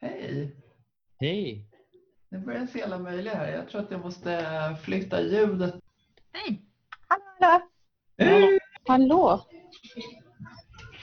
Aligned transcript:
Hej! 0.00 0.56
Hej! 1.20 1.64
Nu 2.28 2.38
börjar 2.38 2.60
jag 2.60 2.68
se 2.68 2.82
alla 2.82 2.98
möjliga 2.98 3.34
här. 3.34 3.52
Jag 3.52 3.68
tror 3.68 3.80
att 3.80 3.90
jag 3.90 4.00
måste 4.00 4.76
flytta 4.84 5.22
ljudet. 5.22 5.74
Hej! 6.32 6.62
Hallå, 7.08 7.22
hallå! 7.40 7.62
Hej! 8.18 8.58
Hallå! 8.86 9.46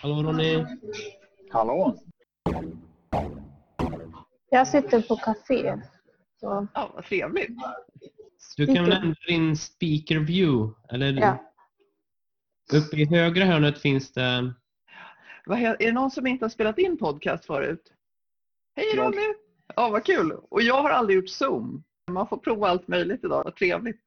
Hallå 0.01 0.23
Ronny! 0.23 0.65
Hallå! 1.51 1.95
Jag 4.49 4.67
sitter 4.67 5.01
på 5.01 5.15
café. 5.15 5.81
Så, 6.39 6.67
Ja, 6.73 6.91
vad 6.95 7.05
trevligt. 7.05 7.49
Du 8.57 8.65
kan 8.65 8.83
väl 8.85 8.91
ändra 8.91 9.15
din 9.27 9.57
speaker 9.57 10.19
view? 10.19 10.73
Eller 10.89 11.13
ja. 11.13 11.51
uppe 12.73 12.97
i 12.97 13.05
högra 13.05 13.45
hörnet 13.45 13.81
finns 13.81 14.11
det... 14.11 14.53
Är 15.49 15.75
det 15.79 15.91
någon 15.91 16.11
som 16.11 16.27
inte 16.27 16.45
har 16.45 16.49
spelat 16.49 16.77
in 16.79 16.97
podcast 16.97 17.45
förut? 17.45 17.91
Hej. 18.75 18.85
Ronny! 18.97 19.33
Ja, 19.75 19.89
vad 19.89 20.03
kul. 20.05 20.31
Och 20.49 20.61
jag 20.61 20.81
har 20.81 20.89
aldrig 20.89 21.15
gjort 21.19 21.29
Zoom. 21.29 21.83
Man 22.11 22.27
får 22.27 22.37
prova 22.37 22.67
allt 22.69 22.87
möjligt 22.87 23.23
idag. 23.23 23.43
Vad 23.43 23.55
trevligt. 23.55 24.01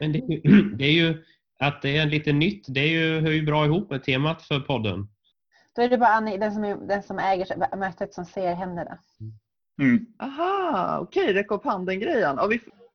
Men 0.00 0.12
det, 0.12 0.18
är 0.18 0.46
ju- 0.48 0.62
det 0.76 0.84
är 0.84 0.92
ju 0.92 1.24
att 1.58 1.82
det 1.82 1.96
är 1.96 2.06
lite 2.06 2.32
nytt. 2.32 2.64
Det 2.68 2.80
är 2.80 2.88
ju, 2.88 3.20
hör 3.20 3.30
ju 3.30 3.42
bra 3.46 3.64
ihop 3.64 3.90
med 3.90 4.04
temat 4.04 4.42
för 4.42 4.60
podden. 4.60 5.08
Då 5.76 5.82
är 5.82 5.88
det 5.88 5.98
bara 5.98 6.10
Annie, 6.10 6.36
den 6.38 6.52
som, 6.54 6.64
är, 6.64 6.76
den 6.76 7.02
som 7.02 7.18
äger 7.18 7.76
mötet 7.76 8.14
som 8.14 8.24
ser 8.24 8.54
händerna. 8.54 8.98
Mm. 9.80 10.06
Aha, 10.18 10.98
okej. 11.02 11.32
Räck 11.32 11.50
upp 11.50 11.64
handen-grejen. 11.64 12.38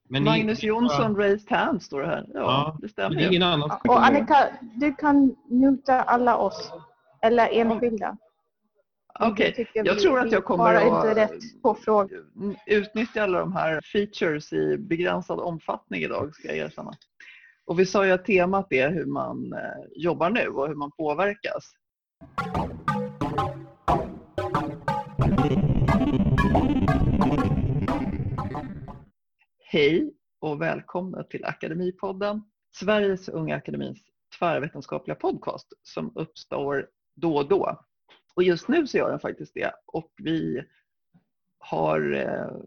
Magnus 0.10 0.62
ni, 0.62 0.68
Jonsson 0.68 1.16
raised 1.16 1.58
hand 1.58 1.84
står 1.84 2.02
det 2.02 2.08
här. 2.08 2.26
Ja, 2.34 2.40
Ja, 2.40 2.78
det 2.82 2.90
stämmer 2.90 3.16
det 3.16 3.24
är 3.24 3.30
ingen 3.30 3.44
annan. 3.44 3.72
Och 3.88 4.06
Annika, 4.06 4.50
du 4.76 4.96
kan 4.96 5.36
muta 5.50 6.02
alla 6.02 6.38
oss. 6.38 6.72
Eller 7.24 7.50
enskilda. 7.52 8.18
Okej, 9.20 9.54
tycker 9.54 9.86
jag 9.86 10.00
tror 10.00 10.20
att 10.20 10.32
jag 10.32 10.46
kommer 10.46 10.74
att 10.76 10.84
inte 10.84 11.22
rätt 11.22 11.62
på 11.62 11.76
frågor. 11.76 12.26
utnyttja 12.66 13.24
alla 13.24 13.40
de 13.40 13.54
här 13.54 13.82
features 13.82 14.54
i 14.54 14.78
begränsad 14.78 15.40
omfattning 15.40 16.02
idag 16.04 16.36
ska 16.36 16.48
jag 16.48 16.58
erkänna. 16.58 16.92
Och 17.66 17.80
vi 17.80 17.86
sa 17.86 18.06
ju 18.06 18.12
att 18.12 18.26
temat 18.26 18.74
är 18.74 18.90
hur 18.90 19.06
man 19.06 19.54
eh, 19.54 19.60
jobbar 19.96 20.30
nu 20.30 20.48
och 20.48 20.68
hur 20.68 20.76
man 20.76 20.92
påverkas. 20.92 21.72
Hej 29.60 30.14
och 30.40 30.62
välkomna 30.62 31.24
till 31.24 31.46
Akademipodden, 31.46 32.42
Sveriges 32.76 33.30
Unga 33.30 33.56
Akademins 33.56 34.14
tvärvetenskapliga 34.40 35.16
podcast 35.16 35.68
som 35.84 36.12
uppstår 36.16 36.88
då 37.16 37.38
och 37.38 37.48
då. 37.48 37.86
Och 38.36 38.44
just 38.44 38.68
nu 38.68 38.88
så 38.88 38.98
gör 38.98 39.10
den 39.10 39.20
faktiskt 39.20 39.54
det 39.54 39.74
och 39.86 40.12
vi 40.18 40.64
har 41.58 42.14
eh, 42.14 42.58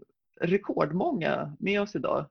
rekordmånga 0.41 1.57
med 1.59 1.81
oss 1.81 1.97
idag. 1.97 2.27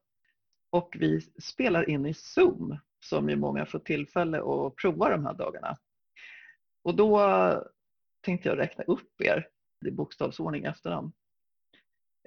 Och 0.69 0.95
vi 0.99 1.21
spelar 1.21 1.89
in 1.89 2.05
i 2.05 2.13
Zoom 2.13 2.77
som 3.05 3.29
ju 3.29 3.35
många 3.35 3.65
får 3.65 3.79
tillfälle 3.79 4.37
att 4.37 4.75
prova 4.75 5.09
de 5.09 5.25
här 5.25 5.33
dagarna. 5.33 5.77
Och 6.83 6.95
då 6.95 7.19
tänkte 8.21 8.49
jag 8.49 8.57
räkna 8.57 8.83
upp 8.83 9.21
er 9.21 9.47
i 9.85 9.91
bokstavsordning 9.91 10.65
efter 10.65 10.89
dem. 10.89 11.13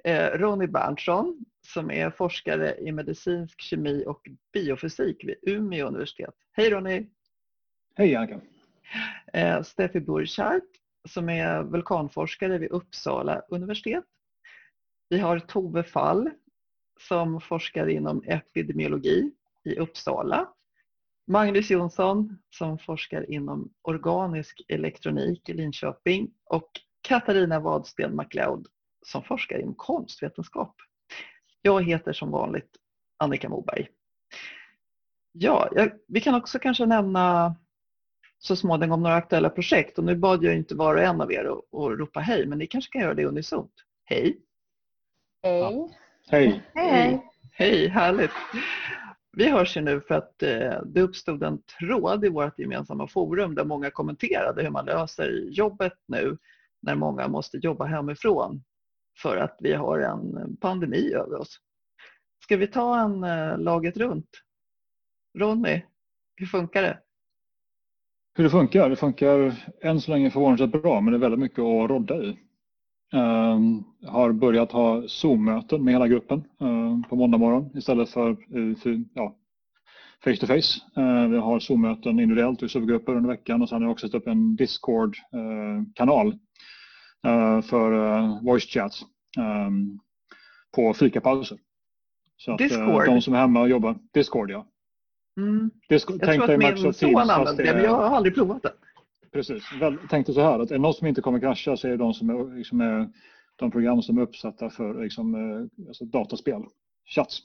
Eh, 0.03 0.37
Ronny 0.37 0.67
Berntsson 0.67 1.45
som 1.67 1.91
är 1.91 2.09
forskare 2.09 2.77
i 2.77 2.91
medicinsk 2.91 3.61
kemi 3.61 4.03
och 4.07 4.27
biofysik 4.53 5.23
vid 5.23 5.35
Umeå 5.41 5.87
universitet. 5.87 6.35
Hej 6.51 6.69
Ronny! 6.69 7.09
Hej 7.95 8.15
Annika! 8.15 8.41
Eh, 9.33 9.61
Steffi 9.61 9.99
Burchardt 9.99 10.65
som 11.09 11.29
är 11.29 11.63
vulkanforskare 11.63 12.57
vid 12.57 12.71
Uppsala 12.71 13.41
universitet. 13.49 14.03
Vi 15.09 15.19
har 15.19 15.39
Tove 15.39 15.83
Fall 15.83 16.29
som 16.99 17.41
forskar 17.41 17.87
inom 17.87 18.23
epidemiologi 18.25 19.31
i 19.63 19.75
Uppsala. 19.75 20.49
Magnus 21.27 21.69
Jonsson 21.69 22.37
som 22.49 22.79
forskar 22.79 23.31
inom 23.31 23.73
organisk 23.81 24.61
elektronik 24.67 25.49
i 25.49 25.53
Linköping 25.53 26.31
och 26.45 26.69
Katarina 27.01 27.59
Wadsten 27.59 28.15
MacLeod 28.15 28.67
som 29.05 29.23
forskar 29.23 29.59
inom 29.59 29.75
konstvetenskap. 29.75 30.75
Jag 31.61 31.83
heter 31.83 32.13
som 32.13 32.31
vanligt 32.31 32.77
Annika 33.17 33.49
Moberg. 33.49 33.87
Ja, 35.31 35.69
jag, 35.71 35.91
vi 36.07 36.21
kan 36.21 36.35
också 36.35 36.59
kanske 36.59 36.85
nämna 36.85 37.55
så 38.39 38.55
småningom 38.55 39.03
några 39.03 39.15
aktuella 39.15 39.49
projekt 39.49 39.97
och 39.97 40.03
nu 40.03 40.15
bad 40.15 40.43
jag 40.43 40.55
inte 40.55 40.75
var 40.75 40.95
och 40.95 41.01
en 41.01 41.21
av 41.21 41.31
er 41.31 41.45
att, 41.45 41.79
att 41.79 41.99
ropa 41.99 42.19
hej 42.19 42.45
men 42.45 42.57
ni 42.57 42.67
kanske 42.67 42.91
kan 42.91 43.01
göra 43.01 43.13
det 43.13 43.25
unisont. 43.25 43.73
Hej! 44.05 44.39
Hej. 45.43 45.89
Hej! 46.27 46.63
Hej. 46.73 47.25
Hej, 47.51 47.87
härligt! 47.87 48.31
Vi 49.31 49.49
hörs 49.49 49.77
ju 49.77 49.81
nu 49.81 50.01
för 50.01 50.15
att 50.15 50.43
eh, 50.43 50.81
det 50.85 51.01
uppstod 51.01 51.43
en 51.43 51.61
tråd 51.61 52.25
i 52.25 52.29
vårt 52.29 52.59
gemensamma 52.59 53.07
forum 53.07 53.55
där 53.55 53.65
många 53.65 53.91
kommenterade 53.91 54.63
hur 54.63 54.69
man 54.69 54.85
löser 54.85 55.47
jobbet 55.49 55.93
nu 56.05 56.37
när 56.79 56.95
många 56.95 57.27
måste 57.27 57.57
jobba 57.57 57.85
hemifrån 57.85 58.63
för 59.17 59.37
att 59.37 59.57
vi 59.59 59.73
har 59.73 59.99
en 59.99 60.57
pandemi 60.57 61.13
över 61.13 61.37
oss. 61.39 61.59
Ska 62.43 62.57
vi 62.57 62.67
ta 62.67 62.99
en 62.99 63.23
eh, 63.23 63.57
laget 63.57 63.97
runt? 63.97 64.29
Ronny, 65.37 65.81
hur 66.35 66.45
funkar 66.45 66.81
det? 66.81 66.99
Hur 68.39 68.43
det 68.43 68.49
funkar? 68.49 68.89
Det 68.89 68.95
funkar 68.95 69.53
än 69.81 70.01
så 70.01 70.11
länge 70.11 70.31
förvånansvärt 70.31 70.81
bra 70.81 71.01
men 71.01 71.11
det 71.11 71.17
är 71.17 71.19
väldigt 71.19 71.39
mycket 71.39 71.59
att 71.59 71.89
rodda 71.89 72.15
i. 72.23 72.37
Um, 73.13 73.83
har 74.05 74.31
börjat 74.31 74.71
ha 74.71 75.03
Zoom-möten 75.07 75.83
med 75.83 75.93
hela 75.93 76.07
gruppen 76.07 76.43
eh, 76.61 77.09
på 77.09 77.15
måndag 77.15 77.37
morgon 77.37 77.69
istället 77.77 78.09
för 78.09 78.29
uh, 78.55 78.75
för, 78.75 79.03
ja, 79.13 79.35
face 80.23 80.35
to 80.35 80.47
face. 80.47 80.81
Vi 81.29 81.37
har 81.37 81.59
Zoom-möten 81.59 82.19
individuellt 82.19 82.63
i 82.63 82.69
subgrupper 82.69 83.15
under 83.15 83.29
veckan 83.29 83.61
och 83.61 83.69
sen 83.69 83.75
har 83.75 83.83
jag 83.83 83.91
också 83.91 84.07
satt 84.07 84.21
upp 84.21 84.27
en 84.27 84.55
Discord-kanal 84.55 86.27
eh, 87.25 87.61
för 87.61 88.17
eh, 88.17 88.43
voice 88.43 88.65
chat 88.65 88.93
ehm, 89.37 89.99
på 90.75 90.93
fikapauser. 90.93 91.57
Så 92.37 92.53
att, 92.53 92.61
eh, 92.61 92.67
Discord? 92.67 93.05
de 93.05 93.21
som 93.21 93.33
är 93.33 93.37
hemma 93.37 93.61
och 93.61 93.69
jobbar, 93.69 93.95
Discord 94.13 94.51
ja. 94.51 94.65
Mm. 95.39 95.71
Discord, 95.89 96.15
Jag 96.21 96.29
tänk 96.29 96.43
tror 96.43 96.53
att 96.53 96.59
min 96.83 96.93
son 96.93 97.15
använder 97.15 97.63
det 97.63 97.69
det, 97.69 97.73
men 97.73 97.83
jag 97.83 97.95
har 97.95 98.15
aldrig 98.15 98.35
provat 98.35 98.63
det. 98.63 98.73
Precis. 99.31 99.63
Väl, 99.79 99.97
tänk 100.09 100.25
dig 100.25 100.35
så 100.35 100.41
här 100.41 100.59
att 100.59 100.71
är 100.71 100.75
det 100.75 100.81
någon 100.81 100.93
som 100.93 101.07
inte 101.07 101.21
kommer 101.21 101.39
krascha 101.39 101.77
så 101.77 101.87
är 101.87 101.91
det 101.91 101.97
de 101.97 102.13
som 102.13 102.29
är, 102.29 102.57
liksom 102.57 102.81
är 102.81 103.09
de 103.55 103.71
program 103.71 104.01
som 104.01 104.17
är 104.17 104.21
uppsatta 104.21 104.69
för 104.69 105.03
liksom, 105.03 105.35
eh, 105.35 105.87
alltså 105.87 106.05
dataspel, 106.05 106.63
chats. 107.05 107.39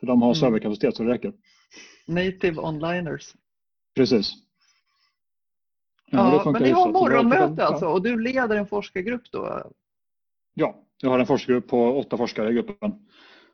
För 0.00 0.06
de 0.06 0.22
har 0.22 0.28
Mm. 0.28 0.34
serverkapacitet 0.34 0.96
så 0.96 1.02
det 1.02 1.12
räcker. 1.12 1.32
Native 2.06 2.60
onliners. 2.60 3.34
Precis. 3.96 4.32
Ja, 6.10 6.42
det 6.44 6.50
men 6.52 6.62
ni 6.62 6.70
har 6.70 6.86
det 6.86 6.92
morgonmöte 6.92 7.54
ja. 7.58 7.64
alltså 7.64 7.86
och 7.86 8.02
du 8.02 8.20
leder 8.20 8.56
en 8.56 8.66
forskargrupp 8.66 9.30
då? 9.30 9.70
Ja, 10.54 10.76
jag 11.02 11.10
har 11.10 11.18
en 11.18 11.26
forskargrupp 11.26 11.68
på 11.68 11.98
åtta 11.98 12.16
forskare 12.16 12.50
i 12.50 12.54
gruppen. 12.54 12.92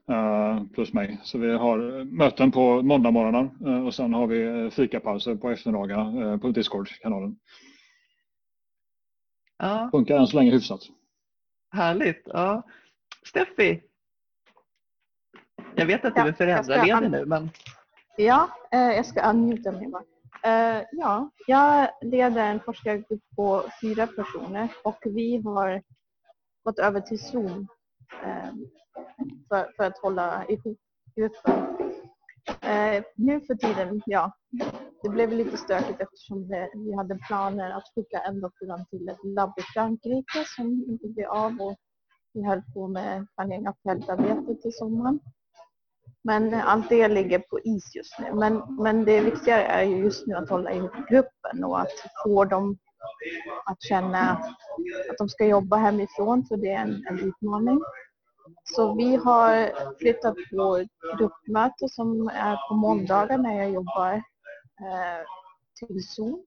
Eh, 0.09 0.63
plus 0.75 0.93
mig. 0.93 1.21
Så 1.23 1.39
vi 1.39 1.53
har 1.53 2.05
möten 2.05 2.53
på 2.53 2.83
måndagmorgnar 2.83 3.51
uh, 3.67 3.87
och 3.87 3.95
sen 3.95 4.15
har 4.15 4.27
vi 4.27 4.65
eh, 4.65 4.71
fikapauser 4.71 5.35
på 5.35 5.51
eftermiddagar 5.51 6.33
eh, 6.33 6.39
på 6.39 6.49
Discord-kanalen. 6.49 7.37
Ja, 9.59 9.89
Funkar 9.93 10.19
än 10.19 10.27
så 10.27 10.37
länge 10.37 10.51
hyfsat. 10.51 10.81
härligt. 11.71 12.23
Ja. 12.25 12.63
Steffi? 13.27 13.83
Jag 15.75 15.87
vet 15.87 16.05
att 16.05 16.15
du 16.15 16.21
Ja, 16.21 16.27
är 16.29 16.33
föräldraledig 16.33 17.11
nu 17.11 17.25
men 17.27 17.51
Ja, 18.17 18.49
eh, 18.73 18.81
jag 18.81 19.07
ska 19.07 19.31
unmuta 19.31 19.73
mig 19.73 19.89
bara. 19.89 20.03
Eh, 20.43 20.85
ja, 20.93 21.31
jag 21.47 21.89
leder 22.01 22.45
en 22.47 22.61
forskargrupp 22.61 23.23
på 23.37 23.65
fyra 23.81 24.07
personer 24.07 24.69
och 24.85 24.99
vi 25.05 25.43
har 25.45 25.83
gått 26.65 26.79
över 26.79 27.01
till 27.01 27.19
Zoom 27.19 27.69
eh, 28.25 28.53
för, 29.51 29.73
för 29.77 29.85
att 29.85 29.99
hålla 29.99 30.45
ihop 30.49 30.79
gruppen. 31.17 31.67
Eh, 32.61 33.05
nu 33.15 33.41
för 33.41 33.55
tiden, 33.55 34.03
ja, 34.07 34.33
det 35.03 35.09
blev 35.09 35.33
lite 35.33 35.57
stökigt 35.57 36.01
eftersom 36.01 36.49
det, 36.49 36.71
vi 36.75 36.97
hade 36.97 37.19
planer 37.29 37.71
att 37.71 37.93
skicka 37.95 38.19
en 38.19 38.41
doktorand 38.41 38.89
till 38.91 39.09
ett 39.09 39.25
labb 39.25 39.55
i 39.59 39.63
Frankrike 39.63 40.45
som 40.57 40.85
inte 40.89 41.09
blev 41.09 41.29
av 41.29 41.61
och 41.61 41.77
vi 42.33 42.45
höll 42.47 42.63
på 42.75 42.89
med 42.89 43.27
planering 43.37 43.69
av 43.69 43.75
fältarbete 43.89 44.55
till 44.63 44.73
sommaren. 44.73 45.21
Men 46.23 46.55
allt 46.55 46.89
det 46.89 47.09
ligger 47.09 47.39
på 47.39 47.61
is 47.61 47.95
just 47.95 48.19
nu. 48.19 48.33
Men, 48.35 48.77
men 48.83 49.05
det 49.05 49.21
viktiga 49.21 49.67
är 49.67 49.83
ju 49.83 49.97
just 49.97 50.27
nu 50.27 50.35
att 50.35 50.51
hålla 50.51 50.73
ihop 50.73 50.93
gruppen 51.11 51.65
och 51.65 51.81
att 51.81 51.93
få 52.25 52.45
dem 52.45 52.79
att 53.71 53.83
känna 53.83 54.31
att 55.11 55.19
de 55.19 55.29
ska 55.29 55.47
jobba 55.47 55.77
hemifrån 55.77 56.45
för 56.47 56.57
det 56.57 56.73
är 56.73 56.83
en, 56.83 57.07
en 57.07 57.19
utmaning. 57.19 57.81
Så 58.65 58.95
vi 58.95 59.17
har 59.17 59.73
flyttat 59.99 60.35
på 60.51 60.87
gruppmöte 61.19 61.89
som 61.89 62.29
är 62.29 62.69
på 62.69 62.75
måndagar 62.75 63.39
när 63.39 63.55
jag 63.55 63.71
jobbar 63.71 64.13
eh, 64.81 65.27
till 65.79 66.09
Zoom. 66.09 66.45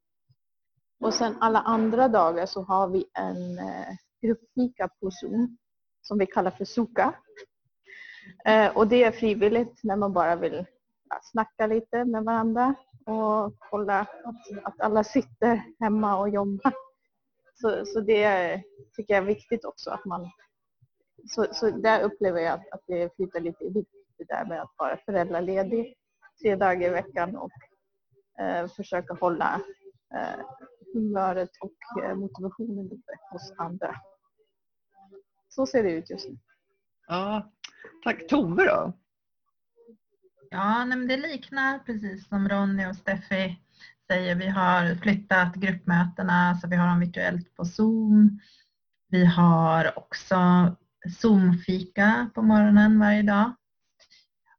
Och 1.00 1.14
sen 1.14 1.38
alla 1.40 1.60
andra 1.60 2.08
dagar 2.08 2.46
så 2.46 2.62
har 2.62 2.88
vi 2.88 3.06
en 3.14 3.60
eh, 3.60 3.96
gruppfika 4.22 4.88
på 4.88 5.12
Zoom 5.12 5.58
som 6.02 6.18
vi 6.18 6.26
kallar 6.26 6.52
för 6.52 6.66
Suka. 6.66 7.16
Eh, 8.46 8.78
och 8.78 8.88
det 8.88 9.04
är 9.04 9.12
frivilligt 9.12 9.84
när 9.84 9.96
man 9.96 10.14
bara 10.14 10.36
vill 10.36 10.66
snacka 11.22 11.68
lite 11.68 12.06
med 12.06 12.24
varandra 12.24 12.76
och 13.06 13.56
kolla 13.70 14.00
att, 14.00 14.64
att 14.64 14.82
alla 14.82 15.04
sitter 15.04 15.64
hemma 15.80 16.18
och 16.18 16.30
jobbar. 16.30 16.74
Så, 17.56 17.86
så 17.86 18.00
det 18.00 18.62
tycker 18.96 19.14
jag 19.14 19.24
är 19.24 19.28
viktigt 19.28 19.66
också 19.66 19.90
att 19.90 20.06
man 20.06 20.32
så, 21.28 21.48
så 21.52 21.70
där 21.70 22.02
upplever 22.02 22.40
jag 22.40 22.54
att, 22.54 22.72
att 22.72 22.81
det 22.88 23.16
flyter 23.16 23.40
lite 23.40 23.64
ihop 23.64 23.88
det 24.18 24.24
där 24.24 24.46
med 24.46 24.62
att 24.62 24.74
vara 24.78 24.98
föräldraledig 24.98 25.96
tre 26.42 26.56
dagar 26.56 26.88
i 26.88 26.92
veckan 26.92 27.36
och 27.36 27.52
eh, 28.40 28.68
försöka 28.68 29.14
hålla 29.14 29.62
eh, 30.16 30.46
humöret 30.94 31.50
och 31.60 32.04
eh, 32.04 32.16
motivationen 32.16 32.86
uppe 32.86 33.12
hos 33.31 33.54
andra. 33.58 33.96
Så 35.50 35.66
ser 35.66 35.84
det 35.84 35.92
ut 35.92 36.10
just 36.10 36.30
nu. 36.30 36.38
Ja, 37.08 37.52
tack. 38.04 38.28
Tove 38.28 38.64
då? 38.64 38.94
Ja, 40.50 40.86
nej, 40.86 40.98
men 40.98 41.08
det 41.08 41.18
liknar 41.18 41.80
precis 41.80 42.28
som 42.28 42.50
Ronny 42.50 42.86
och 42.86 42.96
Steffi 42.96 43.60
säger. 44.08 44.36
Vi 44.36 44.48
har 44.48 44.96
flyttat 44.96 45.56
gruppmötena 45.56 46.56
så 46.62 46.68
vi 46.68 46.76
har 46.76 46.88
dem 46.88 47.00
virtuellt 47.00 47.56
på 47.56 47.66
Zoom. 47.66 48.40
Vi 49.08 49.26
har 49.26 49.98
också 49.98 50.36
Zoom-fika 51.10 52.30
på 52.36 52.42
morgonen 52.42 53.00
varje 53.00 53.22
dag. 53.22 53.56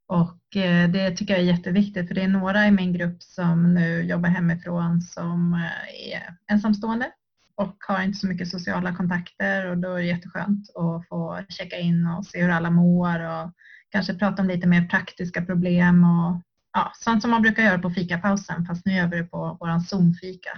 Och 0.06 0.56
eh, 0.56 0.91
det 0.91 1.17
tycker 1.17 1.35
jag 1.35 1.43
är 1.43 1.46
jätteviktigt 1.46 2.08
för 2.08 2.14
det 2.14 2.23
är 2.23 2.29
några 2.29 2.67
i 2.67 2.70
min 2.70 2.93
grupp 2.93 3.23
som 3.23 3.75
nu 3.75 4.02
jobbar 4.02 4.29
hemifrån 4.29 5.00
som 5.00 5.55
eh, 5.55 6.12
är 6.12 6.37
ensamstående 6.52 7.11
och 7.56 7.76
har 7.88 8.02
inte 8.02 8.19
så 8.19 8.26
mycket 8.26 8.49
sociala 8.49 8.94
kontakter 8.94 9.67
och 9.67 9.79
då 9.79 9.93
är 9.93 9.99
det 9.99 10.06
jätteskönt 10.06 10.70
att 10.76 11.08
få 11.08 11.44
checka 11.49 11.79
in 11.79 12.06
och 12.06 12.26
se 12.26 12.43
hur 12.43 12.50
alla 12.50 12.70
mår 12.70 13.20
och 13.20 13.52
kanske 13.88 14.14
prata 14.14 14.43
om 14.43 14.49
lite 14.49 14.67
mer 14.67 14.88
praktiska 14.88 15.44
problem 15.44 16.05
och 16.05 16.43
ja, 16.73 16.93
sånt 16.94 17.23
som 17.23 17.31
man 17.31 17.43
brukar 17.43 17.62
göra 17.62 17.79
på 17.79 17.91
fikapausen 17.91 18.67
fast 18.67 18.87
nu 18.87 18.93
gör 18.93 19.06
vi 19.06 19.17
det 19.17 19.25
på 19.25 19.56
vår 19.61 19.81
Zoom-fika. 19.81 20.50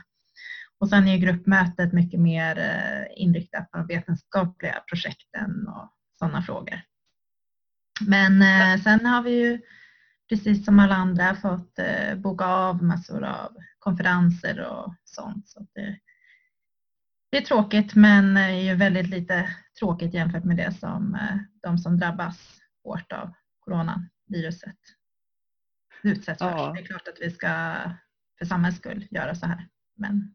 Och 0.78 0.88
sen 0.88 1.08
är 1.08 1.18
gruppmötet 1.18 1.92
mycket 1.92 2.20
mer 2.20 2.58
eh, 2.58 3.22
inriktat 3.22 3.70
på 3.70 3.78
de 3.78 3.86
vetenskapliga 3.86 4.82
projekten 4.90 5.68
och 5.68 5.92
sådana 6.18 6.42
frågor. 6.42 6.80
Men 8.00 8.42
eh, 8.42 8.82
sen 8.82 9.06
har 9.06 9.22
vi 9.22 9.30
ju 9.30 9.60
precis 10.28 10.64
som 10.64 10.78
alla 10.78 10.94
andra 10.94 11.34
fått 11.34 11.78
eh, 11.78 12.14
boka 12.16 12.46
av 12.46 12.82
massor 12.82 13.24
av 13.24 13.56
konferenser 13.78 14.60
och 14.60 14.94
sånt. 15.04 15.48
Så 15.48 15.66
det, 15.74 15.98
det 17.30 17.36
är 17.36 17.42
tråkigt 17.42 17.94
men 17.94 18.36
är 18.36 18.60
ju 18.60 18.74
väldigt 18.74 19.08
lite 19.08 19.48
tråkigt 19.78 20.14
jämfört 20.14 20.44
med 20.44 20.56
det 20.56 20.72
som 20.72 21.18
de 21.62 21.78
som 21.78 21.98
drabbas 21.98 22.60
hårt 22.84 23.12
av 23.12 23.32
coronaviruset 23.60 24.78
utsätts 26.02 26.38
för. 26.38 26.50
Ja. 26.50 26.72
Det 26.72 26.80
är 26.80 26.86
klart 26.86 27.08
att 27.08 27.20
vi 27.20 27.30
ska 27.30 27.76
för 28.38 28.44
samhällets 28.44 28.78
skull 28.78 29.06
göra 29.10 29.34
så 29.34 29.46
här. 29.46 29.68
Men 29.96 30.34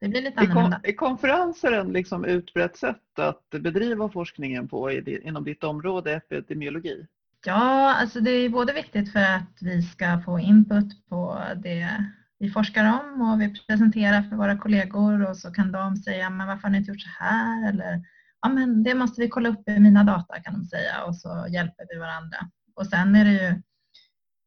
det 0.00 0.08
blir 0.08 0.22
lite 0.22 0.40
annorlunda. 0.40 0.80
Är 0.82 0.92
konferenser 0.92 1.72
en 1.72 1.92
liksom 1.92 2.24
utbrett 2.24 2.76
sätt 2.76 3.18
att 3.18 3.50
bedriva 3.50 4.08
forskningen 4.08 4.68
på 4.68 4.90
inom 4.90 5.44
ditt 5.44 5.64
område 5.64 6.12
epidemiologi? 6.12 7.06
Ja, 7.46 7.94
alltså 7.94 8.20
det 8.20 8.30
är 8.30 8.48
både 8.48 8.72
viktigt 8.72 9.12
för 9.12 9.20
att 9.20 9.58
vi 9.60 9.82
ska 9.82 10.20
få 10.24 10.38
input 10.38 11.08
på 11.08 11.42
det 11.56 12.04
vi 12.38 12.50
forskar 12.50 13.00
om 13.00 13.30
och 13.30 13.40
vi 13.40 13.54
presenterar 13.68 14.22
för 14.22 14.36
våra 14.36 14.58
kollegor 14.58 15.30
och 15.30 15.36
så 15.36 15.50
kan 15.50 15.72
de 15.72 15.96
säga 15.96 16.30
men 16.30 16.46
varför 16.46 16.62
har 16.62 16.70
ni 16.70 16.78
inte 16.78 16.90
gjort 16.90 17.00
så 17.00 17.24
här 17.24 17.68
eller 17.68 18.02
ja 18.40 18.48
men 18.48 18.82
det 18.82 18.94
måste 18.94 19.20
vi 19.20 19.28
kolla 19.28 19.48
upp 19.48 19.68
i 19.68 19.80
mina 19.80 20.04
data 20.04 20.40
kan 20.40 20.54
de 20.54 20.64
säga 20.64 21.04
och 21.04 21.16
så 21.16 21.46
hjälper 21.50 21.86
vi 21.92 21.98
varandra. 21.98 22.38
Och 22.74 22.86
sen 22.86 23.16
är 23.16 23.24
det 23.24 23.32
ju 23.32 23.62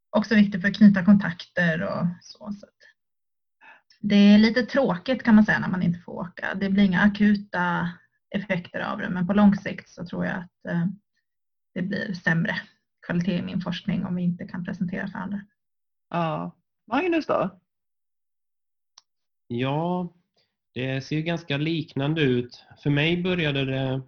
också 0.10 0.36
viktigt 0.36 0.62
för 0.62 0.68
att 0.68 0.76
knyta 0.76 1.06
kontakter 1.06 1.84
och 1.84 2.08
så. 2.22 2.52
så 2.60 2.68
det 4.02 4.16
är 4.16 4.38
lite 4.38 4.66
tråkigt 4.66 5.24
kan 5.24 5.36
man 5.36 5.46
säga 5.46 5.60
när 5.60 5.70
man 5.70 5.84
inte 5.84 6.00
får 6.00 6.14
åka. 6.14 6.56
Det 6.56 6.70
blir 6.70 6.84
inga 6.84 7.02
akuta 7.02 7.90
effekter 8.30 8.80
av 8.80 9.00
det 9.00 9.10
men 9.10 9.28
på 9.28 9.34
lång 9.34 9.56
sikt 9.56 9.90
så 9.90 10.06
tror 10.06 10.26
jag 10.26 10.36
att 10.36 10.66
eh, 10.68 10.86
det 11.74 11.82
blir 11.82 12.14
sämre 12.14 12.56
kvalitet 13.06 13.38
i 13.38 13.42
min 13.42 13.62
forskning 13.62 14.06
om 14.06 14.16
vi 14.16 14.24
inte 14.24 14.48
kan 14.48 14.66
presentera 14.66 15.08
för 15.08 15.20
andra. 15.20 15.42
Ja. 16.10 16.56
Magnus 16.88 17.26
då? 17.26 17.60
Ja, 19.48 20.14
det 20.74 21.02
ser 21.02 21.22
ganska 21.22 21.58
liknande 21.58 22.22
ut. 22.22 22.66
För 22.84 22.90
mig 22.90 23.24
började 23.24 23.66
det 23.66 24.02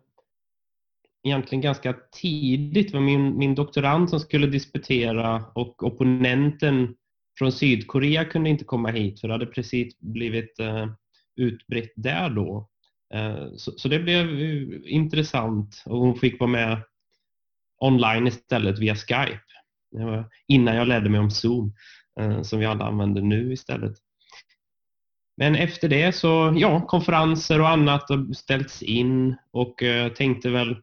egentligen 1.23 1.61
ganska 1.61 1.95
tidigt. 2.11 2.87
Det 2.91 2.97
var 2.97 3.05
min, 3.05 3.37
min 3.37 3.55
doktorand 3.55 4.09
som 4.09 4.19
skulle 4.19 4.47
disputera 4.47 5.45
och 5.55 5.83
opponenten 5.83 6.95
från 7.37 7.51
Sydkorea 7.51 8.25
kunde 8.25 8.49
inte 8.49 8.65
komma 8.65 8.89
hit 8.89 9.19
för 9.19 9.27
det 9.27 9.33
hade 9.33 9.45
precis 9.45 9.99
blivit 9.99 10.59
uh, 10.59 10.87
utbrett 11.35 11.93
där 11.95 12.29
då. 12.29 12.69
Uh, 13.15 13.55
så, 13.55 13.71
så, 13.71 13.87
det 13.87 13.99
blev 13.99 14.27
uh, 14.27 14.79
intressant 14.85 15.83
och 15.85 15.99
hon 15.99 16.15
fick 16.15 16.39
vara 16.39 16.51
med 16.51 16.81
online 17.79 18.27
istället 18.27 18.79
via 18.79 18.95
Skype. 18.95 19.41
Det 19.91 20.05
var 20.05 20.29
innan 20.47 20.75
jag 20.75 20.87
lärde 20.87 21.09
mig 21.09 21.19
om 21.19 21.31
Zoom 21.31 21.73
eh, 22.19 22.41
som 22.41 22.59
vi 22.59 22.65
alla 22.65 22.85
använder 22.85 23.21
nu 23.21 23.53
istället. 23.53 23.93
Men 25.37 25.55
efter 25.55 25.89
det 25.89 26.15
så, 26.15 26.53
ja, 26.57 26.85
konferenser 26.85 27.61
och 27.61 27.69
annat 27.69 28.09
har 28.09 28.33
ställts 28.33 28.83
in 28.83 29.35
och 29.51 29.83
eh, 29.83 30.11
tänkte 30.11 30.49
väl 30.49 30.75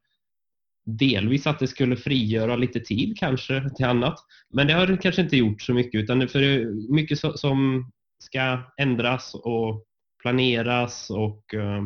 delvis 0.99 1.47
att 1.47 1.59
det 1.59 1.69
skulle 1.69 1.97
frigöra 1.97 2.57
lite 2.57 2.81
tid 2.81 3.19
kanske 3.19 3.71
till 3.77 3.87
annat. 3.87 4.19
Men 4.53 4.67
det 4.67 4.73
har 4.73 4.87
det 4.87 4.97
kanske 4.97 5.23
inte 5.23 5.37
gjort 5.37 5.63
så 5.63 5.75
mycket 5.75 6.03
utan 6.03 6.29
för 6.29 6.41
det 6.41 6.47
är 6.47 6.93
mycket 6.93 7.19
som 7.19 7.91
ska 8.19 8.59
ändras 8.77 9.35
och 9.35 9.85
planeras 10.23 11.11
och 11.11 11.55
eh, 11.55 11.83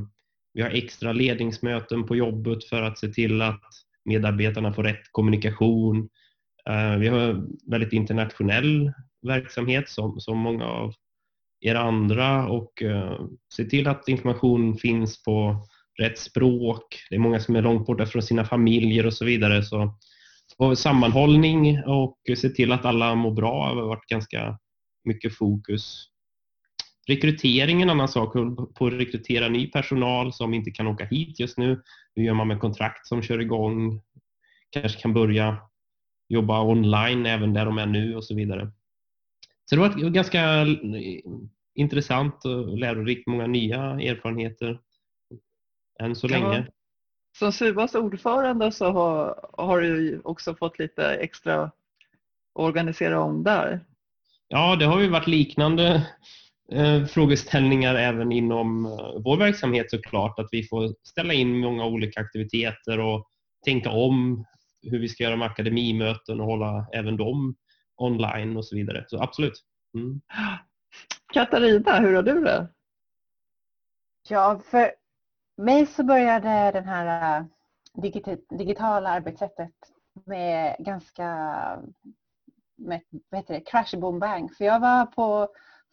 vi 0.54 0.62
har 0.62 0.70
extra 0.70 1.12
ledningsmöten 1.12 2.06
på 2.06 2.16
jobbet 2.16 2.64
för 2.64 2.82
att 2.82 2.98
se 2.98 3.08
till 3.08 3.42
att 3.42 3.62
medarbetarna 4.04 4.72
får 4.72 4.82
rätt 4.82 5.12
kommunikation. 5.12 6.08
Eh, 6.68 6.96
vi 6.96 7.08
har 7.08 7.46
väldigt 7.70 7.92
internationell 7.92 8.92
verksamhet 9.22 9.88
som, 9.88 10.20
som 10.20 10.38
många 10.38 10.64
av 10.64 10.94
er 11.60 11.74
andra 11.74 12.48
och 12.48 12.82
eh, 12.82 13.20
se 13.54 13.64
till 13.64 13.88
att 13.88 14.08
information 14.08 14.76
finns 14.76 15.22
på 15.22 15.66
rätt 15.98 16.18
språk. 16.18 17.02
Det 17.10 17.14
är 17.14 17.20
många 17.20 17.40
som 17.40 17.56
är 17.56 17.62
långt 17.62 17.86
borta 17.86 18.06
från 18.06 18.22
sina 18.22 18.44
familjer 18.44 19.06
och 19.06 19.14
så 19.14 19.24
vidare. 19.24 19.62
Så, 19.62 19.98
och 20.56 20.78
sammanhållning 20.78 21.82
och 21.84 22.18
se 22.36 22.48
till 22.48 22.72
att 22.72 22.84
alla 22.84 23.14
mår 23.14 23.30
bra 23.30 23.66
har 23.66 23.74
varit 23.74 24.06
ganska 24.06 24.58
mycket 25.04 25.36
fokus. 25.36 26.08
Rekrytering 27.06 27.78
är 27.78 27.82
en 27.82 27.90
annan 27.90 28.08
sak, 28.08 28.32
på 28.74 28.86
att 28.86 28.92
rekrytera 28.92 29.48
ny 29.48 29.66
personal 29.66 30.32
som 30.32 30.54
inte 30.54 30.70
kan 30.70 30.86
åka 30.86 31.04
hit 31.04 31.40
just 31.40 31.58
nu. 31.58 31.82
Hur 32.14 32.22
gör 32.22 32.34
man 32.34 32.48
med 32.48 32.60
kontrakt 32.60 33.06
som 33.06 33.22
kör 33.22 33.40
igång? 33.40 34.00
Kanske 34.70 35.00
kan 35.00 35.14
börja 35.14 35.58
jobba 36.28 36.62
online 36.62 37.26
även 37.26 37.52
där 37.52 37.64
de 37.64 37.78
är 37.78 37.86
nu 37.86 38.16
och 38.16 38.24
så 38.24 38.34
vidare. 38.34 38.72
Så 39.64 39.76
det 39.76 39.82
har 39.82 39.88
varit 39.88 40.12
ganska 40.12 40.66
intressant 41.74 42.44
och 42.44 42.78
lärorikt, 42.78 43.26
många 43.26 43.46
nya 43.46 43.80
erfarenheter 43.80 44.78
än 46.02 46.16
så 46.16 46.28
länge. 46.28 46.56
Ja. 46.56 46.64
Som 47.38 47.52
SUAs 47.52 47.94
ordförande 47.94 48.72
så 48.72 48.90
har, 48.92 49.48
har 49.52 49.80
du 49.80 50.20
också 50.24 50.54
fått 50.54 50.78
lite 50.78 51.14
extra 51.14 51.62
att 51.62 51.72
organisera 52.52 53.20
om 53.20 53.42
där. 53.42 53.80
Ja, 54.48 54.76
det 54.76 54.84
har 54.84 55.00
ju 55.00 55.08
varit 55.08 55.26
liknande 55.26 56.06
eh, 56.72 57.04
frågeställningar 57.04 57.94
även 57.94 58.32
inom 58.32 58.86
eh, 58.86 59.22
vår 59.24 59.36
verksamhet 59.36 59.90
såklart. 59.90 60.38
Att 60.38 60.48
vi 60.52 60.62
får 60.62 60.94
ställa 61.02 61.34
in 61.34 61.58
många 61.58 61.86
olika 61.86 62.20
aktiviteter 62.20 63.00
och 63.00 63.28
tänka 63.64 63.90
om 63.90 64.46
hur 64.82 64.98
vi 64.98 65.08
ska 65.08 65.24
göra 65.24 65.36
med 65.36 65.46
akademimöten 65.46 66.40
och 66.40 66.46
hålla 66.46 66.86
även 66.92 67.16
dem 67.16 67.56
online 67.96 68.56
och 68.56 68.66
så 68.66 68.76
vidare. 68.76 69.04
Så 69.08 69.22
absolut. 69.22 69.64
Mm. 69.94 70.20
Katarina, 71.32 72.00
hur 72.00 72.14
har 72.14 72.22
du 72.22 72.40
det? 72.40 72.68
Ja, 74.28 74.60
för 74.70 74.90
mig 75.56 75.86
så 75.86 76.04
började 76.04 76.70
det 76.70 76.80
här 76.80 77.38
äh, 77.38 77.44
digitala 78.50 79.10
arbetssättet 79.10 79.72
med 80.24 80.76
ganska 80.78 81.24
med, 82.76 83.00
vad 83.30 83.40
heter 83.40 83.54
det, 83.54 83.60
crash 83.60 83.96
boom 83.98 84.18
bang. 84.18 84.54
För 84.54 84.64
jag 84.64 84.80
var 84.80 85.06
på 85.06 85.48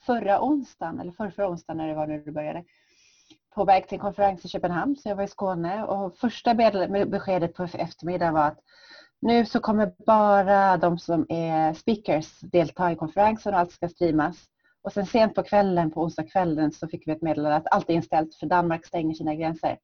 förra 0.05 0.43
onsdagen, 0.43 0.99
eller 0.99 1.11
förra, 1.11 1.31
förra 1.31 1.49
onsdagen 1.49 1.77
när 1.77 1.87
det 1.87 1.95
var 1.95 2.07
nu 2.07 2.23
det 2.23 2.31
började, 2.31 2.63
på 3.55 3.65
väg 3.65 3.87
till 3.87 3.95
en 3.95 4.01
konferens 4.01 4.45
i 4.45 4.47
Köpenhamn, 4.47 4.95
så 4.95 5.09
jag 5.09 5.15
var 5.15 5.23
i 5.23 5.27
Skåne 5.27 5.83
och 5.83 6.17
första 6.17 6.53
beskedet 7.05 7.53
på 7.53 7.63
eftermiddagen 7.63 8.33
var 8.33 8.47
att 8.47 8.59
nu 9.19 9.45
så 9.45 9.59
kommer 9.59 9.93
bara 10.05 10.77
de 10.77 10.99
som 10.99 11.25
är 11.29 11.73
speakers 11.73 12.39
delta 12.39 12.91
i 12.91 12.95
konferensen 12.95 13.53
och 13.53 13.59
allt 13.59 13.71
ska 13.71 13.89
streamas. 13.89 14.45
Och 14.83 14.93
sen 14.93 15.05
sent 15.05 15.35
på 15.35 15.43
kvällen, 15.43 15.91
på 15.91 16.01
onsdagskvällen, 16.01 16.71
så 16.71 16.87
fick 16.87 17.07
vi 17.07 17.11
ett 17.11 17.21
meddelande 17.21 17.55
att 17.55 17.67
allt 17.71 17.89
är 17.89 17.93
inställt 17.93 18.35
för 18.35 18.47
Danmark 18.47 18.85
stänger 18.85 19.13
sina 19.13 19.35
gränser. 19.35 19.77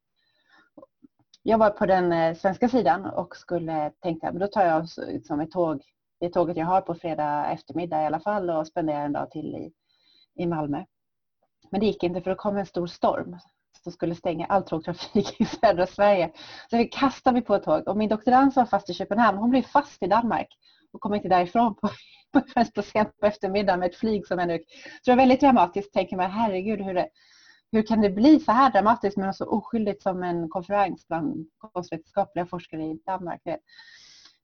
jag 1.43 1.57
var 1.57 1.69
på 1.69 1.85
den 1.85 2.11
eh, 2.11 2.35
svenska 2.35 2.69
sidan 2.69 3.05
och 3.05 3.35
skulle 3.35 3.91
tänka 4.01 4.31
men 4.31 4.39
då 4.39 4.47
tar 4.47 4.65
jag 4.65 4.87
liksom 5.07 5.39
ett 5.39 5.51
tåg, 5.51 5.81
det 6.19 6.29
tåget 6.29 6.57
jag 6.57 6.65
har 6.65 6.81
på 6.81 6.95
fredag 6.95 7.51
eftermiddag 7.51 8.03
i 8.03 8.05
alla 8.05 8.19
fall 8.19 8.49
och 8.49 8.67
spenderar 8.67 9.05
en 9.05 9.13
dag 9.13 9.31
till 9.31 9.55
i, 9.55 9.71
i 10.43 10.45
Malmö. 10.45 10.83
Men 11.71 11.79
det 11.79 11.85
gick 11.85 12.03
inte 12.03 12.21
för 12.21 12.29
då 12.29 12.35
kom 12.35 12.57
en 12.57 12.65
stor 12.65 12.87
storm 12.87 13.37
som 13.83 13.91
skulle 13.91 14.15
stänga 14.15 14.45
all 14.45 14.63
tågtrafik 14.63 15.35
i 15.41 15.45
södra 15.45 15.87
Sverige. 15.87 16.31
Så 16.69 16.77
vi 16.77 16.85
kastade 16.85 17.33
mig 17.33 17.41
på 17.41 17.55
ett 17.55 17.63
tåg 17.63 17.87
och 17.87 17.97
min 17.97 18.09
doktorand 18.09 18.53
som 18.53 18.61
var 18.61 18.67
fast 18.67 18.89
i 18.89 18.93
Köpenhamn 18.93 19.37
hon 19.37 19.49
blev 19.49 19.61
fast 19.61 20.03
i 20.03 20.07
Danmark 20.07 20.47
och 20.93 21.01
kom 21.01 21.15
inte 21.15 21.27
därifrån 21.27 21.75
på, 21.75 21.89
på 22.75 22.81
sent 22.81 23.19
på 23.19 23.25
eftermiddagen 23.25 23.79
med 23.79 23.89
ett 23.89 23.95
flyg 23.95 24.27
som 24.27 24.39
ännu... 24.39 24.57
Så 25.01 25.11
det 25.11 25.11
var 25.11 25.17
väldigt 25.17 25.41
dramatiskt, 25.41 25.93
tänker 25.93 26.17
man 26.17 26.31
herregud 26.31 26.81
hur 26.81 26.93
det, 26.93 27.09
hur 27.71 27.87
kan 27.87 28.01
det 28.01 28.09
bli 28.09 28.39
så 28.39 28.51
här 28.51 28.71
dramatiskt 28.71 29.17
med 29.17 29.27
något 29.27 29.35
så 29.35 29.45
oskyldigt 29.45 30.03
som 30.03 30.23
en 30.23 30.49
konferens 30.49 31.07
bland 31.07 31.47
konstvetenskapliga 31.57 32.45
forskare 32.45 32.83
i 32.83 32.99
Danmark? 33.05 33.41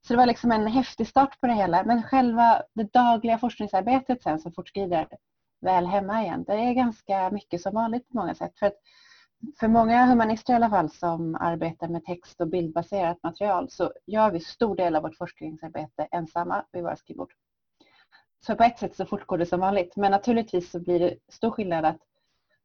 Så 0.07 0.13
det 0.13 0.17
var 0.17 0.25
liksom 0.25 0.51
en 0.51 0.67
häftig 0.67 1.07
start 1.07 1.41
på 1.41 1.47
det 1.47 1.53
hela. 1.53 1.83
Men 1.83 2.03
själva 2.03 2.61
det 2.73 2.93
dagliga 2.93 3.37
forskningsarbetet 3.37 4.23
sen 4.23 4.39
som 4.39 4.53
fortskrider 4.53 5.07
väl 5.61 5.85
hemma 5.85 6.23
igen, 6.23 6.43
det 6.43 6.53
är 6.53 6.73
ganska 6.73 7.29
mycket 7.29 7.61
som 7.61 7.73
vanligt 7.73 8.09
på 8.09 8.17
många 8.17 8.35
sätt. 8.35 8.59
För, 8.59 8.65
att, 8.65 8.75
för 9.59 9.67
många 9.67 10.05
humanister 10.05 10.53
i 10.53 10.55
alla 10.55 10.69
fall 10.69 10.89
som 10.89 11.35
arbetar 11.35 11.87
med 11.87 12.05
text 12.05 12.41
och 12.41 12.47
bildbaserat 12.47 13.23
material 13.23 13.69
så 13.69 13.91
gör 14.05 14.31
vi 14.31 14.39
stor 14.39 14.75
del 14.75 14.95
av 14.95 15.03
vårt 15.03 15.17
forskningsarbete 15.17 16.07
ensamma 16.11 16.65
vid 16.71 16.83
våra 16.83 16.95
skrivbord. 16.95 17.33
Så 18.45 18.55
på 18.55 18.63
ett 18.63 18.79
sätt 18.79 18.95
så 18.95 19.05
fortgår 19.05 19.37
det 19.37 19.45
som 19.45 19.59
vanligt. 19.59 19.95
Men 19.95 20.11
naturligtvis 20.11 20.71
så 20.71 20.79
blir 20.79 20.99
det 20.99 21.15
stor 21.27 21.51
skillnad 21.51 21.85
att 21.85 21.99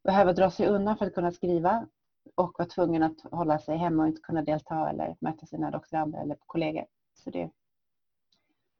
behöva 0.04 0.32
dra 0.32 0.50
sig 0.50 0.66
undan 0.66 0.98
för 0.98 1.06
att 1.06 1.14
kunna 1.14 1.32
skriva 1.32 1.86
och 2.34 2.54
vara 2.58 2.68
tvungen 2.68 3.02
att 3.02 3.20
hålla 3.30 3.58
sig 3.58 3.76
hemma 3.76 4.02
och 4.02 4.08
inte 4.08 4.20
kunna 4.20 4.42
delta 4.42 4.90
eller 4.90 5.16
möta 5.20 5.46
sina 5.46 5.70
doktorander 5.70 6.22
eller 6.22 6.36
kollegor. 6.46 6.84
Så 7.14 7.30
det 7.30 7.42
är 7.42 7.46
på 7.46 7.52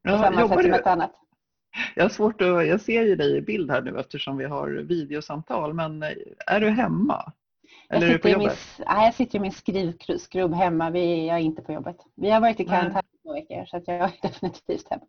ja, 0.03 0.23
samma 0.23 0.49
sätt 0.49 0.63
som 0.63 0.73
ett 0.73 0.87
annat. 0.87 1.13
Jag 1.95 2.05
har 2.05 2.09
svårt 2.09 2.41
att, 2.41 2.67
jag 2.67 2.81
ser 2.81 3.03
ju 3.03 3.17
dig 3.17 3.37
i 3.37 3.41
bild 3.41 3.71
här 3.71 3.83
nu 3.83 4.01
eftersom 4.01 4.37
vi 4.37 4.45
har 4.45 4.69
videosamtal, 4.69 5.75
men 5.75 6.03
är 6.47 6.61
du 6.61 6.71
hemma? 6.71 7.33
Eller 7.91 8.07
jag, 8.07 8.15
sitter 8.17 8.29
är 8.29 8.33
du 8.33 8.37
på 8.39 8.43
jobbet? 8.43 8.59
Min, 8.79 8.87
nej, 8.89 9.05
jag 9.05 9.15
sitter 9.15 9.39
i 9.39 9.41
min 9.41 9.53
skrivskrubb 9.53 10.55
hemma, 10.55 10.91
vi, 10.91 11.27
jag 11.27 11.37
är 11.37 11.43
inte 11.43 11.63
på 11.63 11.73
jobbet. 11.73 11.97
Vi 12.15 12.31
har 12.31 12.41
varit 12.41 12.61
i 12.61 12.65
karantän 12.65 13.03
i 13.15 13.23
två 13.23 13.33
veckor 13.33 13.65
så 13.67 13.83
jag 13.87 13.97
är 13.97 14.13
definitivt 14.23 14.91
hemma. 14.91 15.07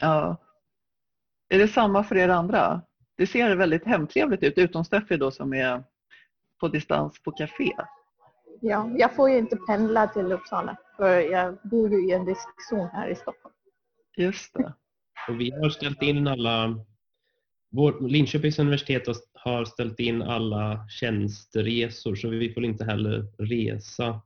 Ja. 0.00 0.36
Är 1.48 1.58
det 1.58 1.68
samma 1.68 2.04
för 2.04 2.16
er 2.16 2.28
andra? 2.28 2.82
det 3.16 3.26
ser 3.26 3.56
väldigt 3.56 3.84
hemtrevligt 3.84 4.42
ut, 4.42 4.58
utom 4.58 4.84
Steffi 4.84 5.16
då 5.16 5.30
som 5.30 5.54
är 5.54 5.84
på 6.60 6.68
distans 6.68 7.22
på 7.22 7.32
café. 7.32 7.72
Ja, 8.60 8.90
jag 8.96 9.14
får 9.14 9.30
ju 9.30 9.38
inte 9.38 9.56
pendla 9.56 10.06
till 10.06 10.32
Uppsala 10.32 10.76
för 10.96 11.20
jag 11.20 11.58
bor 11.62 11.90
ju 11.90 12.08
i 12.08 12.12
en 12.12 12.26
riskzon 12.26 12.88
här 12.92 13.08
i 13.08 13.14
Stockholm. 13.14 13.54
Just 14.16 14.54
det. 14.54 14.72
Och 15.28 15.40
vi 15.40 15.50
har 15.50 15.70
ställt 15.70 16.02
in 16.02 16.28
alla 16.28 16.84
vår, 17.70 18.08
Linköpings 18.08 18.58
universitet 18.58 19.06
har 19.06 19.14
ställt 19.66 20.00
in 20.00 20.22
alla 20.22 20.88
tjänsteresor 20.88 22.14
så 22.14 22.28
vi 22.28 22.52
får 22.52 22.64
inte 22.64 22.84
heller 22.84 23.26
resa. 23.38 24.20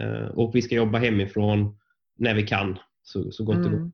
Eh, 0.00 0.26
och 0.26 0.54
vi 0.54 0.62
ska 0.62 0.74
jobba 0.74 0.98
hemifrån 0.98 1.78
när 2.16 2.34
vi 2.34 2.42
kan 2.42 2.78
så, 3.02 3.32
så 3.32 3.44
gott 3.44 3.56
det 3.56 3.62
går. 3.62 3.76
Mm. 3.76 3.92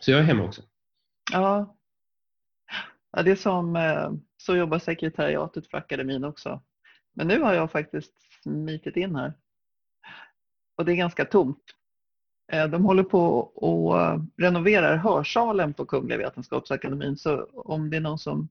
Så 0.00 0.10
jag 0.10 0.20
är 0.20 0.24
hemma 0.24 0.44
också. 0.44 0.62
Ja, 1.32 1.76
Ja, 3.12 3.22
det 3.22 3.30
är 3.30 3.36
som, 3.36 3.76
eh, 3.76 4.12
så 4.36 4.56
jobbar 4.56 4.78
sekretariatet 4.78 5.66
för 5.66 5.78
akademin 5.78 6.24
också. 6.24 6.62
Men 7.12 7.26
nu 7.26 7.40
har 7.40 7.54
jag 7.54 7.70
faktiskt 7.70 8.12
smitit 8.42 8.96
in 8.96 9.16
här. 9.16 9.32
Och 10.76 10.84
det 10.84 10.92
är 10.92 10.96
ganska 10.96 11.24
tomt. 11.24 11.64
Eh, 12.52 12.66
de 12.66 12.84
håller 12.84 13.02
på 13.02 13.20
och 13.38 14.20
renoverar 14.36 14.96
hörsalen 14.96 15.74
på 15.74 15.86
Kungliga 15.86 16.18
Vetenskapsakademin 16.18 17.16
så 17.16 17.44
om 17.54 17.90
det 17.90 17.96
är 17.96 18.00
någon 18.00 18.18
som 18.18 18.48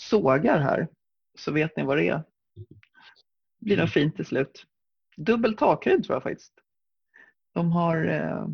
sågar 0.00 0.58
här 0.58 0.88
så 1.38 1.52
vet 1.52 1.76
ni 1.76 1.82
vad 1.82 1.96
det 1.96 2.08
är. 2.08 2.22
Det 3.58 3.64
blir 3.64 3.76
nog 3.76 3.82
mm. 3.82 3.90
fint 3.90 4.16
till 4.16 4.26
slut. 4.26 4.66
Dubbel 5.16 5.56
takhöjd 5.56 6.04
tror 6.04 6.16
jag 6.16 6.22
faktiskt. 6.22 6.52
De 7.54 7.72
har 7.72 8.04
eh, 8.06 8.46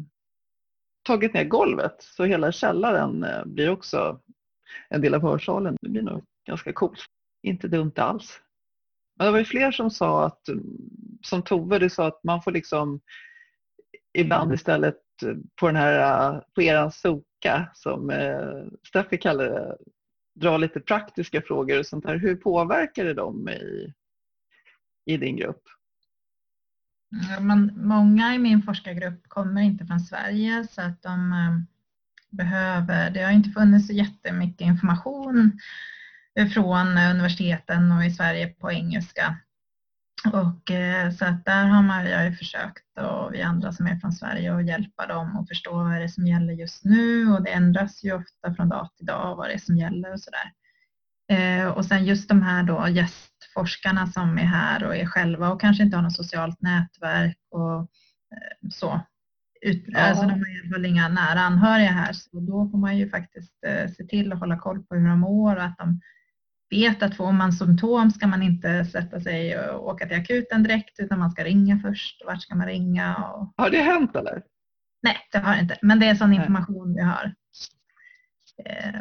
tagit 1.03 1.35
ner 1.35 1.45
golvet 1.45 1.97
så 1.99 2.25
hela 2.25 2.53
källaren 2.53 3.25
eh, 3.25 3.45
blir 3.45 3.71
också 3.71 4.21
en 4.89 5.01
del 5.01 5.15
av 5.15 5.23
hörsalen. 5.23 5.77
Det 5.81 5.89
blir 5.89 6.03
nog 6.03 6.25
ganska 6.47 6.73
coolt. 6.73 6.99
Inte 7.43 7.69
dumt 7.69 7.93
alls. 7.97 8.41
Men 9.17 9.27
det 9.27 9.33
var 9.33 9.39
ju 9.39 9.45
fler 9.45 9.71
som 9.71 9.91
sa 9.91 10.27
att, 10.27 10.41
som 11.23 11.43
Tove, 11.43 11.79
du 11.79 11.91
sa 11.91 12.07
att 12.07 12.25
man 12.25 12.43
får 12.43 12.53
liksom 12.53 13.01
ibland 14.13 14.55
istället 14.55 14.97
på 15.61 15.67
den 15.67 15.77
här, 15.77 16.45
på 16.55 16.63
eran 16.63 16.93
soka 16.93 17.71
som 17.75 18.11
eh, 18.11 18.65
Steffi 18.89 19.19
kallar 19.19 19.45
det, 19.45 19.77
dra 20.37 20.57
lite 20.57 20.81
praktiska 20.81 21.43
frågor 21.43 21.79
och 21.79 21.87
sånt 21.87 22.05
där. 22.05 22.19
Hur 22.19 22.37
påverkar 22.37 23.05
det 23.05 23.15
dem 23.15 23.49
i, 23.49 23.93
i 25.05 25.17
din 25.17 25.37
grupp? 25.37 25.63
Man, 27.41 27.73
många 27.77 28.35
i 28.35 28.39
min 28.39 28.63
forskargrupp 28.63 29.29
kommer 29.29 29.61
inte 29.61 29.87
från 29.87 30.01
Sverige 30.01 30.67
så 30.71 30.83
att 30.83 31.03
de 31.03 31.33
eh, 31.33 31.59
behöver, 32.31 33.11
det 33.11 33.23
har 33.23 33.33
inte 33.33 33.51
funnits 33.51 33.87
så 33.87 33.93
jättemycket 33.93 34.61
information 34.61 35.61
eh, 36.39 36.49
från 36.49 36.99
eh, 36.99 37.11
universiteten 37.11 37.93
och 37.93 38.05
i 38.05 38.11
Sverige 38.11 38.47
på 38.47 38.73
engelska. 38.73 39.37
Och, 40.33 40.71
eh, 40.71 41.11
så 41.11 41.25
att 41.25 41.45
där 41.45 41.65
har 41.65 41.83
man, 41.83 42.07
jag 42.07 42.25
har 42.25 42.31
försökt 42.31 42.99
och 42.99 43.35
vi 43.35 43.43
andra 43.43 43.73
som 43.73 43.87
är 43.87 43.97
från 43.97 44.13
Sverige 44.13 44.55
att 44.55 44.67
hjälpa 44.67 45.07
dem 45.07 45.37
att 45.37 45.49
förstå 45.49 45.73
vad 45.73 45.93
det 45.93 46.05
är 46.05 46.09
som 46.09 46.27
gäller 46.27 46.53
just 46.53 46.85
nu 46.85 47.33
och 47.33 47.43
det 47.43 47.51
ändras 47.51 48.05
ju 48.05 48.13
ofta 48.13 48.55
från 48.55 48.69
dag 48.69 48.89
till 48.97 49.07
dag 49.07 49.37
vad 49.37 49.49
det 49.49 49.55
är 49.55 49.59
som 49.59 49.77
gäller 49.77 50.13
och 50.13 50.21
sådär. 50.21 50.53
Eh, 51.29 51.69
och 51.69 51.85
sen 51.85 52.05
just 52.05 52.29
de 52.29 52.43
här 52.43 52.63
då 52.63 52.89
gästforskarna 52.89 54.07
som 54.07 54.39
är 54.39 54.43
här 54.43 54.85
och 54.85 54.97
är 54.97 55.07
själva 55.07 55.53
och 55.53 55.61
kanske 55.61 55.83
inte 55.83 55.97
har 55.97 56.03
något 56.03 56.17
socialt 56.17 56.63
nätverk 56.63 57.39
och 57.51 57.81
eh, 57.81 58.69
så. 58.71 59.01
Ut, 59.61 59.85
ja. 59.87 59.99
Alltså 59.99 60.23
de 60.23 60.31
har 60.31 60.57
i 60.57 60.61
alla 60.63 60.73
fall 60.73 60.87
inga 60.87 61.09
nära 61.09 61.41
anhöriga 61.41 61.91
här 61.91 62.13
så 62.13 62.41
då 62.41 62.69
får 62.71 62.79
man 62.79 62.97
ju 62.97 63.11
faktiskt 63.11 63.55
se 63.97 64.05
till 64.05 64.33
att 64.33 64.39
hålla 64.39 64.59
koll 64.59 64.83
på 64.83 64.95
hur 64.95 65.09
de 65.09 65.21
mår 65.21 65.57
och 65.57 65.63
att 65.63 65.79
de 65.79 66.01
vet 66.71 67.03
att 67.03 67.17
får 67.17 67.33
man 67.33 67.53
symptom 67.53 68.11
ska 68.11 68.27
man 68.27 68.43
inte 68.43 68.85
sätta 68.85 69.21
sig 69.21 69.59
och 69.71 69.89
åka 69.89 70.07
till 70.07 70.17
akuten 70.17 70.63
direkt 70.63 71.01
utan 71.01 71.19
man 71.19 71.31
ska 71.31 71.45
ringa 71.45 71.79
först. 71.79 72.23
Vart 72.27 72.43
ska 72.43 72.55
man 72.55 72.67
ringa? 72.67 73.15
Och... 73.17 73.55
Har 73.57 73.71
det 73.71 73.83
hänt 73.83 74.17
eller? 74.17 74.43
Nej, 75.03 75.17
det 75.33 75.39
har 75.39 75.55
det 75.55 75.61
inte. 75.61 75.79
Men 75.83 76.01
det 76.01 76.07
är 76.07 76.15
sån 76.15 76.33
information 76.33 76.95
vi 76.95 77.03
har 77.03 77.35
eh, 78.65 79.01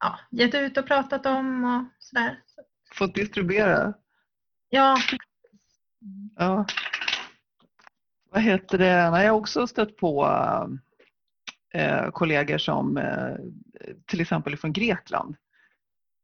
ja, 0.00 0.18
gett 0.30 0.54
ut 0.54 0.76
och 0.76 0.86
pratat 0.86 1.26
om 1.26 1.64
och 1.64 1.84
sådär. 1.98 2.38
Fått 2.92 3.14
distribuera? 3.14 3.94
Ja. 4.68 4.96
Ja 6.36 6.66
vad 8.30 8.42
heter 8.42 8.78
det, 8.78 8.86
jag 8.86 9.10
har 9.10 9.30
också 9.30 9.66
stött 9.66 9.96
på 9.96 10.26
eh, 11.74 12.10
kollegor 12.10 12.58
som 12.58 12.96
eh, 12.96 13.34
till 14.06 14.20
exempel 14.20 14.56
från 14.56 14.72
Grekland. 14.72 15.36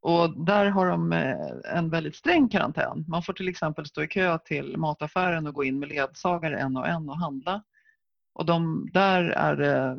Och 0.04 0.44
där 0.44 0.66
har 0.66 0.86
de 0.86 1.12
eh, 1.12 1.76
en 1.76 1.90
väldigt 1.90 2.16
sträng 2.16 2.48
karantän. 2.48 3.04
Man 3.08 3.22
får 3.22 3.32
till 3.32 3.48
exempel 3.48 3.86
stå 3.86 4.02
i 4.02 4.08
kö 4.08 4.38
till 4.38 4.76
mataffären 4.76 5.46
och 5.46 5.54
gå 5.54 5.64
in 5.64 5.78
med 5.78 5.88
ledsagare 5.88 6.58
en 6.58 6.76
och 6.76 6.88
en 6.88 7.08
och 7.08 7.18
handla. 7.18 7.62
Och 8.34 8.46
de, 8.46 8.88
där 8.92 9.24
är 9.24 9.56
det 9.56 9.98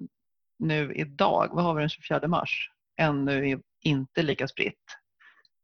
nu 0.59 0.93
idag, 0.93 1.49
vad 1.51 1.63
har 1.63 1.73
vi 1.73 1.79
den 1.79 1.89
24 1.89 2.27
mars, 2.27 2.71
ännu 2.97 3.61
inte 3.81 4.23
lika 4.23 4.47
spritt. 4.47 4.83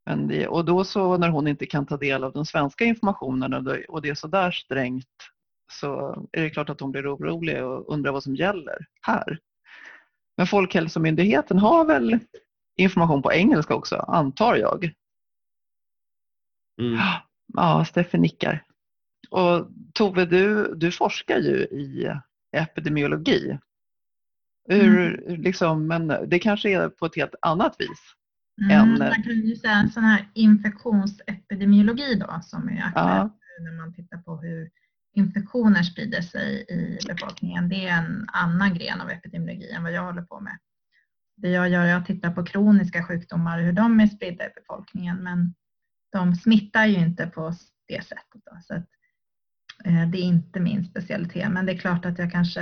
Men 0.06 0.28
det, 0.28 0.48
och 0.48 0.66
då 0.66 0.84
så 0.84 1.18
när 1.18 1.30
hon 1.30 1.48
inte 1.48 1.66
kan 1.66 1.86
ta 1.86 1.98
del 1.98 2.24
av 2.24 2.34
den 2.34 2.46
svenska 2.46 2.86
informationen 2.86 3.54
och 3.90 4.02
det 4.02 4.10
är 4.10 4.16
sådär 4.16 4.52
strängt 4.52 5.08
så 5.72 6.26
är 6.32 6.42
det 6.42 6.50
klart 6.50 6.70
att 6.70 6.80
hon 6.80 6.92
blir 6.92 7.16
orolig 7.16 7.64
och 7.64 7.94
undrar 7.94 8.12
vad 8.12 8.24
som 8.24 8.36
gäller 8.36 8.86
här. 9.02 9.40
Men 10.38 10.48
Folkhälsomyndigheten 10.48 11.58
har 11.58 11.86
väl 11.86 12.20
information 12.82 13.22
på 13.22 13.34
engelska 13.34 13.76
också, 13.76 13.96
antar 13.96 14.56
jag. 14.56 14.94
Mm. 16.82 17.00
Ja, 17.54 17.86
Steffe 17.86 18.18
nickar. 18.18 18.64
Och 19.30 19.68
Tove, 19.94 20.26
du, 20.26 20.76
du 20.76 20.92
forskar 20.92 21.38
ju 21.38 21.58
i 21.58 22.12
epidemiologi. 22.52 23.60
Hur, 24.70 25.24
mm. 25.28 25.42
liksom, 25.42 25.88
men 25.88 26.08
det 26.08 26.40
kanske 26.40 26.70
är 26.70 26.90
på 26.90 27.06
ett 27.06 27.16
helt 27.16 27.36
annat 27.42 27.76
vis. 27.80 28.00
Mm, 28.62 28.72
än... 28.72 29.00
Man 29.00 29.24
kan 29.24 29.34
ju 29.34 29.56
säga 29.56 29.74
en 29.74 29.90
sån 29.90 30.04
här 30.04 30.30
infektionsepidemiologi 30.34 32.16
då 32.16 32.40
som 32.44 32.70
är 32.70 32.84
aktuell 32.86 33.08
ja. 33.08 33.38
när 33.62 33.78
man 33.78 33.94
tittar 33.94 34.18
på 34.18 34.38
hur 34.38 34.72
infektioner 35.14 35.84
sprider 35.84 36.22
sig 36.22 36.66
i 36.70 36.98
befolkningen, 37.08 37.70
det 37.70 37.88
är 37.88 37.98
en 37.98 38.26
annan 38.34 38.74
gren 38.74 39.02
av 39.02 39.10
epidemiologi 39.10 39.72
än 39.72 39.84
vad 39.84 39.92
jag 39.92 40.04
håller 40.04 40.22
på 40.22 40.40
med. 40.40 40.58
Det 41.42 41.50
jag 41.50 41.70
gör 41.70 41.86
är 41.86 41.96
att 41.96 42.06
titta 42.06 42.32
på 42.32 42.46
kroniska 42.46 43.04
sjukdomar, 43.04 43.60
hur 43.60 43.74
de 43.74 44.00
är 44.00 44.08
spridda 44.08 44.46
i 44.46 44.50
befolkningen, 44.56 45.18
men 45.18 45.54
de 46.12 46.36
smittar 46.36 46.86
ju 46.86 46.96
inte 46.96 47.28
på 47.28 47.54
det 47.88 48.04
sättet. 48.04 48.42
Då. 48.46 48.60
Så 48.62 48.84
Eh, 49.86 50.10
det 50.10 50.18
är 50.18 50.24
inte 50.24 50.60
min 50.60 50.86
specialitet, 50.86 51.52
men 51.52 51.66
det 51.66 51.72
är 51.72 51.78
klart 51.78 52.06
att 52.06 52.20
jag 52.20 52.32
kanske 52.32 52.62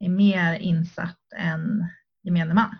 är 0.00 0.08
mer 0.08 0.54
insatt 0.54 1.18
än 1.36 1.86
gemene 2.22 2.54
man. 2.54 2.76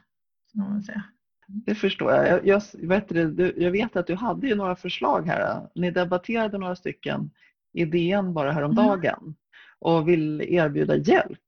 Man 0.55 0.83
säga. 0.83 1.03
Det 1.47 1.75
förstår 1.75 2.13
jag. 2.13 2.47
Jag, 2.47 2.63
vet 2.83 3.09
det, 3.09 3.53
jag 3.57 3.71
vet 3.71 3.97
att 3.97 4.07
du 4.07 4.15
hade 4.15 4.47
ju 4.47 4.55
några 4.55 4.77
förslag 4.77 5.27
här. 5.27 5.69
Ni 5.75 5.91
debatterade 5.91 6.59
några 6.59 6.77
stycken 6.77 7.31
i 7.73 7.85
DN 7.85 8.35
bara 8.35 8.53
häromdagen 8.53 9.19
mm. 9.21 9.35
och 9.79 10.09
vill 10.09 10.41
erbjuda 10.41 10.97
hjälp 10.97 11.41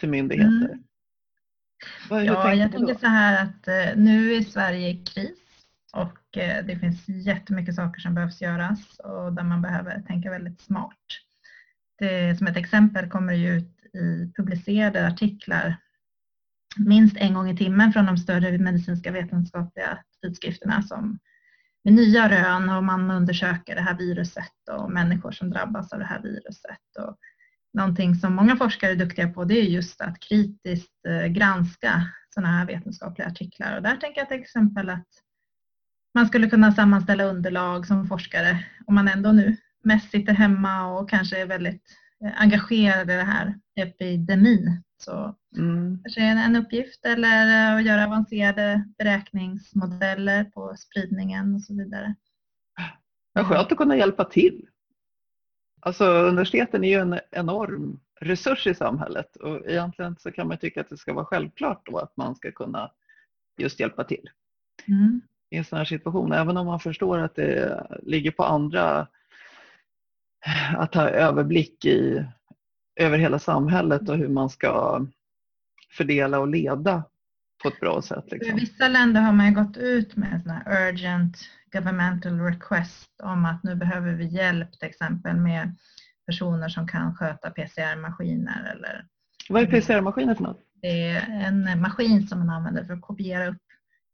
till 0.00 0.08
myndigheter. 0.08 0.68
Mm. 0.70 0.84
Vad, 2.10 2.24
ja, 2.24 2.54
jag 2.54 2.72
tänker 2.72 2.94
så 2.94 3.06
här 3.06 3.42
att 3.44 3.68
eh, 3.68 3.96
nu 3.96 4.34
är 4.34 4.40
Sverige 4.40 4.88
i 4.88 5.04
kris 5.04 5.38
och 5.92 6.38
eh, 6.38 6.64
det 6.64 6.78
finns 6.78 7.08
jättemycket 7.08 7.74
saker 7.74 8.00
som 8.00 8.14
behövs 8.14 8.40
göras 8.40 8.98
och 8.98 9.32
där 9.32 9.42
man 9.42 9.62
behöver 9.62 10.02
tänka 10.02 10.30
väldigt 10.30 10.60
smart. 10.60 10.98
Det, 11.98 12.38
som 12.38 12.46
ett 12.46 12.56
exempel 12.56 13.10
kommer 13.10 13.32
det 13.32 13.48
ut 13.48 13.94
i 13.94 14.32
publicerade 14.36 15.06
artiklar 15.06 15.76
minst 16.76 17.16
en 17.16 17.34
gång 17.34 17.50
i 17.50 17.56
timmen 17.56 17.92
från 17.92 18.06
de 18.06 18.16
större 18.16 18.58
medicinska 18.58 19.10
vetenskapliga 19.10 19.98
tidskrifterna 20.22 20.82
som 20.82 21.18
med 21.84 21.94
nya 21.94 22.28
rön 22.28 22.68
och 22.68 22.84
man 22.84 23.10
undersöker 23.10 23.74
det 23.74 23.80
här 23.80 23.98
viruset 23.98 24.68
och 24.70 24.90
människor 24.90 25.32
som 25.32 25.50
drabbas 25.50 25.92
av 25.92 25.98
det 25.98 26.04
här 26.04 26.22
viruset. 26.22 26.96
Och 26.98 27.16
någonting 27.74 28.14
som 28.14 28.34
många 28.34 28.56
forskare 28.56 28.90
är 28.90 28.96
duktiga 28.96 29.28
på 29.28 29.44
det 29.44 29.60
är 29.60 29.64
just 29.64 30.00
att 30.00 30.20
kritiskt 30.20 31.06
eh, 31.08 31.26
granska 31.26 32.08
sådana 32.34 32.48
här 32.58 32.66
vetenskapliga 32.66 33.28
artiklar. 33.28 33.76
Och 33.76 33.82
där 33.82 33.96
tänker 33.96 34.20
jag 34.20 34.28
till 34.28 34.40
exempel 34.40 34.90
att 34.90 35.08
man 36.14 36.26
skulle 36.26 36.50
kunna 36.50 36.72
sammanställa 36.72 37.24
underlag 37.24 37.86
som 37.86 38.06
forskare 38.06 38.64
om 38.86 38.94
man 38.94 39.08
ändå 39.08 39.32
nu 39.32 39.56
mest 39.84 40.10
sitter 40.10 40.32
hemma 40.32 40.86
och 40.86 41.10
kanske 41.10 41.40
är 41.40 41.46
väldigt 41.46 41.82
eh, 42.24 42.42
engagerad 42.42 43.10
i 43.10 43.14
det 43.14 43.22
här 43.22 43.58
epidemin. 43.76 44.82
Så 44.98 45.36
mm. 45.56 45.98
kanske 46.02 46.22
är 46.22 46.36
en 46.36 46.56
uppgift 46.56 47.04
eller 47.04 47.70
eh, 47.72 47.76
att 47.76 47.84
göra 47.84 48.04
avancerade 48.04 48.84
beräkningsmodeller 48.98 50.44
på 50.44 50.74
spridningen 50.76 51.54
och 51.54 51.62
så 51.62 51.74
vidare. 51.74 52.14
Ja, 53.34 53.44
skönt 53.44 53.72
att 53.72 53.78
kunna 53.78 53.96
hjälpa 53.96 54.24
till. 54.24 54.66
Alltså 55.84 56.04
universiteten 56.04 56.84
är 56.84 56.88
ju 56.88 56.98
en 57.00 57.20
enorm 57.30 58.00
resurs 58.20 58.66
i 58.66 58.74
samhället 58.74 59.36
och 59.36 59.66
egentligen 59.66 60.16
så 60.18 60.32
kan 60.32 60.48
man 60.48 60.58
tycka 60.58 60.80
att 60.80 60.88
det 60.88 60.96
ska 60.96 61.12
vara 61.12 61.24
självklart 61.24 61.86
då 61.86 61.98
att 61.98 62.16
man 62.16 62.34
ska 62.34 62.52
kunna 62.52 62.90
just 63.56 63.80
hjälpa 63.80 64.04
till. 64.04 64.30
Mm 64.88 65.20
i 65.52 65.56
en 65.56 65.64
sån 65.64 65.78
här 65.78 65.84
situation. 65.84 66.32
Även 66.32 66.56
om 66.56 66.66
man 66.66 66.80
förstår 66.80 67.18
att 67.18 67.34
det 67.34 67.86
ligger 68.02 68.30
på 68.30 68.44
andra 68.44 69.06
att 70.76 70.94
ha 70.94 71.08
överblick 71.08 71.84
i, 71.84 72.24
över 72.96 73.18
hela 73.18 73.38
samhället 73.38 74.08
och 74.08 74.16
hur 74.16 74.28
man 74.28 74.50
ska 74.50 75.00
fördela 75.90 76.38
och 76.38 76.48
leda 76.48 77.02
på 77.62 77.68
ett 77.68 77.80
bra 77.80 78.02
sätt. 78.02 78.24
Liksom. 78.30 78.56
I 78.58 78.60
vissa 78.60 78.88
länder 78.88 79.20
har 79.20 79.32
man 79.32 79.54
gått 79.54 79.76
ut 79.76 80.16
med 80.16 80.42
en 80.46 80.72
urgent 80.72 81.36
governmental 81.72 82.40
request 82.40 83.20
om 83.22 83.44
att 83.44 83.62
nu 83.62 83.74
behöver 83.74 84.12
vi 84.12 84.26
hjälp 84.26 84.72
till 84.72 84.88
exempel 84.88 85.36
med 85.36 85.76
personer 86.26 86.68
som 86.68 86.88
kan 86.88 87.14
sköta 87.14 87.50
PCR-maskiner. 87.50 88.72
Eller, 88.72 89.06
Vad 89.48 89.62
är 89.62 89.66
PCR-maskiner 89.66 90.34
för 90.34 90.42
något? 90.42 90.60
Det 90.82 91.08
är 91.08 91.30
en 91.30 91.80
maskin 91.80 92.26
som 92.28 92.38
man 92.38 92.50
använder 92.50 92.84
för 92.84 92.94
att 92.94 93.02
kopiera 93.02 93.48
upp 93.48 93.62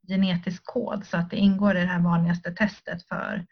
genetisk 0.09 0.65
kod 0.65 1.07
så 1.07 1.17
att 1.17 1.31
det 1.31 1.37
ingår 1.37 1.77
i 1.77 1.81
det 1.81 1.87
här 1.87 2.03
vanligaste 2.03 2.53
testet 2.53 3.03
för 3.09 3.47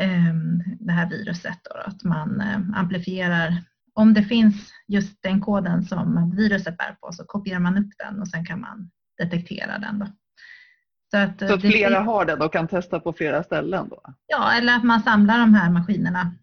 ehm, 0.00 0.62
det 0.80 0.92
här 0.92 1.10
viruset. 1.10 1.58
Då, 1.62 1.76
att 1.76 2.04
man 2.04 2.40
eh, 2.40 2.80
amplifierar, 2.80 3.64
om 3.94 4.14
det 4.14 4.22
finns 4.22 4.72
just 4.88 5.22
den 5.22 5.40
koden 5.40 5.84
som 5.84 6.32
viruset 6.36 6.76
bär 6.76 6.96
på 7.00 7.12
så 7.12 7.24
kopierar 7.24 7.60
man 7.60 7.78
upp 7.78 7.90
den 7.98 8.20
och 8.20 8.28
sen 8.28 8.46
kan 8.46 8.60
man 8.60 8.90
detektera 9.18 9.78
den. 9.78 9.98
Då. 9.98 10.06
Så, 11.10 11.16
att 11.16 11.48
så 11.48 11.60
flera 11.60 12.00
har 12.00 12.24
den 12.24 12.42
och 12.42 12.52
kan 12.52 12.68
testa 12.68 13.00
på 13.00 13.12
flera 13.12 13.42
ställen? 13.42 13.88
Då? 13.88 14.02
Ja, 14.26 14.52
eller 14.52 14.76
att 14.76 14.84
man 14.84 15.02
samlar 15.02 15.38
de 15.38 15.54
här 15.54 15.70
maskinerna 15.70 16.34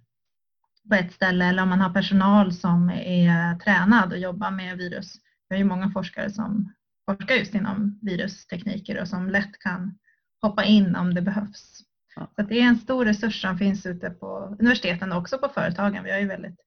på 0.90 0.96
ett 0.96 1.14
ställe 1.14 1.46
eller 1.46 1.64
om 1.64 1.70
man 1.70 1.82
har 1.82 1.90
personal 1.90 2.54
som 2.54 2.90
är 2.90 3.60
tränad 3.60 4.12
och 4.12 4.20
jobbar 4.20 4.52
med 4.52 4.78
virus. 4.78 5.16
Vi 5.50 5.56
har 5.56 5.60
ju 5.60 5.66
många 5.66 5.92
forskare 5.92 6.30
som 6.30 6.74
forskar 7.06 7.36
just 7.36 7.56
inom 7.56 8.00
virustekniker 8.02 9.02
och 9.02 9.08
som 9.08 9.30
lätt 9.30 9.60
kan 9.60 9.98
hoppa 10.42 10.64
in 10.64 10.96
om 10.96 11.14
det 11.14 11.22
behövs. 11.22 11.82
Ja. 12.16 12.32
Så 12.36 12.42
det 12.42 12.60
är 12.60 12.64
en 12.64 12.76
stor 12.76 13.06
resurs 13.06 13.42
som 13.42 13.58
finns 13.58 13.86
ute 13.86 14.10
på 14.10 14.58
universiteten 14.60 15.12
och 15.12 15.18
också 15.18 15.38
på 15.38 15.50
företagen. 15.50 16.04
Vi 16.04 16.12
har 16.12 16.20
ju 16.20 16.28
väldigt 16.28 16.60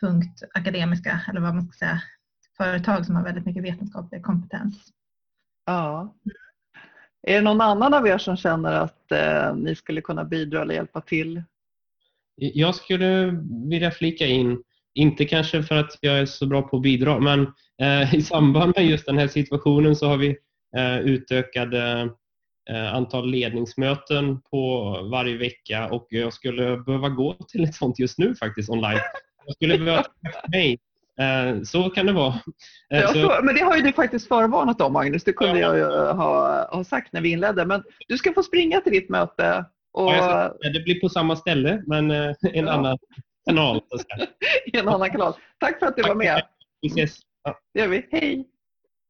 tungt 0.00 0.42
akademiska, 0.54 1.20
eller 1.28 1.40
vad 1.40 1.54
man 1.54 1.68
ska 1.68 1.78
säga, 1.78 2.02
företag 2.56 3.06
som 3.06 3.16
har 3.16 3.22
väldigt 3.22 3.46
mycket 3.46 3.62
vetenskaplig 3.62 4.22
kompetens. 4.22 4.92
Ja. 5.66 6.14
Är 7.22 7.34
det 7.34 7.40
någon 7.40 7.60
annan 7.60 7.94
av 7.94 8.06
er 8.06 8.18
som 8.18 8.36
känner 8.36 8.72
att 8.72 9.12
eh, 9.12 9.56
ni 9.56 9.74
skulle 9.74 10.00
kunna 10.00 10.24
bidra 10.24 10.62
eller 10.62 10.74
hjälpa 10.74 11.00
till? 11.00 11.42
Jag 12.36 12.74
skulle 12.74 13.40
vilja 13.70 13.90
flika 13.90 14.26
in 14.26 14.62
inte 14.94 15.24
kanske 15.24 15.62
för 15.62 15.74
att 15.76 15.98
jag 16.00 16.18
är 16.18 16.26
så 16.26 16.46
bra 16.46 16.62
på 16.62 16.76
att 16.76 16.82
bidra, 16.82 17.20
men 17.20 17.52
eh, 17.82 18.14
i 18.14 18.22
samband 18.22 18.72
med 18.76 18.86
just 18.86 19.06
den 19.06 19.18
här 19.18 19.28
situationen 19.28 19.96
så 19.96 20.06
har 20.06 20.16
vi 20.16 20.36
eh, 20.76 20.98
utökade 20.98 22.10
eh, 22.70 22.94
antal 22.94 23.30
ledningsmöten 23.30 24.40
på 24.40 24.90
varje 25.10 25.36
vecka 25.36 25.88
och 25.90 26.06
jag 26.10 26.32
skulle 26.32 26.76
behöva 26.76 27.08
gå 27.08 27.36
till 27.48 27.64
ett 27.64 27.74
sånt 27.74 27.98
just 27.98 28.18
nu 28.18 28.34
faktiskt 28.34 28.70
online. 28.70 29.00
Jag 29.46 29.54
skulle 29.54 29.78
behöva 29.78 30.04
mig. 30.48 30.78
Eh, 31.20 31.62
så 31.62 31.90
kan 31.90 32.06
det 32.06 32.12
vara. 32.12 32.34
Eh, 32.92 33.00
ja, 33.00 33.08
så, 33.08 33.40
men 33.42 33.54
det 33.54 33.60
har 33.60 33.76
ju 33.76 33.82
du 33.82 33.92
faktiskt 33.92 34.28
förvarnat 34.28 34.80
om 34.80 34.92
Magnus, 34.92 35.24
det 35.24 35.32
kunde 35.32 35.60
ja. 35.60 35.76
jag 35.76 35.76
ju 35.76 36.12
ha, 36.12 36.66
ha 36.76 36.84
sagt 36.84 37.12
när 37.12 37.20
vi 37.20 37.30
inledde. 37.30 37.66
Men 37.66 37.82
du 38.08 38.18
ska 38.18 38.32
få 38.32 38.42
springa 38.42 38.80
till 38.80 38.92
ditt 38.92 39.08
möte. 39.08 39.64
Och... 39.92 40.12
Ja, 40.12 40.54
ska, 40.62 40.68
det 40.68 40.80
blir 40.80 41.00
på 41.00 41.08
samma 41.08 41.36
ställe 41.36 41.82
men 41.86 42.10
eh, 42.10 42.34
en 42.52 42.68
annan 42.68 42.98
kanal. 43.46 43.80
En 44.72 44.88
annan 44.88 45.10
kanal. 45.10 45.32
Tack 45.58 45.78
för 45.78 45.86
att 45.86 45.96
du 45.96 46.02
var 46.02 46.14
med. 46.14 46.42
Vi 46.80 46.88
ses. 46.88 47.18
Ja. 47.44 47.58
Det 47.74 47.80
gör 47.80 47.88
vi. 47.88 48.06
Hej! 48.10 48.48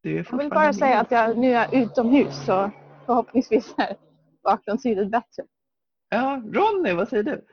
jag 0.03 0.39
vill 0.39 0.51
bara 0.51 0.73
säga 0.73 1.01
att 1.01 1.11
jag 1.11 1.39
nu 1.39 1.53
är 1.53 1.83
utomhus 1.83 2.45
så 2.47 2.71
förhoppningsvis 3.07 3.75
är 3.79 3.97
bakgrundsljudet 4.45 5.11
bättre. 5.11 5.45
Ja, 6.09 6.43
Ronny, 6.53 6.93
vad 6.93 7.09
säger 7.09 7.23
du? 7.23 7.45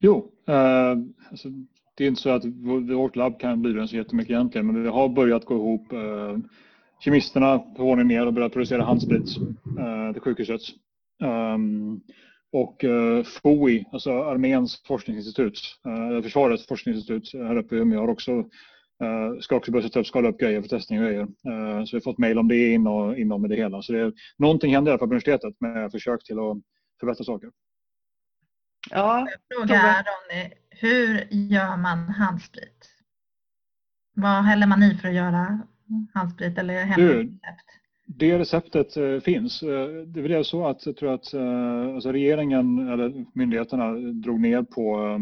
Jo, 0.00 0.32
eh, 0.48 0.96
alltså, 1.30 1.48
det 1.94 2.04
är 2.04 2.08
inte 2.08 2.22
så 2.22 2.30
att 2.30 2.44
vårt 2.94 3.16
labb 3.16 3.40
kan 3.40 3.62
bidra 3.62 3.86
så 3.86 3.96
jättemycket 3.96 4.30
egentligen, 4.30 4.66
men 4.66 4.82
vi 4.82 4.88
har 4.88 5.08
börjat 5.08 5.44
gå 5.44 5.54
ihop 5.54 5.92
eh, 5.92 6.36
kemisterna 7.00 7.58
på 7.58 7.84
våningen 7.84 8.08
ner 8.08 8.26
och 8.26 8.32
börjat 8.32 8.52
producera 8.52 8.84
handsprit 8.84 9.36
eh, 9.78 10.12
till 10.12 10.22
sjukhuset. 10.22 10.60
Um, 11.22 12.00
och 12.52 12.84
eh, 12.84 13.24
FOI, 13.24 13.84
alltså 13.92 14.10
arméns 14.10 14.82
forskningsinstitut, 14.86 15.58
eh, 15.86 16.22
försvarets 16.22 16.66
forskningsinstitut 16.66 17.32
här 17.32 17.56
uppe 17.56 17.76
i 17.76 17.78
Umeå 17.78 18.00
har 18.00 18.08
också 18.08 18.32
eh, 19.02 19.40
ska 19.40 19.56
också 19.56 19.72
börja 19.72 19.82
sätta 19.82 20.00
upp, 20.00 20.06
skala 20.06 20.28
upp 20.28 20.38
grejer 20.38 20.62
för 20.62 20.68
testning 20.68 20.98
och 20.98 21.06
grejer. 21.06 21.22
Eh, 21.22 21.84
så 21.84 21.96
vi 21.96 21.96
har 21.96 22.00
fått 22.00 22.18
mejl 22.18 22.38
om 22.38 22.48
det 22.48 22.72
inom, 22.72 23.16
inom 23.16 23.48
det 23.48 23.56
hela. 23.56 23.82
Så 23.82 23.92
det 23.92 24.00
är, 24.00 24.12
någonting 24.38 24.74
händer 24.74 24.98
på 24.98 25.04
universitetet 25.04 25.60
med 25.60 25.90
försök 25.92 26.24
till 26.24 26.38
att 26.38 26.56
förbättra 27.00 27.24
saker. 27.24 27.50
Ja, 28.90 29.26
fråga 29.54 30.04
Ronny, 30.04 30.50
hur 30.80 31.26
gör 31.30 31.76
man 31.76 31.98
handsprit? 31.98 32.90
Vad 34.14 34.44
häller 34.44 34.66
man 34.66 34.82
i 34.82 34.96
för 34.96 35.08
att 35.08 35.14
göra 35.14 35.60
handsprit 36.14 36.58
eller 36.58 36.84
hemrecept? 36.84 37.64
Det 38.06 38.38
receptet 38.38 38.96
eh, 38.96 39.20
finns. 39.20 39.62
Eh, 39.62 39.88
det 40.06 40.22
väl 40.22 40.44
så 40.44 40.66
att 40.66 40.86
jag 40.86 40.96
tror 40.96 41.14
att 41.14 41.34
eh, 41.34 41.94
alltså 41.94 42.12
regeringen 42.12 42.88
eller 42.88 43.24
myndigheterna 43.32 43.92
drog 43.92 44.40
ner 44.40 44.62
på 44.62 45.18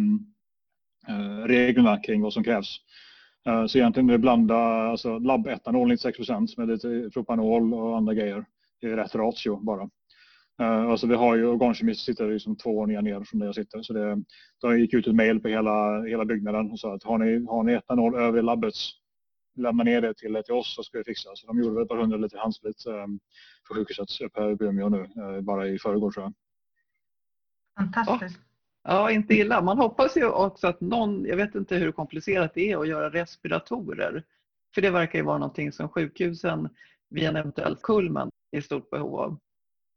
reglerna 1.47 1.97
kring 1.97 2.23
vad 2.23 2.33
som 2.33 2.45
krävs. 2.45 2.81
Så 3.69 3.79
egentligen 3.79 4.09
är 4.09 4.13
det 4.13 4.19
blanda 4.19 4.57
alltså 4.57 5.19
labbetanol 5.19 5.93
96% 5.93 6.49
med 6.57 6.69
lite 6.69 7.11
propanol 7.13 7.75
och 7.75 7.97
andra 7.97 8.15
grejer. 8.15 8.45
Det 8.81 8.87
är 8.87 8.97
rätt 8.97 9.15
ratio 9.15 9.57
bara. 9.57 9.89
Alltså 10.65 11.07
vi 11.07 11.15
har 11.15 11.37
ju 11.37 11.47
organkemister 11.47 12.13
sitter 12.13 12.31
liksom 12.31 12.57
två 12.57 12.75
våningar 12.75 13.03
ner 13.03 13.25
från 13.25 13.41
där 13.41 13.47
jag 13.47 13.55
sitter. 13.55 13.83
Så 13.83 13.93
det, 13.93 14.23
då 14.61 14.77
gick 14.77 14.95
ut 14.95 15.07
ett 15.07 15.15
mejl 15.15 15.41
på 15.41 15.49
hela, 15.49 16.03
hela 16.03 16.25
byggnaden 16.25 16.71
och 16.71 16.79
sa 16.79 16.95
att 16.95 17.03
har 17.03 17.19
ni, 17.19 17.47
har 17.47 17.63
ni 17.63 17.73
etanol 17.73 18.15
över 18.15 18.39
i 18.39 18.43
labbets 18.43 18.93
lämna 19.57 19.85
ner 19.85 20.01
det 20.01 20.15
till, 20.15 20.43
till 20.45 20.55
oss 20.55 20.75
så 20.75 20.83
ska 20.83 20.99
vi 20.99 21.05
fixa. 21.05 21.31
Så 21.35 21.47
de 21.47 21.59
gjorde 21.59 21.75
väl 21.75 21.83
ett 21.83 21.89
par 21.89 21.97
hundra 21.97 22.17
liter 22.17 22.39
handsprit 22.39 22.87
ehm, 22.87 23.21
för 23.69 23.75
sjukhuset 23.75 24.21
uppe 24.21 24.41
här 24.41 24.51
i 24.51 24.65
Umeå 24.65 24.89
nu, 24.89 25.01
eh, 25.01 25.41
bara 25.41 25.69
i 25.69 25.79
förrgår 25.79 26.11
tror 26.11 26.25
jag. 26.25 26.35
Fantastiskt. 27.79 28.41
Ja, 28.85 29.11
inte 29.11 29.35
illa. 29.35 29.63
Man 29.63 29.79
hoppas 29.79 30.17
ju 30.17 30.29
också 30.29 30.67
att 30.67 30.81
någon, 30.81 31.25
jag 31.25 31.37
vet 31.37 31.55
inte 31.55 31.77
hur 31.77 31.93
komplicerat 31.93 32.55
det 32.55 32.73
är 32.73 32.77
att 32.77 32.89
göra 32.89 33.11
respiratorer. 33.11 34.25
För 34.75 34.83
det 34.83 34.91
verkar 34.91 35.19
ju 35.19 35.25
vara 35.25 35.39
någonting 35.39 35.73
som 35.73 35.89
sjukhusen 35.89 36.69
vid 37.11 37.25
en 37.25 37.37
eventuell 37.37 37.77
kulmen 37.77 38.31
är 38.51 38.59
i 38.59 38.63
stort 38.63 38.91
behov 38.91 39.21
av. 39.21 39.39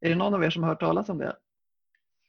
Är 0.06 0.10
det 0.10 0.16
någon 0.16 0.34
av 0.34 0.44
er 0.44 0.50
som 0.50 0.64
har 0.64 0.70
hört 0.70 0.80
talas 0.80 1.10
om 1.10 1.18
det? 1.18 1.36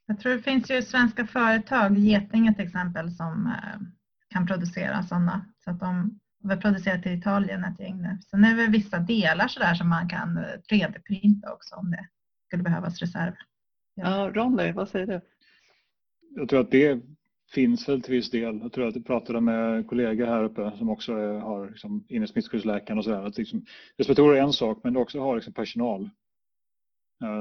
Jag 0.07 0.21
tror 0.21 0.33
det 0.33 0.43
finns 0.43 0.71
ju 0.71 0.83
svenska 0.83 1.27
företag, 1.27 1.99
Getinge 1.99 2.55
till 2.55 2.67
exempel, 2.67 3.11
som 3.11 3.47
eh, 3.47 3.81
kan 4.29 4.47
producera 4.47 5.03
sådana. 5.03 5.47
Så 5.65 5.71
att 5.71 5.81
de 5.81 6.21
producerat 6.61 7.07
i 7.07 7.13
Italien 7.13 7.65
ett 7.65 7.81
gäng 7.81 8.03
nu. 8.03 8.19
Sen 8.31 8.45
är 8.45 8.57
det 8.57 8.67
vissa 8.67 8.99
delar 8.99 9.49
så 9.49 9.61
där 9.61 9.75
som 9.75 9.89
man 9.89 10.09
kan 10.09 10.39
3D-printa 10.71 11.53
också 11.53 11.75
om 11.75 11.91
det 11.91 12.09
skulle 12.47 12.63
behövas 12.63 13.01
reserv. 13.01 13.33
Ja, 13.95 14.31
Ronny, 14.35 14.73
vad 14.73 14.89
säger 14.89 15.07
du? 15.07 15.21
Jag 16.37 16.49
tror 16.49 16.61
att 16.61 16.71
det 16.71 17.01
finns 17.55 17.89
väl 17.89 18.03
till 18.03 18.15
viss 18.15 18.31
del. 18.31 18.61
Jag 18.63 18.73
tror 18.73 18.89
att 18.89 18.97
jag 18.97 19.07
pratade 19.07 19.41
med 19.41 19.87
kollegor 19.87 20.27
här 20.27 20.45
uppe 20.45 20.73
som 20.79 20.91
också 20.91 21.13
är, 21.13 21.39
har 21.39 21.69
liksom, 21.69 22.05
inne 22.09 22.27
smittskyddsläkaren 22.27 22.99
och 22.99 23.05
sådär. 23.05 23.27
Att 23.27 23.39
liksom, 23.39 23.65
respiratorer 23.99 24.37
är 24.37 24.43
en 24.43 24.53
sak 24.53 24.81
men 24.85 24.97
också 24.97 25.21
har 25.21 25.35
liksom 25.35 25.53
personal 25.53 26.03
eh, 26.03 26.09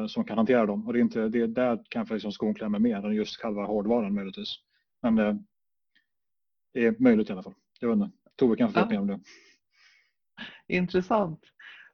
som 0.07 0.23
kan 0.23 0.37
hantera 0.37 0.65
dem. 0.65 0.87
Och 0.87 0.93
det 0.93 0.99
är, 0.99 1.01
inte, 1.01 1.29
det 1.29 1.41
är 1.41 1.47
där 1.47 1.83
kanske 1.89 2.13
liksom 2.13 2.31
skon 2.31 2.53
klämmer 2.53 2.79
mer 2.79 3.05
än 3.05 3.13
just 3.13 3.41
själva 3.41 3.65
hårdvaran 3.65 4.13
möjligtvis. 4.13 4.55
Men 5.01 5.19
eh, 5.19 5.35
det 6.73 6.85
är 6.85 6.95
möjligt 6.99 7.29
i 7.29 7.33
alla 7.33 7.43
fall. 7.43 7.53
Jag 7.79 7.89
vet 7.89 7.95
inte. 7.95 8.11
Tove 8.35 8.55
kan 8.55 8.73
få 8.73 8.79
ja. 8.79 8.85
mer 8.85 8.99
om 8.99 9.07
det. 9.07 9.19
Intressant. 10.67 11.39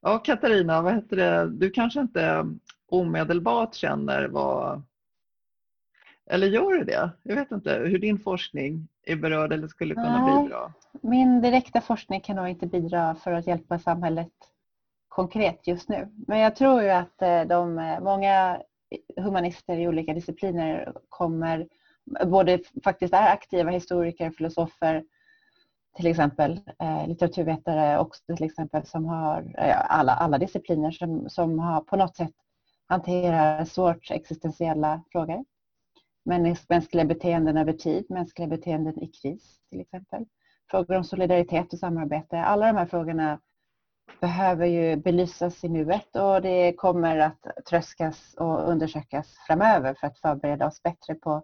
Ja, 0.02 0.18
Katarina, 0.18 0.82
vad 0.82 0.94
heter 0.94 1.16
det? 1.16 1.50
du 1.50 1.70
kanske 1.70 2.02
inte 2.02 2.46
omedelbart 2.88 3.76
känner 3.76 4.28
vad 4.28 4.84
eller 6.26 6.48
gör 6.48 6.72
du 6.72 6.84
det? 6.84 7.12
Jag 7.24 7.36
vet 7.36 7.52
inte 7.52 7.74
hur 7.74 8.00
din 8.00 8.20
forskning 8.20 8.88
är 9.04 9.16
berörd 9.16 9.54
eller 9.54 9.68
skulle 9.68 9.96
kunna 9.96 10.26
Nej, 10.26 10.44
bidra. 10.44 10.74
Min 11.02 11.42
direkta 11.42 11.82
forskning 11.82 12.22
kan 12.22 12.36
nog 12.36 12.48
inte 12.48 12.68
bidra 12.68 13.16
för 13.16 13.32
att 13.32 13.48
hjälpa 13.48 13.80
samhället 13.80 14.32
konkret 15.12 15.68
just 15.68 15.90
nu. 15.90 16.10
Men 16.28 16.40
jag 16.40 16.56
tror 16.56 16.82
ju 16.82 16.90
att 16.90 17.22
eh, 17.22 17.42
de, 17.42 17.80
eh, 17.80 18.00
många 18.00 18.62
humanister 19.18 19.78
i 19.78 19.88
olika 19.88 20.14
discipliner 20.14 20.94
kommer, 21.10 21.68
både 22.26 22.60
faktiskt 22.84 23.14
är 23.14 23.34
aktiva 23.34 23.72
historiker, 23.72 24.32
filosofer, 24.32 25.04
till 25.96 26.08
exempel 26.08 26.60
eh, 26.80 27.08
litteraturvetare 27.08 28.00
också 28.00 28.36
till 28.36 28.46
exempel 28.46 28.86
som 28.86 29.06
har 29.06 29.56
alla, 29.90 30.12
alla 30.12 30.38
discipliner 30.38 30.92
som, 30.92 31.30
som 31.30 31.60
har 31.60 31.82
på 31.82 31.96
något 31.96 32.16
sätt 32.16 32.34
hanterar 32.88 33.66
svårt 33.66 34.12
existentiella 34.12 35.02
frågor 35.12 35.46
mänskliga 36.70 37.06
beteenden 37.06 37.58
över 37.58 37.74
tid, 37.74 38.06
mänskliga 38.10 38.48
beteenden 38.48 39.04
i 39.04 39.08
kris 39.08 39.60
till 39.70 39.82
exempel. 39.82 40.26
Frågor 40.72 40.98
om 40.98 41.04
solidaritet 41.04 41.74
och 41.74 41.80
samarbete. 41.80 42.38
Alla 42.38 42.68
de 42.68 42.78
här 42.78 42.86
frågorna 42.86 43.40
behöver 44.20 44.66
ju 44.66 44.96
belysas 44.96 45.64
i 45.64 45.70
nuet 45.70 46.16
och 46.16 46.42
det 46.42 46.74
kommer 46.74 47.18
att 47.18 47.48
tröskas 47.70 48.34
och 48.34 48.70
undersökas 48.70 49.38
framöver 49.48 49.94
för 49.94 50.08
att 50.08 50.20
förbereda 50.20 50.68
oss 50.68 50.84
bättre 50.84 51.16
på 51.16 51.44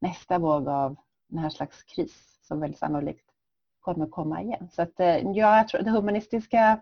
nästa 0.00 0.38
våg 0.38 0.68
av 0.68 0.96
den 1.28 1.38
här 1.38 1.50
slags 1.50 1.82
kris 1.82 2.38
som 2.42 2.60
väl 2.60 2.74
sannolikt 2.74 3.26
kommer 3.80 4.06
komma 4.06 4.42
igen. 4.42 4.68
Så 4.72 4.82
att, 4.82 5.00
eh, 5.00 5.16
ja, 5.16 5.56
jag 5.56 5.68
tror 5.68 5.82
det 5.82 5.90
humanistiska, 5.90 6.80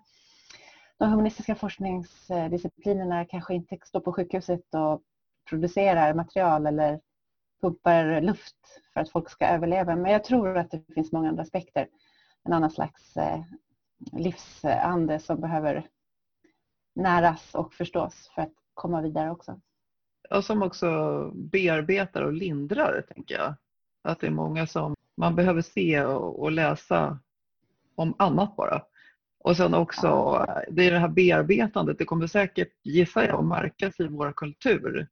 de 0.99 1.11
humanistiska 1.11 1.55
forskningsdisciplinerna 1.55 3.25
kanske 3.25 3.55
inte 3.55 3.79
står 3.85 4.01
på 4.01 4.13
sjukhuset 4.13 4.75
och 4.75 5.03
producerar 5.49 6.15
material 6.15 6.67
eller 6.67 7.01
pumpar 7.61 8.21
luft 8.21 8.57
för 8.93 9.01
att 9.01 9.11
folk 9.11 9.31
ska 9.31 9.47
överleva. 9.47 9.97
Men 9.97 10.13
jag 10.13 10.25
tror 10.25 10.59
att 10.59 10.71
det 10.71 10.95
finns 10.95 11.13
många 11.13 11.29
andra 11.29 11.43
aspekter. 11.43 11.89
En 12.45 12.53
annan 12.53 12.71
slags 12.71 13.17
eh, 13.17 13.41
livsande 14.13 15.19
som 15.19 15.41
behöver 15.41 15.89
näras 16.95 17.55
och 17.55 17.75
förstås 17.75 18.31
för 18.35 18.43
att 18.43 18.53
komma 18.75 19.03
vidare 19.03 19.31
också. 19.31 19.61
Och 20.31 20.45
som 20.45 20.63
också 20.63 21.31
bearbetar 21.35 22.23
och 22.23 22.33
lindrar, 22.33 23.05
tänker 23.15 23.35
jag. 23.35 23.55
Att 24.03 24.21
det 24.21 24.27
är 24.27 24.31
många 24.31 24.67
som 24.67 24.95
man 25.17 25.37
behöver 25.37 25.63
se 25.63 26.05
och 26.05 26.53
läsa 26.53 27.19
om 27.95 28.15
annat 28.19 28.57
bara. 28.57 28.83
Och 29.39 29.57
sen 29.57 29.75
också, 29.75 30.09
det 30.71 30.87
är 30.87 30.91
det 30.91 30.99
här 30.99 31.09
bearbetandet, 31.09 31.99
det 31.99 32.05
kommer 32.05 32.27
säkert, 32.27 32.73
gissar 32.83 33.23
jag, 33.23 33.39
att 33.39 33.47
märkas 33.47 34.01
i 34.01 34.07
vår 34.07 34.33
kultur 34.33 35.09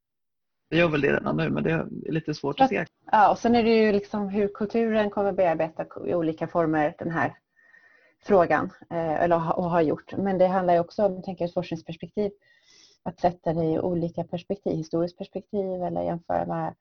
det 0.70 0.76
gör 0.76 0.88
väl 0.88 1.00
det 1.00 1.12
redan 1.12 1.36
nu 1.36 1.50
men 1.50 1.62
det 1.62 1.70
är 1.70 2.12
lite 2.12 2.34
svårt 2.34 2.60
att 2.60 2.68
se. 2.68 2.84
Ja, 3.12 3.30
och 3.30 3.38
sen 3.38 3.54
är 3.54 3.62
det 3.62 3.76
ju 3.76 3.92
liksom 3.92 4.28
hur 4.28 4.48
kulturen 4.48 5.10
kommer 5.10 5.32
bearbeta 5.32 5.86
i 6.06 6.14
olika 6.14 6.48
former 6.48 6.94
den 6.98 7.10
här 7.10 7.34
frågan, 8.24 8.72
eh, 8.90 9.22
eller 9.22 9.58
och 9.58 9.70
har 9.70 9.80
gjort. 9.80 10.16
Men 10.16 10.38
det 10.38 10.46
handlar 10.46 10.74
ju 10.74 10.80
också 10.80 11.04
om 11.04 11.22
tänker, 11.22 11.44
ett 11.44 11.54
forskningsperspektiv, 11.54 12.30
att 13.02 13.20
sätta 13.20 13.52
det 13.52 13.64
i 13.64 13.78
olika 13.78 14.24
perspektiv, 14.24 14.76
historiskt 14.76 15.18
perspektiv 15.18 15.82
eller 15.82 16.02
jämföra 16.02 16.46
med 16.46 16.74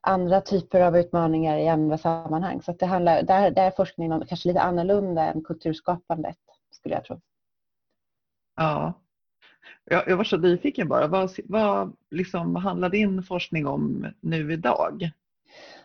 andra 0.00 0.40
typer 0.40 0.80
av 0.80 0.96
utmaningar 0.96 1.58
i 1.58 1.68
andra 1.68 1.98
sammanhang. 1.98 2.62
Så 2.62 2.72
det 2.72 2.86
handlar, 2.86 3.22
där, 3.22 3.50
där 3.50 3.66
är 3.66 3.70
forskningen 3.70 4.26
kanske 4.28 4.48
lite 4.48 4.60
annorlunda 4.60 5.32
än 5.32 5.44
kulturskapandet, 5.44 6.38
skulle 6.70 6.94
jag 6.94 7.04
tro. 7.04 7.20
Ja, 8.56 8.92
jag, 9.84 10.08
jag 10.08 10.16
var 10.16 10.24
så 10.24 10.36
nyfiken 10.36 10.88
bara. 10.88 11.06
Vad, 11.06 11.30
vad 11.44 11.96
liksom 12.10 12.56
handlar 12.56 12.88
din 12.88 13.22
forskning 13.22 13.66
om 13.66 14.06
nu 14.20 14.52
idag? 14.52 15.10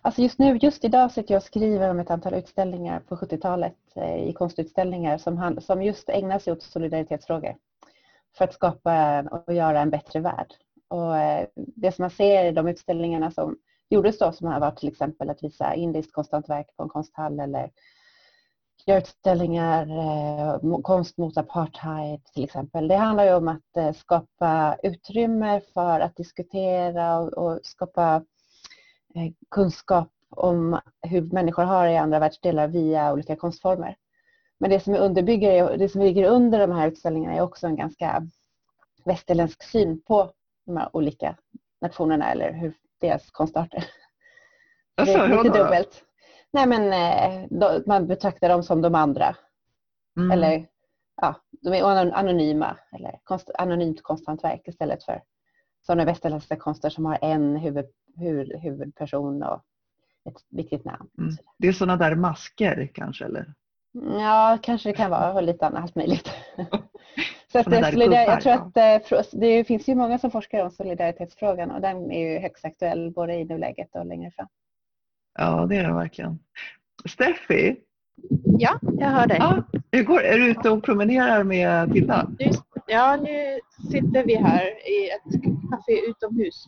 Alltså 0.05 0.21
just 0.21 0.39
nu, 0.39 0.57
just 0.61 0.83
idag 0.83 1.11
sitter 1.11 1.33
jag 1.33 1.39
och 1.39 1.43
skriver 1.45 1.89
om 1.89 1.99
ett 1.99 2.11
antal 2.11 2.33
utställningar 2.33 2.99
på 2.99 3.15
70-talet 3.15 3.77
eh, 3.95 4.23
i 4.29 4.33
konstutställningar 4.33 5.17
som, 5.17 5.61
som 5.61 5.83
just 5.83 6.09
ägnar 6.09 6.39
sig 6.39 6.53
åt 6.53 6.61
solidaritetsfrågor 6.63 7.55
för 8.37 8.45
att 8.45 8.53
skapa 8.53 9.21
och 9.21 9.53
göra 9.53 9.81
en 9.81 9.89
bättre 9.89 10.19
värld. 10.19 10.53
Och 10.87 11.17
eh, 11.17 11.47
det 11.55 11.91
som 11.91 12.03
man 12.03 12.09
ser 12.09 12.45
i 12.45 12.51
de 12.51 12.67
utställningarna 12.67 13.31
som 13.31 13.57
gjordes 13.89 14.17
då 14.17 14.31
som 14.31 14.47
har 14.47 14.59
varit 14.59 14.77
till 14.77 14.89
exempel 14.89 15.29
att 15.29 15.43
visa 15.43 15.75
indiskt 15.75 16.13
konsthantverk 16.13 16.67
på 16.77 16.83
en 16.83 16.89
konsthall 16.89 17.39
eller 17.39 17.69
göra 18.85 18.97
utställningar, 18.97 19.87
eh, 19.87 20.81
konst 20.81 21.17
mot 21.17 21.37
apartheid 21.37 22.25
till 22.25 22.43
exempel. 22.43 22.87
Det 22.87 22.95
handlar 22.95 23.25
ju 23.25 23.33
om 23.33 23.47
att 23.47 23.95
skapa 23.95 24.77
utrymme 24.83 25.61
för 25.73 25.99
att 25.99 26.15
diskutera 26.15 27.19
och, 27.19 27.59
skapa 27.63 28.23
kunskap 29.51 30.09
om 30.29 30.79
hur 31.01 31.21
människor 31.21 31.63
har 31.63 31.85
det 31.85 31.91
i 31.91 31.97
andra 31.97 32.19
världsdelar 32.19 32.67
via 32.67 33.13
olika 33.13 33.35
konstformer. 33.35 33.97
Men 34.59 34.69
det 34.69 34.79
som, 34.79 34.95
underbygger, 34.95 35.77
det 35.77 35.89
som 35.89 36.01
ligger 36.01 36.29
under 36.29 36.59
de 36.59 36.71
här 36.71 36.87
utställningarna 36.87 37.35
är 37.35 37.41
också 37.41 37.67
en 37.67 37.75
ganska 37.75 38.27
västerländsk 39.05 39.63
syn 39.63 40.01
på 40.01 40.31
de 40.65 40.77
här 40.77 40.89
olika 40.93 41.37
nationerna 41.81 42.31
eller 42.31 42.53
hur 42.53 42.73
deras 43.01 43.31
konstarter. 43.31 43.85
Alltså, 44.95 45.17
det 45.17 45.23
är 45.23 45.43
lite 45.43 45.57
dubbelt. 45.57 46.03
Nej 46.51 46.67
men 46.67 46.93
eh, 46.93 47.47
då, 47.49 47.83
man 47.85 48.07
betraktar 48.07 48.49
dem 48.49 48.63
som 48.63 48.81
de 48.81 48.95
andra. 48.95 49.35
Mm. 50.17 50.31
Eller 50.31 50.67
ja, 51.21 51.35
de 51.51 51.73
är 51.73 51.83
anonyma 52.13 52.77
eller 52.91 53.19
konst, 53.23 53.49
anonymt 53.57 54.03
konsthantverk 54.03 54.67
istället 54.67 55.03
för 55.03 55.21
sådana 55.85 56.05
västerländska 56.05 56.55
konster 56.55 56.89
som 56.89 57.05
har 57.05 57.17
en 57.21 57.55
huvud, 57.55 57.85
huvud, 58.15 58.59
huvudperson 58.61 59.43
och 59.43 59.63
ett 60.25 60.45
viktigt 60.49 60.85
namn. 60.85 61.09
Mm. 61.17 61.35
Det 61.57 61.67
är 61.67 61.73
sådana 61.73 61.97
där 61.97 62.15
masker 62.15 62.89
kanske 62.93 63.25
eller? 63.25 63.53
Ja, 63.91 64.57
kanske 64.61 64.89
det 64.89 64.93
kan 64.93 65.11
vara 65.11 65.33
och 65.33 65.43
lite 65.43 65.67
annat 65.67 65.95
möjligt. 65.95 66.31
Så 67.51 67.59
att 67.59 67.65
det, 67.65 67.91
solidar, 67.91 68.21
jag 68.21 68.41
tror 68.41 68.53
att 68.53 69.11
eh, 69.11 69.39
det 69.39 69.63
finns 69.63 69.89
ju 69.89 69.95
många 69.95 70.19
som 70.19 70.31
forskar 70.31 70.63
om 70.63 70.71
solidaritetsfrågan 70.71 71.71
och 71.71 71.81
den 71.81 72.11
är 72.11 72.29
ju 72.29 72.39
högst 72.39 72.65
aktuell 72.65 73.11
både 73.11 73.33
i 73.33 73.45
nuläget 73.45 73.95
och 73.95 74.05
längre 74.05 74.31
fram. 74.31 74.47
Ja, 75.39 75.65
det 75.65 75.75
är 75.75 75.87
det 75.87 75.93
verkligen. 75.93 76.39
Steffi? 77.05 77.75
Ja, 78.59 78.79
jag 78.81 79.09
hör 79.09 79.27
dig. 79.27 79.37
Ja, 79.39 79.63
hur 79.91 80.03
går, 80.03 80.21
är 80.21 80.37
du 80.37 80.51
ute 80.51 80.69
och 80.69 80.83
promenerar 80.83 81.43
med 81.43 81.93
Tilda? 81.93 82.29
Ja, 82.87 83.15
nu 83.15 83.59
sitter 83.91 84.25
vi 84.25 84.35
här 84.35 84.65
i 84.89 85.09
ett 85.09 85.41
café 85.71 86.09
utomhus. 86.09 86.67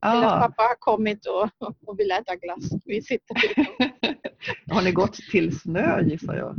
Ah. 0.00 0.40
pappa 0.40 0.62
har 0.62 0.76
kommit 0.78 1.26
och, 1.26 1.50
och 1.86 1.98
vill 1.98 2.10
äta 2.10 2.36
glass. 2.36 2.70
Vi 2.84 3.02
sitter 3.02 3.36
Har 4.74 4.82
ni 4.82 4.92
gått 4.92 5.14
till 5.14 5.58
snö 5.58 6.00
gissar 6.00 6.34
jag? 6.34 6.56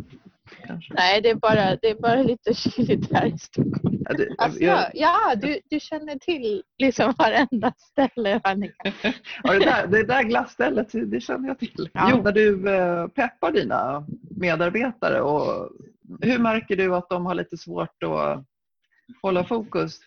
Kanske. 0.65 0.93
Nej, 0.93 1.21
det 1.21 1.29
är, 1.29 1.35
bara, 1.35 1.75
det 1.75 1.89
är 1.89 1.95
bara 1.95 2.23
lite 2.23 2.53
kyligt 2.53 3.13
här 3.13 3.25
i 3.25 3.37
Stockholm. 3.37 3.97
Ja, 4.09 4.13
du, 4.13 4.35
alltså, 4.37 4.59
jag... 4.63 4.91
ja 4.93 5.35
du, 5.35 5.59
du 5.69 5.79
känner 5.79 6.15
till 6.15 6.63
liksom 6.77 7.13
varenda 7.17 7.73
ställe 7.77 8.41
Annika. 8.43 8.93
ja, 9.43 9.53
det, 9.53 9.59
där, 9.59 9.87
det 9.87 10.03
där 10.03 10.23
glassstället, 10.23 10.87
det 10.91 11.21
känner 11.21 11.47
jag 11.47 11.59
till. 11.59 11.89
Ja. 11.93 12.09
Jo, 12.11 12.21
när 12.23 12.31
du 12.31 12.69
eh, 12.69 13.07
peppar 13.07 13.51
dina 13.51 14.05
medarbetare, 14.29 15.21
och 15.21 15.69
hur 16.21 16.39
märker 16.39 16.75
du 16.75 16.95
att 16.95 17.09
de 17.09 17.25
har 17.25 17.35
lite 17.35 17.57
svårt 17.57 18.03
att 18.03 18.45
hålla 19.21 19.43
fokus? 19.43 19.99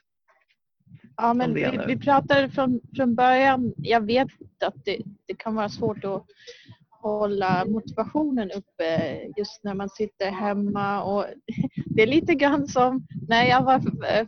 Ja, 1.16 1.34
men 1.34 1.54
vi, 1.54 1.80
vi 1.86 1.98
pratade 1.98 2.48
från, 2.48 2.80
från 2.96 3.14
början, 3.14 3.74
jag 3.76 4.06
vet 4.06 4.28
att 4.64 4.84
det, 4.84 4.98
det 5.26 5.34
kan 5.34 5.54
vara 5.54 5.68
svårt 5.68 6.04
att 6.04 6.26
hålla 7.02 7.64
motivationen 7.64 8.50
uppe 8.50 9.20
just 9.36 9.64
när 9.64 9.74
man 9.74 9.88
sitter 9.88 10.30
hemma. 10.30 11.02
Och 11.02 11.26
det 11.86 12.02
är 12.02 12.06
lite 12.06 12.34
grann 12.34 12.68
som 12.68 13.06
när 13.28 13.44
jag 13.44 13.64
var 13.64 13.80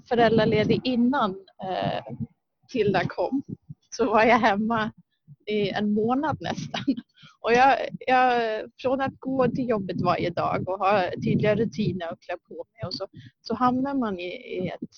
föräldraledig 0.08 0.80
innan 0.84 1.30
eh, 1.62 2.16
Tilda 2.68 3.04
kom. 3.08 3.42
Så 3.90 4.04
var 4.04 4.24
jag 4.24 4.38
hemma 4.38 4.92
i 5.46 5.70
en 5.70 5.94
månad 5.94 6.36
nästan. 6.40 6.84
Och 7.40 7.52
jag, 7.52 7.78
jag, 8.06 8.62
från 8.78 9.00
att 9.00 9.20
gå 9.20 9.48
till 9.48 9.68
jobbet 9.68 10.00
varje 10.00 10.30
dag 10.30 10.68
och 10.68 10.78
ha 10.78 11.10
tydliga 11.10 11.54
rutiner 11.54 12.12
och 12.12 12.22
klä 12.22 12.36
på 12.48 12.54
mig 12.54 12.86
och 12.86 12.94
så, 12.94 13.06
så 13.42 13.54
hamnar 13.54 13.94
man 13.94 14.18
i, 14.20 14.28
i 14.28 14.68
ett 14.68 14.90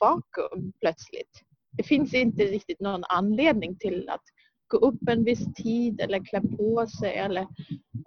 vakuum 0.00 0.72
plötsligt. 0.80 1.42
Det 1.72 1.82
finns 1.82 2.14
inte 2.14 2.44
riktigt 2.44 2.80
någon 2.80 3.04
anledning 3.04 3.78
till 3.78 4.08
att 4.08 4.24
gå 4.68 4.76
upp 4.76 5.08
en 5.08 5.24
viss 5.24 5.54
tid 5.54 6.00
eller 6.00 6.24
klä 6.24 6.40
på 6.40 6.86
sig 6.86 7.16
eller 7.16 7.42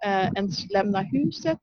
eh, 0.05 0.29
ens 0.35 0.71
lämna 0.71 1.01
huset. 1.01 1.59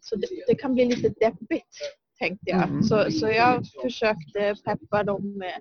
Så 0.00 0.16
det, 0.16 0.26
det, 0.46 0.54
kan 0.54 0.74
bli 0.74 0.84
lite 0.84 1.08
deppigt 1.08 1.76
tänkte 2.18 2.50
jag. 2.50 2.68
Mm. 2.68 2.82
Så, 2.82 3.10
så 3.10 3.28
jag 3.28 3.66
försökte 3.82 4.54
peppa 4.64 5.04
dem 5.04 5.38
med 5.38 5.60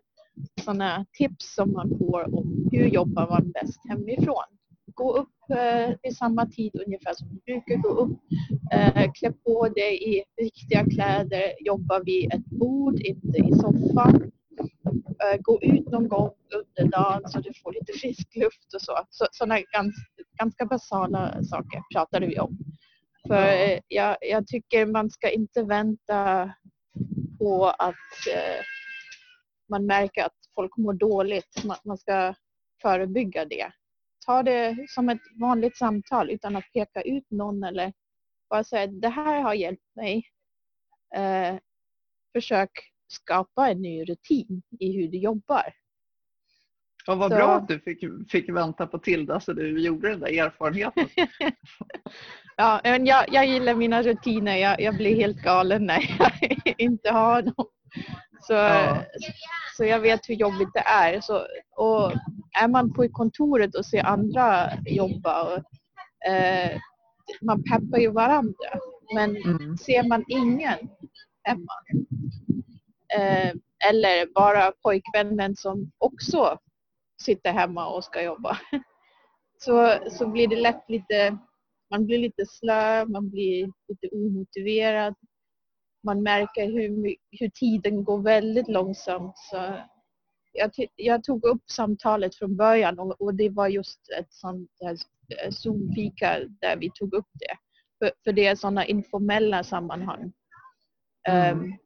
sådana 0.61 1.05
tips 1.17 1.55
som 1.55 1.71
man 1.71 1.89
får 1.97 2.35
om 2.35 2.69
hur 2.71 2.87
jobbar 2.87 3.27
man 3.29 3.51
bäst 3.51 3.79
hemifrån. 3.89 4.58
Gå 4.93 5.17
upp 5.17 5.49
eh, 5.49 6.09
i 6.11 6.13
samma 6.13 6.45
tid 6.45 6.81
ungefär 6.85 7.13
som 7.13 7.27
du 7.29 7.39
brukar 7.45 7.75
gå 7.75 7.89
upp. 7.89 8.19
Eh, 8.71 9.11
klä 9.13 9.31
på 9.31 9.69
dig 9.69 10.15
i 10.15 10.23
riktiga 10.41 10.85
kläder, 10.85 11.53
jobba 11.65 12.03
vid 12.03 12.33
ett 12.33 12.45
bord, 12.45 12.99
inte 12.99 13.37
i 13.37 13.53
soffan. 13.53 14.31
Eh, 15.23 15.41
gå 15.41 15.61
ut 15.61 15.91
någon 15.91 16.07
gång 16.07 16.31
under 16.53 16.91
dagen 16.91 17.21
så 17.25 17.39
du 17.39 17.53
får 17.63 17.73
lite 17.73 17.93
frisk 17.99 18.35
luft 18.35 18.73
och 18.75 18.81
så. 18.81 18.99
så 19.09 19.27
sådana 19.31 19.55
ganska, 19.55 20.01
ganska 20.39 20.65
basala 20.65 21.43
saker 21.43 21.81
pratade 21.93 22.27
vi 22.27 22.39
om. 22.39 22.57
För 23.27 23.47
eh, 23.47 23.79
jag, 23.87 24.17
jag 24.21 24.47
tycker 24.47 24.85
man 24.85 25.09
ska 25.09 25.29
inte 25.29 25.63
vänta 25.63 26.51
på 27.39 27.65
att 27.65 28.27
eh, 28.35 28.63
man 29.69 29.85
märker 29.85 30.25
att 30.25 30.37
folk 30.55 30.77
mår 30.77 30.93
dåligt. 30.93 31.63
Man, 31.65 31.77
man 31.85 31.97
ska 31.97 32.33
förebygga 32.81 33.45
det. 33.45 33.71
Ta 34.29 34.43
det 34.43 34.89
som 34.89 35.09
ett 35.09 35.21
vanligt 35.41 35.77
samtal 35.77 36.29
utan 36.29 36.55
att 36.55 36.73
peka 36.73 37.01
ut 37.01 37.31
någon 37.31 37.63
eller 37.63 37.93
bara 38.49 38.63
säga 38.63 38.87
det 38.87 39.09
här 39.09 39.41
har 39.41 39.53
hjälpt 39.53 39.95
mig. 39.95 40.23
Eh, 41.15 41.57
försök 42.33 42.69
skapa 43.07 43.69
en 43.69 43.81
ny 43.81 44.03
rutin 44.03 44.61
i 44.79 44.97
hur 44.97 45.07
du 45.07 45.17
jobbar. 45.17 45.73
Ja, 47.05 47.15
vad 47.15 47.31
så... 47.31 47.37
bra 47.37 47.55
att 47.55 47.67
du 47.67 47.79
fick, 47.79 48.03
fick 48.31 48.49
vänta 48.49 48.87
på 48.87 48.99
Tilda 48.99 49.39
så 49.39 49.53
du 49.53 49.81
gjorde 49.81 50.09
den 50.09 50.19
där 50.19 50.27
erfarenheten. 50.27 51.07
ja, 52.57 52.81
men 52.83 53.05
jag, 53.05 53.25
jag 53.33 53.47
gillar 53.47 53.75
mina 53.75 54.03
rutiner. 54.03 54.55
Jag, 54.55 54.81
jag 54.81 54.97
blir 54.97 55.15
helt 55.15 55.41
galen 55.41 55.85
när 55.85 56.15
jag 56.19 56.31
inte 56.77 57.11
har 57.11 57.41
dem. 57.41 57.65
Så, 58.41 58.53
ja. 58.53 59.03
så 59.77 59.85
jag 59.85 59.99
vet 59.99 60.29
hur 60.29 60.35
jobbigt 60.35 60.73
det 60.73 60.83
är. 60.85 61.21
Så, 61.21 61.45
och 61.75 62.11
är 62.61 62.67
man 62.67 62.93
på 62.93 63.09
kontoret 63.09 63.75
och 63.75 63.85
ser 63.85 64.03
andra 64.03 64.69
jobba 64.85 65.43
och, 65.43 65.57
eh, 66.31 66.77
man 67.41 67.63
peppar 67.63 67.97
ju 67.97 68.11
varandra. 68.11 68.69
Men 69.13 69.37
mm. 69.37 69.77
ser 69.77 70.03
man 70.03 70.25
ingen 70.27 70.77
hemma 71.43 71.73
eh, 73.15 73.53
eller 73.89 74.33
bara 74.33 74.71
pojkvännen 74.71 75.55
som 75.55 75.91
också 75.97 76.59
sitter 77.21 77.51
hemma 77.51 77.87
och 77.87 78.03
ska 78.03 78.23
jobba 78.23 78.57
så, 79.57 79.99
så 80.09 80.27
blir 80.27 80.47
det 80.47 80.55
lätt 80.55 80.89
lite 80.89 81.37
man 81.91 82.05
blir 82.05 82.17
lite 82.17 82.45
slö, 82.45 83.05
man 83.05 83.29
blir 83.29 83.71
lite 83.87 84.07
omotiverad 84.15 85.15
man 86.03 86.23
märker 86.23 86.65
hur, 86.65 87.15
hur 87.31 87.49
tiden 87.49 88.03
går 88.03 88.21
väldigt 88.21 88.67
långsamt. 88.67 89.37
Så 89.37 89.75
jag, 90.53 90.71
jag 90.95 91.23
tog 91.23 91.45
upp 91.45 91.63
samtalet 91.71 92.35
från 92.35 92.55
början 92.55 92.99
och, 92.99 93.21
och 93.21 93.35
det 93.35 93.49
var 93.49 93.67
just 93.67 93.99
ett 94.19 94.33
sånt 94.33 94.69
eh, 94.83 95.49
Zoom-fika 95.51 96.39
där 96.61 96.77
vi 96.77 96.91
tog 96.95 97.13
upp 97.13 97.29
det. 97.33 97.57
För, 97.99 98.11
för 98.23 98.33
det 98.33 98.47
är 98.47 98.55
sådana 98.55 98.85
informella 98.85 99.63
sammanhang. 99.63 100.33
Mm. 101.27 101.59
Um, 101.59 101.77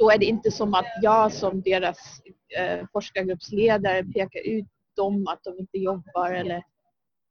då 0.00 0.10
är 0.10 0.18
det 0.18 0.24
inte 0.24 0.50
som 0.50 0.74
att 0.74 0.86
jag 1.02 1.32
som 1.32 1.62
deras 1.62 2.22
uh, 2.60 2.86
forskargruppsledare 2.92 4.04
pekar 4.04 4.46
ut 4.46 4.66
dem 4.96 5.26
att 5.28 5.44
de 5.44 5.58
inte 5.58 5.78
jobbar 5.78 6.32
eller 6.32 6.62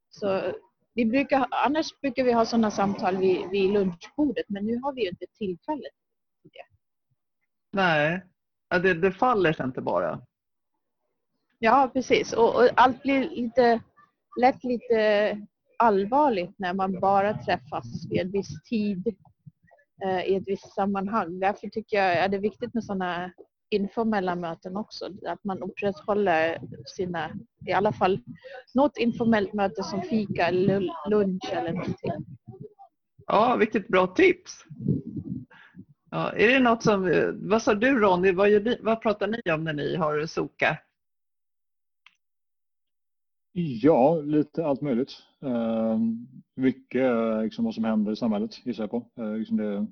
så 0.10 0.54
vi 0.94 1.06
brukar, 1.06 1.48
annars 1.52 2.00
brukar 2.02 2.24
vi 2.24 2.32
ha 2.32 2.46
sådana 2.46 2.72
samtal 2.72 3.18
vid, 3.18 3.50
vid 3.50 3.74
lunchbordet 3.74 4.46
men 4.48 4.66
nu 4.66 4.80
har 4.80 4.94
vi 4.94 5.02
ju 5.02 5.10
inte 5.10 5.26
tillfället 5.38 5.94
det. 6.44 6.66
Nej, 7.72 8.22
det, 8.70 8.94
det 8.94 9.12
faller 9.12 9.54
sig 9.54 9.66
inte 9.66 9.82
bara. 9.82 10.22
Ja, 11.60 11.90
precis. 11.94 12.34
Och, 12.34 12.56
och, 12.56 12.70
allt 12.76 13.02
blir 13.04 13.30
lite, 13.30 13.82
lätt 14.42 14.64
lite 14.64 15.38
allvarligt 15.78 16.60
när 16.60 16.74
man 16.74 17.00
bara 17.00 17.34
träffas 17.34 17.86
vid 18.10 18.22
en 18.22 18.32
viss 18.32 18.64
tid 18.64 19.08
eh, 19.08 19.14
Eh, 20.06 20.26
i 20.26 20.36
ett 20.36 20.44
visst 20.46 20.74
sammanhang. 20.74 21.40
Därför 21.40 21.68
tycker 21.68 21.98
jag 21.98 22.18
är 22.18 22.30
det 22.30 22.38
viktigt 22.38 22.74
med 22.74 22.84
sådana 22.84 23.32
informella 23.70 24.36
möten 24.36 24.78
också. 24.78 25.06
Att 25.26 25.44
man 25.44 25.64
upprätthåller 25.64 26.62
sina, 26.96 27.32
i 27.66 27.72
alla 27.72 27.92
fall 27.92 28.20
något 28.74 28.98
informellt 28.98 29.54
möte 29.54 29.84
som 29.84 30.02
fika 30.02 30.48
eller 30.48 31.10
lunch 31.10 31.50
eller 31.52 31.74
någonting. 31.74 32.12
Ja, 33.28 33.56
vilket 33.56 33.88
bra 33.88 34.08
tips. 34.08 34.66
Ja, 36.12 36.32
är 36.32 36.48
det 36.48 36.60
något 36.60 36.84
som, 36.84 37.08
eh, 37.08 37.30
vad 37.34 37.62
sa 37.62 37.74
du 37.74 38.00
Ronny, 38.00 38.32
vad, 38.32 38.76
vad 38.82 39.02
pratar 39.02 39.28
ni 39.28 39.52
om 39.54 39.64
när 39.64 39.74
ni 39.74 39.96
har 39.96 40.26
SOKA? 40.26 40.78
Ja, 43.82 44.22
lite 44.22 44.66
allt 44.66 44.82
möjligt. 44.82 45.12
Uh, 45.46 45.98
mycket 46.56 47.12
liksom, 47.44 47.66
vad 47.66 47.74
som 47.74 47.84
händer 47.84 48.12
i 48.12 48.16
samhället 48.16 48.66
gissar 48.66 48.84
jag 48.84 48.92
på. 48.92 49.06
Uh, 49.20 49.38
liksom 49.38 49.58
det, 49.58 49.88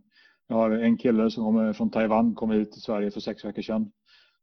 jag 0.47 0.56
har 0.56 0.71
en 0.71 0.97
kille 0.97 1.32
som 1.32 1.43
kommer 1.43 1.73
från 1.73 1.89
Taiwan, 1.89 2.36
kom 2.36 2.51
hit 2.51 2.71
till 2.71 2.82
Sverige 2.82 3.12
för 3.12 3.19
sex 3.19 3.45
veckor 3.45 3.62
sedan. 3.62 3.91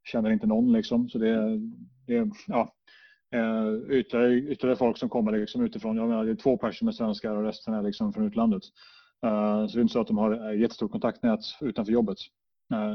Känner 0.04 0.30
inte 0.30 0.46
någon 0.46 0.72
liksom, 0.72 1.08
så 1.08 1.18
det, 1.18 1.60
det 2.06 2.30
ja, 2.46 2.72
uh, 3.37 3.90
ytterligare, 3.90 4.34
ytterligare 4.34 4.76
folk 4.76 4.98
som 4.98 5.08
kommer 5.08 5.32
liksom 5.32 5.64
utifrån. 5.64 5.96
Jag 5.96 6.08
menar, 6.08 6.24
det 6.24 6.30
är 6.30 6.37
två 6.37 6.56
personer 6.56 6.92
svenskar 6.92 7.37
och 7.37 7.44
resten 7.44 7.74
är 7.74 7.82
liksom 7.82 8.12
från 8.12 8.26
utlandet. 8.26 8.62
Eh, 9.24 9.66
så 9.66 9.76
det 9.76 9.80
är 9.80 9.82
inte 9.82 9.92
så 9.92 10.00
att 10.00 10.06
de 10.06 10.18
har 10.18 10.52
jättestort 10.52 10.90
kontaktnät 10.92 11.40
utanför 11.60 11.92
jobbet. 11.92 12.18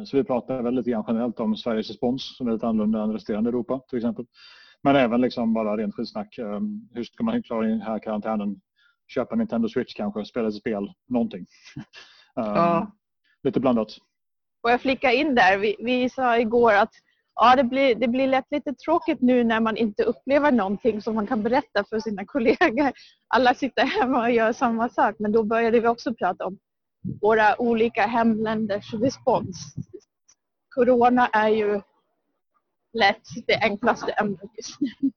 Så 0.05 0.17
vi 0.17 0.23
pratar 0.23 0.61
väl 0.61 0.75
lite 0.75 0.89
grann 0.89 1.03
generellt 1.07 1.39
om 1.39 1.55
Sveriges 1.55 1.89
respons 1.89 2.37
som 2.37 2.47
är 2.47 2.51
lite 2.51 2.67
annorlunda 2.67 3.03
än 3.03 3.13
resterande 3.13 3.49
Europa 3.49 3.79
till 3.89 3.97
exempel. 3.97 4.25
Men 4.83 4.95
även 4.95 5.21
liksom 5.21 5.53
bara 5.53 5.77
rent 5.77 5.95
skitsnack. 5.95 6.37
Eh, 6.37 6.59
hur 6.93 7.03
ska 7.03 7.23
man 7.23 7.43
klara 7.43 7.67
den 7.67 7.81
här 7.81 7.99
karantänen? 7.99 8.61
Köpa 9.07 9.35
Nintendo 9.35 9.69
Switch 9.69 9.93
kanske, 9.93 10.25
spela 10.25 10.47
ett 10.47 10.55
spel, 10.55 10.93
någonting. 11.07 11.45
Ja. 12.35 12.91
Lite 13.43 13.59
blandat. 13.59 13.97
Får 14.61 14.71
jag 14.71 14.81
flika 14.81 15.11
in 15.11 15.35
där? 15.35 15.57
Vi, 15.57 15.75
vi 15.79 16.09
sa 16.09 16.37
igår 16.37 16.73
att 16.73 16.91
ja, 17.35 17.55
det, 17.55 17.63
blir, 17.63 17.95
det 17.95 18.07
blir 18.07 18.27
lätt 18.27 18.45
lite 18.51 18.73
tråkigt 18.73 19.21
nu 19.21 19.43
när 19.43 19.59
man 19.59 19.77
inte 19.77 20.03
upplever 20.03 20.51
någonting 20.51 21.01
som 21.01 21.15
man 21.15 21.27
kan 21.27 21.43
berätta 21.43 21.83
för 21.89 21.99
sina 21.99 22.25
kollegor. 22.27 22.91
Alla 23.27 23.53
sitter 23.53 23.85
hemma 23.85 24.21
och 24.21 24.31
gör 24.31 24.53
samma 24.53 24.89
sak 24.89 25.15
men 25.19 25.31
då 25.31 25.43
började 25.43 25.79
vi 25.79 25.87
också 25.87 26.13
prata 26.13 26.45
om 26.45 26.57
våra 27.21 27.61
olika 27.61 28.01
hemländers 28.05 28.93
respons. 28.93 29.75
Corona 30.75 31.27
är 31.27 31.49
ju 31.49 31.81
lätt 32.93 33.21
det 33.47 33.59
enklaste 33.61 34.11
ämnet 34.11 34.49
just 34.57 34.81
nu. 34.81 35.11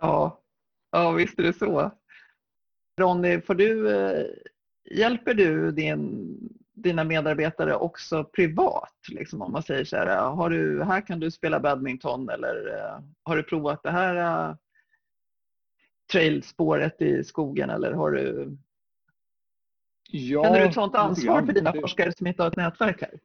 Ja, 0.00 0.40
ja 0.90 1.10
visst 1.10 1.38
är 1.38 1.42
det 1.42 1.52
så. 1.52 1.90
Ronny, 3.00 3.40
får 3.40 3.54
du, 3.54 3.96
eh, 3.96 4.26
hjälper 4.90 5.34
du 5.34 5.70
din 5.70 6.28
dina 6.74 7.04
medarbetare 7.04 7.74
också 7.74 8.24
privat? 8.24 8.94
Liksom, 9.08 9.42
om 9.42 9.52
man 9.52 9.62
säger 9.62 9.84
så 9.84 9.96
här, 9.96 10.30
har 10.30 10.50
du, 10.50 10.84
här 10.84 11.06
kan 11.06 11.20
du 11.20 11.30
spela 11.30 11.60
badminton 11.60 12.28
eller 12.28 12.66
uh, 12.68 13.04
har 13.22 13.36
du 13.36 13.42
provat 13.42 13.82
det 13.82 13.90
här 13.90 14.48
uh, 14.50 14.56
trailspåret 16.12 17.02
i 17.02 17.24
skogen 17.24 17.70
eller 17.70 17.92
har 17.92 18.10
du 18.10 18.56
Ja, 20.14 20.44
Känner 20.44 20.60
du 20.60 20.66
ett 20.66 20.74
sådant 20.74 20.94
ansvar 20.94 21.42
för 21.42 21.52
dina 21.52 21.72
forskare 21.72 22.12
som 22.12 22.26
inte 22.26 22.42
har 22.42 22.50
ett 22.50 22.56
nätverk 22.56 23.02
här? 23.02 23.20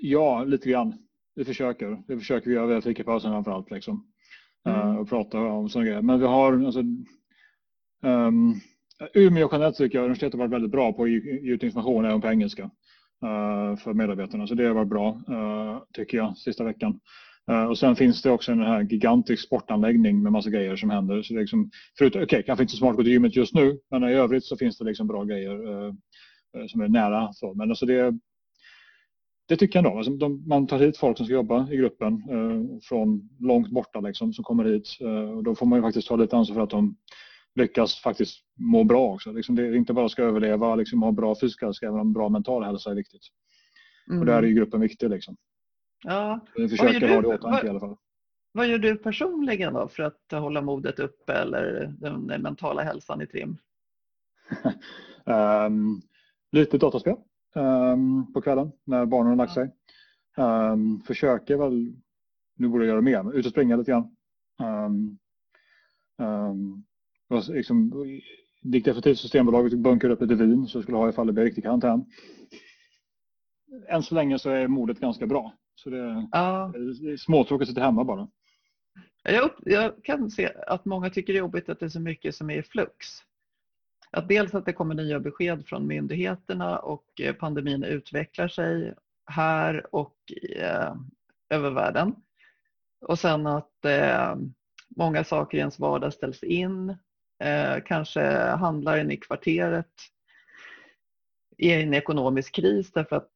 Ja, 0.00 0.44
lite 0.44 0.70
grann. 0.70 0.98
Vi 1.34 1.44
försöker. 1.44 2.02
Det 2.08 2.18
försöker 2.18 2.48
vi 2.48 2.54
göra 2.54 2.66
via 2.66 2.80
fikapausen 2.80 3.32
framförallt. 3.32 3.70
Liksom. 3.70 4.06
Mm. 4.64 4.96
och 4.98 5.08
prata 5.08 5.38
om 5.38 5.68
sådana 5.68 5.86
grejer. 5.86 6.02
Men 6.02 6.20
vi 6.20 6.26
har 6.26 6.64
alltså, 6.64 6.80
um, 8.02 8.60
Umeå 9.14 9.48
generellt 9.52 9.76
tycker 9.76 9.98
jag 9.98 10.04
universitetet 10.04 10.32
har 10.32 10.38
varit 10.38 10.52
väldigt 10.52 10.70
bra 10.70 10.92
på 10.92 11.02
att 11.02 11.10
ge 11.10 11.52
ut 11.52 11.62
information 11.62 12.04
även 12.04 12.20
på 12.20 12.28
engelska 12.28 12.62
uh, 12.62 13.76
för 13.76 13.94
medarbetarna. 13.94 14.46
Så 14.46 14.54
det 14.54 14.64
har 14.64 14.74
varit 14.74 14.88
bra 14.88 15.20
uh, 15.30 15.82
tycker 15.92 16.18
jag 16.18 16.36
sista 16.36 16.64
veckan. 16.64 17.00
Uh, 17.50 17.64
och 17.64 17.78
sen 17.78 17.96
finns 17.96 18.22
det 18.22 18.30
också 18.30 18.52
en 18.52 18.60
här 18.60 18.82
gigantisk 18.82 19.46
sportanläggning 19.46 20.22
med 20.22 20.32
massa 20.32 20.50
grejer 20.50 20.76
som 20.76 20.90
händer. 20.90 21.22
Så 21.22 21.34
det 21.34 21.38
är 21.38 21.40
liksom, 21.40 21.70
okej, 22.00 22.22
okay, 22.22 22.42
kanske 22.42 22.62
inte 22.62 22.72
så 22.72 22.76
smart 22.76 22.90
att 22.90 22.96
gå 22.96 23.02
till 23.02 23.12
gymmet 23.12 23.36
just 23.36 23.54
nu, 23.54 23.78
men 23.90 24.04
i 24.04 24.12
övrigt 24.12 24.44
så 24.44 24.56
finns 24.56 24.78
det 24.78 24.84
liksom 24.84 25.06
bra 25.06 25.24
grejer 25.24 25.58
som 26.68 26.80
är 26.80 26.88
nära. 26.88 27.32
Så. 27.32 27.54
Men 27.54 27.70
alltså 27.70 27.86
det, 27.86 28.18
det 29.52 29.56
tycker 29.56 29.78
jag 29.78 29.86
ändå. 29.86 29.98
Alltså 29.98 30.12
de, 30.12 30.48
man 30.48 30.66
tar 30.66 30.78
hit 30.78 30.96
folk 30.96 31.16
som 31.16 31.26
ska 31.26 31.34
jobba 31.34 31.68
i 31.70 31.76
gruppen 31.76 32.22
från 32.82 33.28
långt 33.40 33.68
borta 33.70 34.00
liksom, 34.00 34.32
som 34.32 34.44
kommer 34.44 34.64
hit. 34.64 34.88
och 35.36 35.42
då 35.42 35.54
får 35.54 35.66
man 35.66 35.78
ju 35.78 35.82
faktiskt 35.82 36.08
ta 36.08 36.16
lite 36.16 36.36
ansvar 36.36 36.54
för 36.54 36.62
att 36.62 36.70
de 36.70 36.96
lyckas 37.54 37.94
faktiskt 37.94 38.38
må 38.60 38.84
bra 38.84 39.14
också. 39.14 39.32
Liksom 39.32 39.54
det 39.54 39.62
är 39.62 39.76
inte 39.76 39.92
bara 39.92 40.08
ska 40.08 40.22
överleva, 40.22 40.74
liksom 40.74 41.02
ha 41.02 41.12
bra 41.12 41.34
fysisk 41.40 41.62
hälsa, 41.62 41.86
även 41.86 42.12
bra 42.12 42.28
mental 42.28 42.64
hälsa 42.64 42.90
är 42.90 42.94
viktigt. 42.94 43.22
Mm. 44.08 44.20
Och 44.20 44.26
där 44.26 44.42
är 44.42 44.46
ju 44.46 44.54
gruppen 44.54 44.80
viktig. 44.80 45.10
Liksom. 45.10 45.36
Ja. 46.04 46.40
Vi 46.56 46.68
försöker 46.68 47.00
du? 47.00 47.14
ha 47.14 47.22
det 47.22 47.28
i 47.28 47.30
åtanke 47.30 47.56
Vad- 47.56 47.64
i 47.64 47.68
alla 47.68 47.80
fall. 47.80 47.96
Vad 48.52 48.68
gör 48.68 48.78
du 48.78 48.96
personligen 48.96 49.74
då 49.74 49.88
för 49.88 50.02
att 50.02 50.32
hålla 50.32 50.62
modet 50.62 50.98
uppe 50.98 51.32
eller 51.32 51.94
den 51.98 52.42
mentala 52.42 52.82
hälsan 52.82 53.22
i 53.22 53.26
trim? 53.26 53.56
Ehm, 55.26 56.00
lite 56.52 56.78
dataspel 56.78 57.16
ehm, 57.54 58.32
på 58.32 58.40
kvällen 58.40 58.72
när 58.84 59.06
barnen 59.06 59.26
har 59.28 59.36
lagt 59.36 59.52
sig. 59.54 59.70
Um, 60.36 61.00
försöker 61.00 61.56
väl, 61.56 61.92
nu 62.56 62.68
borde 62.68 62.84
jag 62.84 62.90
göra 62.90 63.00
mer, 63.00 63.32
ut 63.34 63.46
och 63.46 63.52
springa 63.52 63.76
lite 63.76 63.90
grann. 63.90 64.16
Um, 64.58 65.18
um, 66.18 66.84
liksom, 67.54 68.04
gick 68.62 68.84
definitivt 68.84 69.18
Systembolaget 69.18 69.72
och 69.72 69.78
bunkade 69.78 70.12
upp 70.14 70.20
lite 70.20 70.34
vin 70.34 70.66
så 70.66 70.78
jag 70.78 70.82
skulle 70.82 70.98
ha 70.98 71.08
ifall 71.08 71.26
det 71.26 71.32
blir 71.32 71.44
riktig 71.44 71.64
karantän. 71.64 72.04
Än 73.88 74.02
så 74.02 74.14
länge 74.14 74.38
så 74.38 74.50
är 74.50 74.68
modet 74.68 75.00
ganska 75.00 75.26
bra. 75.26 75.54
Så 75.74 75.90
det 75.90 76.28
Ja, 76.32 76.72
är 76.74 77.16
småtråkigt 77.16 77.62
att 77.62 77.68
sitta 77.68 77.80
hemma 77.84 78.04
bara. 78.04 78.28
jag, 79.22 79.50
jag 79.64 80.04
kan 80.04 80.30
se 80.30 80.52
att 80.66 80.84
många 80.84 81.10
tycker 81.10 81.32
det 81.32 81.36
är 81.36 81.40
jobbigt 81.40 81.68
att 81.68 81.80
det 81.80 81.86
är 81.86 81.90
så 81.90 82.00
mycket 82.00 82.34
som 82.34 82.50
är 82.50 82.58
i 82.58 82.62
flux. 82.62 83.06
Att 84.16 84.28
dels 84.28 84.54
att 84.54 84.64
det 84.66 84.72
kommer 84.72 84.94
nya 84.94 85.20
besked 85.20 85.66
från 85.66 85.86
myndigheterna 85.86 86.78
och 86.78 87.04
eh, 87.20 87.34
pandemin 87.34 87.84
utvecklar 87.84 88.48
sig 88.48 88.94
här 89.26 89.94
och 89.94 90.16
eh, 90.56 90.94
över 91.50 91.70
världen. 91.70 92.14
Och 93.00 93.18
sen 93.18 93.46
att 93.46 93.84
eh, 93.84 94.36
många 94.96 95.24
saker 95.24 95.56
i 95.58 95.60
ens 95.60 95.78
vardag 95.78 96.12
ställs 96.12 96.42
in. 96.42 96.96
Eh, 97.38 97.82
kanske 97.86 98.20
handlaren 98.40 99.10
i 99.10 99.16
kvarteret 99.16 99.86
är 101.58 101.78
i 101.78 101.82
en 101.82 101.94
ekonomisk 101.94 102.54
kris 102.54 102.92
därför 102.92 103.16
att 103.16 103.32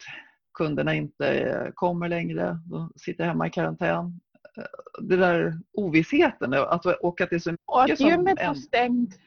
kunderna 0.54 0.94
inte 0.94 1.28
eh, 1.28 1.70
kommer 1.74 2.08
längre. 2.08 2.58
De 2.64 2.92
sitter 2.96 3.24
hemma 3.24 3.46
i 3.46 3.50
karantän. 3.50 4.20
Eh, 4.56 4.62
Det 5.00 5.16
där 5.16 5.58
ovissheten 5.72 6.52
och 6.54 6.74
att 6.74 6.82
det 7.30 7.32
är 7.32 7.38
så 7.38 7.56
Och 7.64 7.82
att 7.82 8.00
gymmet 8.00 8.38
en- 8.40 8.56
stängt. 8.56 9.18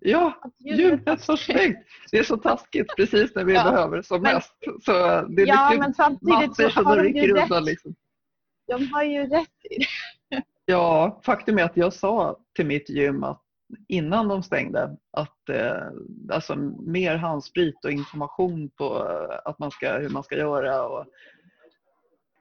Ja, 0.00 0.32
har 1.28 1.36
stängt. 1.36 1.76
Det 2.10 2.18
är 2.18 2.22
så 2.22 2.36
taskigt 2.36 2.96
precis 2.96 3.34
när 3.34 3.44
vi 3.44 3.54
Ja, 3.54 3.64
behöver 3.64 4.02
som 4.02 4.22
men- 4.22 4.34
mest. 4.34 4.54
Så 4.82 4.92
det 5.28 5.42
är 5.42 5.46
Ja, 5.46 5.74
men 5.78 5.94
samtidigt 5.94 6.56
så 6.56 6.68
har 6.82 6.96
de 6.96 7.08
ju 7.08 7.30
undan. 7.32 7.48
rätt. 7.50 7.64
Liksom. 7.64 7.94
De 8.66 8.86
har 8.92 9.02
ju 9.02 9.26
rätt 9.26 9.48
i 9.70 9.78
det. 9.78 10.42
Ja, 10.66 11.20
faktum 11.24 11.58
är 11.58 11.62
att 11.64 11.76
jag 11.76 11.92
sa 11.92 12.36
till 12.56 12.66
mitt 12.66 12.88
gym 12.88 13.24
att 13.24 13.40
innan 13.88 14.28
de 14.28 14.42
stängde 14.42 14.96
att 15.10 15.48
eh, 15.48 15.82
alltså 16.32 16.56
mer 16.86 17.16
handsprit 17.16 17.84
och 17.84 17.90
information 17.90 18.70
på 18.70 18.84
eh, 19.08 19.38
att 19.50 19.58
man 19.58 19.70
ska, 19.70 19.92
hur 19.98 20.08
man 20.08 20.22
ska 20.24 20.36
göra. 20.36 20.84
Och, 20.88 21.06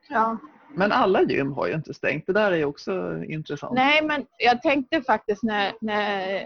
Ja. 0.09 0.37
Men 0.75 0.91
alla 0.91 1.21
gym 1.21 1.51
har 1.53 1.67
ju 1.67 1.73
inte 1.73 1.93
stängt. 1.93 2.23
Det 2.27 2.33
där 2.33 2.51
är 2.51 2.65
också 2.65 3.23
intressant. 3.23 3.73
Nej, 3.73 4.03
men 4.03 4.25
jag 4.37 4.61
tänkte 4.61 5.01
faktiskt 5.01 5.43
när, 5.43 5.73
när 5.81 6.41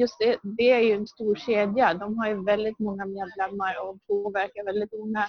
just 0.00 0.18
det, 0.18 0.36
det 0.42 0.70
är 0.70 0.78
ju 0.80 0.92
en 0.92 1.06
stor 1.06 1.34
kedja. 1.36 1.94
De 1.94 2.18
har 2.18 2.28
ju 2.28 2.44
väldigt 2.44 2.78
många 2.78 3.06
medlemmar 3.06 3.74
och 3.88 3.98
påverkar 4.06 4.64
väldigt 4.64 4.92
många 4.92 5.26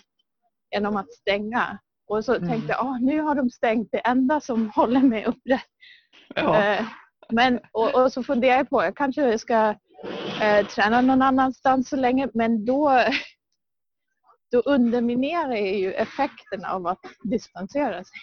genom 0.74 0.96
att 0.98 1.14
stänga. 1.14 1.80
Och 2.08 2.26
så 2.26 2.36
Mm. 2.36 2.50
tänkte 2.50 2.72
jag, 2.72 2.86
ah, 2.86 2.98
nu 3.02 3.22
har 3.22 3.36
de 3.36 3.50
stängt 3.50 3.90
det 3.92 3.98
enda 4.00 4.40
som 4.40 4.70
håller 4.76 5.00
mig 5.00 5.26
upprätt. 5.26 5.66
Ja, 6.36 6.64
Eh, 6.64 6.86
men, 7.30 7.60
och, 7.72 7.96
och 8.04 8.14
så 8.14 8.24
funderar 8.24 8.58
jag 8.58 8.70
på, 8.70 8.84
jag 8.84 8.96
kanske 8.98 9.38
ska 9.38 9.76
eh, 10.42 10.66
träna 10.68 11.02
någon 11.02 11.22
annanstans 11.22 11.90
så 11.90 11.96
länge, 11.96 12.30
men 12.34 12.66
då, 12.66 13.02
då 14.54 14.60
underminerar 14.60 15.52
jag 15.52 15.78
ju 15.78 15.94
effekten 15.94 16.66
av 16.66 16.88
att 16.88 17.00
distansera 17.24 18.04
sig. 18.04 18.18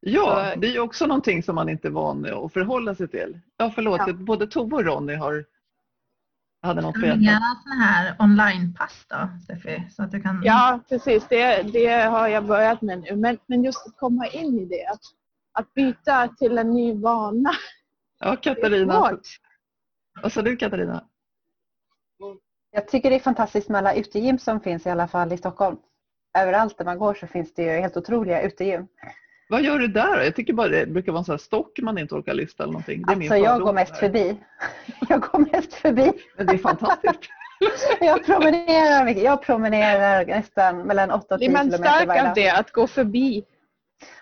ja, 0.00 0.54
det 0.56 0.66
är 0.66 0.72
ju 0.72 0.80
också 0.80 1.06
någonting 1.06 1.42
som 1.42 1.54
man 1.54 1.68
inte 1.68 1.88
är 1.88 1.92
van 1.92 2.26
att 2.44 2.52
förhålla 2.52 2.94
sig 2.94 3.08
till. 3.08 3.40
Ja, 3.56 3.72
förlåt, 3.74 4.00
Ja. 4.06 4.12
både 4.12 4.46
Tove 4.46 4.76
och 4.76 4.84
Ronny 4.84 5.14
har 5.14 5.44
hade 6.62 6.80
något 6.80 6.94
berätta. 7.00 7.16
göra 7.18 7.40
sådana 7.64 7.82
här 7.84 8.16
online-pass 8.18 9.06
då, 9.08 9.28
Steffi? 9.44 9.82
Så 9.90 10.02
att 10.02 10.10
du 10.10 10.22
kan... 10.22 10.42
Ja, 10.44 10.80
precis. 10.88 11.26
Det, 11.28 11.62
det 11.62 11.86
har 11.86 12.28
jag 12.28 12.46
börjat 12.46 12.82
med 12.82 13.00
nu. 13.00 13.16
Men, 13.16 13.38
men 13.46 13.64
just 13.64 13.86
att 13.86 13.96
komma 13.96 14.26
in 14.26 14.58
i 14.60 14.64
det. 14.64 14.86
Att, 14.86 15.00
att 15.52 15.74
byta 15.74 16.28
till 16.28 16.58
en 16.58 16.70
ny 16.70 16.94
vana. 16.94 17.50
Ja, 18.20 18.36
Katarina. 18.36 19.18
Vad 20.22 20.32
sa 20.32 20.42
du 20.42 20.56
Katarina? 20.56 21.04
Jag 22.70 22.88
tycker 22.88 23.10
det 23.10 23.16
är 23.16 23.20
fantastiskt 23.20 23.68
med 23.68 23.78
alla 23.78 23.94
utegym 23.94 24.38
som 24.38 24.60
finns 24.60 24.86
i 24.86 24.90
alla 24.90 25.08
fall 25.08 25.32
i 25.32 25.36
Stockholm. 25.36 25.76
Överallt 26.38 26.78
där 26.78 26.84
man 26.84 26.98
går 26.98 27.14
så 27.14 27.26
finns 27.26 27.54
det 27.54 27.62
ju 27.62 27.70
helt 27.70 27.96
otroliga 27.96 28.42
utegym. 28.42 28.86
Vad 29.48 29.62
gör 29.62 29.78
du 29.78 29.88
där? 29.88 30.20
Jag 30.22 30.36
tycker 30.36 30.52
bara 30.52 30.68
det 30.68 30.86
brukar 30.86 31.12
vara 31.12 31.18
en 31.18 31.24
sån 31.24 31.32
här 31.32 31.38
stock 31.38 31.78
man 31.82 31.98
inte 31.98 32.14
orkar 32.14 32.34
lyfta 32.34 32.62
eller 32.62 32.72
någonting. 32.72 33.02
Det 33.06 33.12
är 33.12 33.16
Alltså 33.16 33.36
jag 33.36 33.60
går 33.60 33.72
mest 33.72 33.92
där. 33.92 34.00
förbi. 34.00 34.36
Jag 35.08 35.20
går 35.20 35.38
mest 35.52 35.74
förbi. 35.74 36.12
Men 36.36 36.46
det 36.46 36.52
är 36.52 36.58
fantastiskt. 36.58 37.20
Jag 38.00 38.24
promenerar, 38.24 39.04
mycket. 39.04 39.22
jag 39.22 39.42
promenerar 39.42 40.26
nästan 40.26 40.78
mellan 40.82 41.10
8 41.10 41.34
och 41.34 41.38
Blir 41.38 41.48
10 41.48 41.52
man 41.56 41.64
kilometer 41.64 41.90
stark 41.94 42.08
varje 42.08 42.20
av 42.20 42.26
dag. 42.26 42.34
det, 42.34 42.50
att 42.50 42.72
gå 42.72 42.86
förbi? 42.86 43.44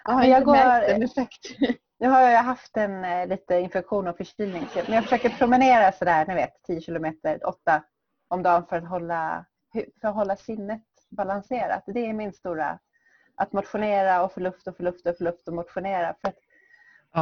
Jag 0.05 0.13
har 0.13 0.21
Men 0.21 0.31
jag 0.31 0.47
märkt 0.47 1.59
går-. 1.59 1.75
Nu 2.01 2.09
har 2.09 2.21
jag 2.21 2.43
haft 2.43 2.77
en 2.77 3.05
eh, 3.05 3.27
lite 3.27 3.55
infektion 3.59 4.07
och 4.09 4.17
förkylning. 4.17 4.67
Men 4.75 4.95
jag 4.95 5.05
försöker 5.05 5.29
promenera 5.29 5.93
sådär, 5.93 6.25
ni 6.29 6.35
vet, 6.35 6.63
10 6.67 6.81
kilometer, 6.81 7.49
8 7.49 7.83
om 8.29 8.43
dagen 8.43 8.67
för 8.67 8.77
att 8.77 8.89
hålla, 8.89 9.45
för 10.01 10.09
att 10.09 10.15
hålla 10.15 10.37
sinnet 10.37 10.83
balanserat. 11.11 11.83
Det 11.87 12.07
är 12.07 12.13
min 12.13 12.33
stora, 12.33 12.79
att 13.35 13.53
motionera 13.53 14.25
och 14.25 14.33
få 14.33 14.41
luft 14.41 14.67
och 14.67 14.77
få 14.77 14.83
luft 14.83 15.07
och 15.07 15.19
få 15.19 15.25
luft 15.25 15.49
och 15.49 15.55
motionera. 15.55 16.15
För 16.21 16.29
att, 16.29 16.37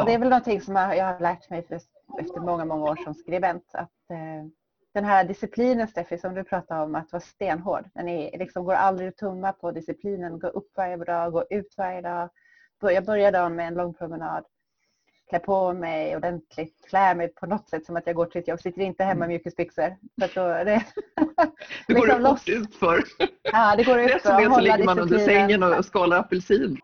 och 0.00 0.04
det 0.06 0.10
är 0.12 0.14
Ja. 0.14 0.18
väl 0.18 0.28
någonting 0.28 0.60
som 0.60 0.76
jag 0.76 0.96
jag 0.96 1.04
har 1.04 1.20
lärt 1.20 1.50
mig 1.50 1.62
för, 1.66 1.74
efter 2.20 2.40
många, 2.40 2.64
många 2.64 2.84
år 2.90 2.96
som 2.96 3.14
skribent. 3.14 3.74
Att, 3.74 4.10
eh, 4.10 4.44
den 4.94 5.04
här 5.04 5.24
disciplinen 5.24 5.88
Steffi 5.88 6.18
som 6.18 6.34
du 6.34 6.44
pratade 6.44 6.82
om, 6.82 6.94
att 6.94 7.12
vara 7.12 7.20
stenhård. 7.20 7.90
Den 7.94 8.08
är, 8.08 8.38
liksom, 8.38 8.64
går 8.64 8.74
aldrig 8.74 9.08
att 9.08 9.16
tumma 9.16 9.52
på 9.52 9.70
disciplinen. 9.70 10.38
Gå 10.38 10.46
upp 10.48 10.72
varje 10.76 10.96
dag, 10.96 11.32
gå 11.32 11.44
ut 11.50 11.74
varje 11.78 12.00
dag. 12.00 12.28
Jag 12.80 13.04
börjar 13.04 13.32
dagen 13.32 13.54
med 13.56 13.66
en 13.68 13.74
lång 13.74 13.94
promenad. 13.94 14.44
Klä 15.34 15.38
på 15.40 15.72
mig 15.72 16.16
ordentligt, 16.16 16.86
klä 16.88 17.14
mig 17.14 17.28
på 17.28 17.46
något 17.46 17.68
sätt 17.68 17.86
som 17.86 17.96
att 17.96 18.06
jag 18.06 18.16
går 18.16 18.26
till 18.26 18.40
ett 18.40 18.48
jobb. 18.48 18.60
Sitter 18.60 18.82
inte 18.82 19.04
hemma 19.04 19.24
i 19.24 19.28
mjukisbyxor. 19.28 19.96
För 20.18 20.24
att 20.24 20.34
då 20.34 20.42
det, 20.48 20.84
Det 21.86 21.94
går 21.94 22.06
liksom 22.06 22.22
det 22.22 22.28
fort 22.28 22.48
ut 22.48 22.74
för. 22.74 23.02
ja, 23.42 23.74
det 23.76 23.84
går 23.84 24.00
ut 24.00 24.10
Rätt 24.10 24.22
som 24.22 24.42
det 24.42 24.54
så 24.54 24.60
ligger 24.60 24.84
man 24.84 24.98
under 24.98 25.18
sängen 25.18 25.62
och 25.62 25.84
skalar 25.84 26.18
apelsin. 26.18 26.80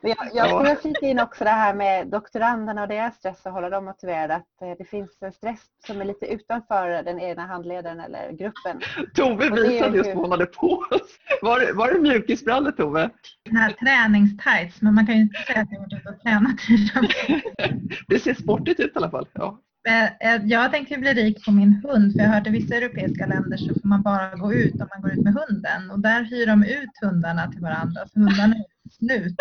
Jag, 0.00 0.16
jag 0.34 0.48
skulle 0.50 0.76
flika 0.76 1.06
in 1.06 1.20
också 1.20 1.44
det 1.44 1.50
här 1.50 1.74
med 1.74 2.06
doktoranderna 2.08 2.82
och 2.82 2.88
deras 2.88 3.16
stress 3.16 3.46
och 3.46 3.52
hålla 3.52 3.70
dem 3.70 3.84
motiverade. 3.84 4.34
Att 4.34 4.62
eh, 4.62 4.70
det 4.78 4.84
finns 4.84 5.10
en 5.22 5.32
stress 5.32 5.60
som 5.86 6.00
är 6.00 6.04
lite 6.04 6.26
utanför 6.26 7.02
den 7.02 7.20
egna 7.20 7.46
handledaren 7.46 8.00
eller 8.00 8.32
gruppen. 8.32 8.80
Tove 9.14 9.50
visade 9.50 9.96
just 9.96 10.08
ju- 10.10 10.14
vad 10.14 10.22
hon 10.22 10.30
hade 10.30 10.46
på 10.46 10.84
sig. 10.90 11.00
Var, 11.42 11.72
var 11.74 11.92
det 11.92 12.00
mjukisbrallor 12.00 12.70
Tove? 12.70 13.10
Den 13.44 13.56
här 13.56 13.70
träningstights, 13.72 14.82
men 14.82 14.94
man 14.94 15.06
kan 15.06 15.14
ju 15.16 15.22
inte 15.22 15.40
säga 15.42 15.60
att 15.60 15.68
jag 15.70 15.78
har 15.80 15.86
varit 15.86 16.00
ute 16.00 16.08
och 16.08 16.22
tränat. 16.22 18.02
Det 18.08 18.18
ser 18.18 18.34
sportigt 18.34 18.80
ut 18.80 18.92
i 18.94 18.96
alla 18.98 19.10
fall. 19.10 19.28
Ja. 19.32 19.58
Eh, 19.88 20.34
eh, 20.34 20.42
Jag 20.44 20.72
tänkte 20.72 20.98
bli 20.98 21.14
rik 21.14 21.44
på 21.44 21.50
min 21.52 21.72
hund, 21.84 22.12
för 22.12 22.20
jag 22.20 22.28
hört 22.28 22.46
i 22.46 22.50
vissa 22.50 22.74
europeiska 22.74 23.26
länder 23.26 23.56
så 23.56 23.74
får 23.74 23.88
man 23.88 24.02
bara 24.02 24.34
gå 24.34 24.52
ut 24.52 24.74
om 24.74 24.88
man 24.94 25.02
går 25.02 25.12
ut 25.12 25.24
med 25.24 25.34
hunden. 25.34 25.90
Och 25.90 25.98
där 26.00 26.22
hyr 26.22 26.46
de 26.46 26.64
ut 26.64 26.90
hundarna 27.02 27.52
till 27.52 27.60
varandra, 27.60 28.08
så 28.08 28.20
hundarna 28.20 28.54
är 28.54 28.90
slut. 28.90 29.36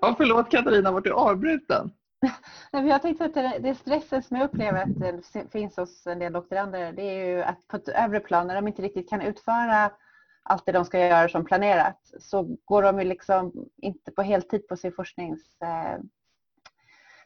ja, 0.00 0.14
förlåt 0.16 0.50
Katarina, 0.50 0.92
vart 0.92 1.04
du 1.04 1.12
avbruten? 1.12 1.90
Nej, 2.72 2.86
Jag 2.86 3.02
tänkte 3.02 3.24
att 3.24 3.34
det, 3.34 3.58
det 3.60 3.74
stressen 3.74 4.22
som 4.22 4.36
jag 4.36 4.44
upplever 4.44 4.82
att 4.82 5.00
det 5.00 5.52
finns 5.52 5.76
hos 5.76 6.06
en 6.06 6.18
del 6.18 6.32
doktorander 6.32 6.92
det 6.92 7.02
är 7.02 7.26
ju 7.26 7.42
att 7.42 7.68
på 7.68 7.76
ett 7.76 7.88
övre 7.88 8.20
plan 8.20 8.46
när 8.46 8.54
de 8.54 8.68
inte 8.68 8.82
riktigt 8.82 9.10
kan 9.10 9.20
utföra 9.20 9.90
allt 10.42 10.66
det 10.66 10.72
de 10.72 10.84
ska 10.84 10.98
göra 10.98 11.28
som 11.28 11.44
planerat 11.44 12.00
så 12.20 12.56
går 12.64 12.82
de 12.82 12.98
ju 12.98 13.04
liksom 13.04 13.52
inte 13.76 14.10
på 14.10 14.22
heltid 14.22 14.68
på 14.68 14.76
sin 14.76 14.92
forsknings... 14.92 15.40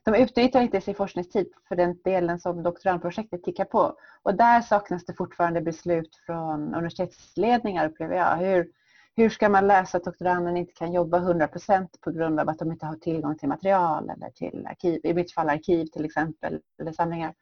De 0.06 0.14
utnyttjar 0.14 0.60
inte 0.60 0.80
sin 0.80 0.94
forskningstid 0.94 1.46
för 1.68 1.76
den 1.76 1.98
delen 2.04 2.40
som 2.40 2.62
doktorandprojektet 2.62 3.44
tickar 3.44 3.64
på. 3.64 3.98
Och 4.22 4.34
där 4.34 4.60
saknas 4.60 5.04
det 5.04 5.14
fortfarande 5.14 5.60
beslut 5.60 6.16
från 6.26 6.74
universitetsledningar 6.74 7.88
upplever 7.88 8.16
jag. 8.16 8.36
Hur, 8.36 8.68
hur 9.16 9.30
ska 9.30 9.48
man 9.48 9.66
lösa 9.66 9.98
att 9.98 10.04
doktoranden 10.04 10.56
inte 10.56 10.72
kan 10.72 10.92
jobba 10.92 11.18
100% 11.18 11.88
på 12.00 12.10
grund 12.10 12.40
av 12.40 12.48
att 12.48 12.58
de 12.58 12.72
inte 12.72 12.86
har 12.86 12.96
tillgång 12.96 13.38
till 13.38 13.48
material 13.48 14.10
eller 14.10 14.30
till 14.30 14.66
arkiv, 14.66 15.00
i 15.04 15.14
mitt 15.14 15.32
fall 15.32 15.48
arkiv 15.48 15.86
till 15.86 16.04
exempel, 16.04 16.60
eller 16.80 16.92
samlingar. 16.92 17.34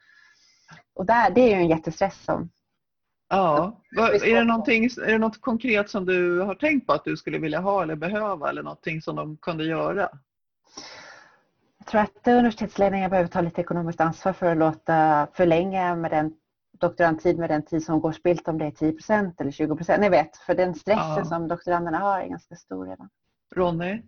Och 0.95 1.07
där, 1.07 1.31
det 1.31 1.41
är 1.41 1.49
ju 1.49 1.63
en 1.63 1.69
jättestress 1.69 2.25
som 2.25 2.51
Ja. 3.29 3.81
Är 3.97 4.19
det, 4.21 4.31
är 5.07 5.13
det 5.13 5.19
något 5.19 5.41
konkret 5.41 5.91
som 5.91 6.07
du 6.07 6.41
har 6.41 6.55
tänkt 6.55 6.87
på 6.87 6.93
att 6.93 7.05
du 7.05 7.17
skulle 7.17 7.39
vilja 7.39 7.61
ha 7.61 7.83
eller 7.83 7.97
behöva 7.97 8.49
eller 8.49 8.63
någonting 8.63 9.03
som 9.03 9.17
de 9.17 9.37
kunde 9.37 9.65
göra? 9.65 10.09
Jag 11.85 11.91
tror 11.91 12.01
att 12.01 12.39
universitetsledningen 12.39 13.11
behöver 13.11 13.29
ta 13.29 13.41
lite 13.41 13.61
ekonomiskt 13.61 14.01
ansvar 14.01 14.33
för 14.33 14.47
att 14.47 14.57
låta 14.59 15.27
förlänga 15.33 15.97
med 15.97 16.11
den 16.11 16.33
doktorandtid 16.81 17.39
med 17.39 17.51
den 17.51 17.63
tid 17.65 17.85
som 17.85 18.01
går 18.01 18.13
spilt 18.13 18.49
om 18.49 18.59
det 18.59 18.65
är 18.65 18.71
10% 18.71 19.33
eller 19.41 19.51
20% 19.51 20.01
Ni 20.01 20.09
vet, 20.09 20.37
för 20.37 20.55
den 20.55 20.75
stressen 20.75 21.17
Ja. 21.17 21.25
som 21.25 21.49
doktoranderna 21.49 21.99
har 21.99 22.21
är 22.21 22.29
ganska 22.29 22.55
stor 22.57 22.87
redan. 22.87 23.09
Ronny? 23.57 24.03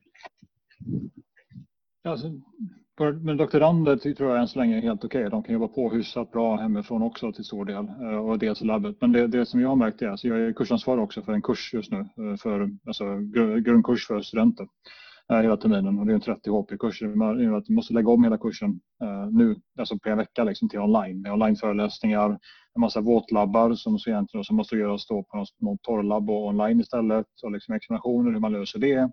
Alltså, 2.05 2.27
men 3.23 3.37
doktorander 3.37 3.97
tror 4.15 4.31
jag 4.31 4.41
än 4.41 4.49
så 4.49 4.59
länge 4.59 4.77
är 4.77 4.83
helt 4.83 5.05
okej. 5.05 5.31
De 5.31 5.43
kan 5.43 5.53
jobba 5.53 5.69
på 5.69 5.91
hyfsat 5.91 6.33
bra 6.33 6.57
hemifrån 6.57 7.03
också 7.03 7.33
till 7.33 7.45
stor 7.45 7.65
del 7.65 7.89
eh, 7.89 8.27
och 8.29 8.39
dels 8.39 8.63
i 8.63 8.65
labbet. 8.65 8.97
Men 9.01 9.13
det, 9.13 9.27
det 9.27 9.47
som 9.47 9.61
jag 9.61 9.69
har 9.69 9.77
märkt 9.77 10.03
är, 10.03 10.09
alltså 10.09 10.29
jag 10.29 10.41
är 10.41 10.53
kursansvarig 10.53 11.03
också 11.03 11.23
för 11.23 11.33
en 11.33 11.43
kurs 11.43 11.75
just 11.75 11.91
nu, 11.93 11.99
eh, 11.99 12.37
för, 12.37 12.71
alltså 12.87 13.05
gr- 13.05 13.59
grundkurs 13.59 14.07
för 14.07 14.21
studenter 14.21 14.69
hela 15.29 15.57
terminen 15.57 15.99
och 15.99 16.07
det 16.07 16.13
är 16.13 16.15
en 16.15 16.21
30 16.21 16.51
HP-kurs. 16.51 17.01
Du 17.67 17.75
måste 17.75 17.95
lägga 17.95 18.11
om 18.11 18.25
hela 18.25 18.39
kursen 18.39 18.81
eh, 19.03 19.27
nu, 19.31 19.57
alltså 19.79 19.99
på 19.99 20.09
en 20.09 20.19
vecka 20.19 20.45
liksom, 20.45 20.69
till 20.69 20.79
online 20.81 21.21
med 21.23 21.33
onlineföreläsningar, 21.33 22.31
en 22.75 22.81
massa 22.81 23.01
våtlabbar 23.01 23.75
som 23.75 23.99
så 23.99 24.11
egentligen 24.11 24.45
som 24.45 24.57
måste 24.57 24.77
göras 24.77 25.07
då 25.07 25.23
på 25.23 25.45
något 25.61 25.83
torrlabb 25.83 26.31
och 26.31 26.47
online 26.47 26.81
istället 26.81 27.27
och 27.43 27.53
liksom 27.53 27.75
examinationer, 27.75 28.31
hur 28.33 28.41
man 28.41 28.53
löser 28.53 28.79
det. 28.79 28.93
Eh, 28.95 29.09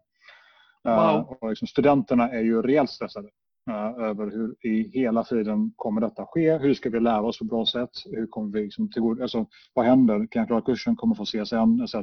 Wow. 0.86 1.38
och 1.42 1.50
liksom 1.50 1.68
studenterna 1.68 2.30
är 2.30 2.42
ju 2.42 2.62
rejält 2.62 2.90
stressade 2.90 3.28
eh, 3.70 4.04
över 4.04 4.32
hur 4.32 4.68
i 4.68 5.00
hela 5.00 5.24
tiden 5.24 5.74
kommer 5.76 6.02
detta 6.02 6.26
ske? 6.26 6.58
Hur 6.58 6.74
ska 6.74 6.90
vi 6.90 7.00
lära 7.00 7.22
oss 7.22 7.40
på 7.40 7.46
bra 7.46 7.66
sätt? 7.66 7.90
Hur 8.12 8.28
kommer 8.28 8.52
vi 8.54 8.64
liksom 8.64 8.92
till, 8.92 9.22
alltså, 9.22 9.46
vad 9.74 9.86
händer? 9.86 10.28
Kan 10.32 10.40
jag 10.40 10.48
klara 10.48 10.62
kursen? 10.62 10.96
Kommer 10.96 11.16
få 11.16 11.26
CSN? 11.26 11.82
Etc. 11.84 11.96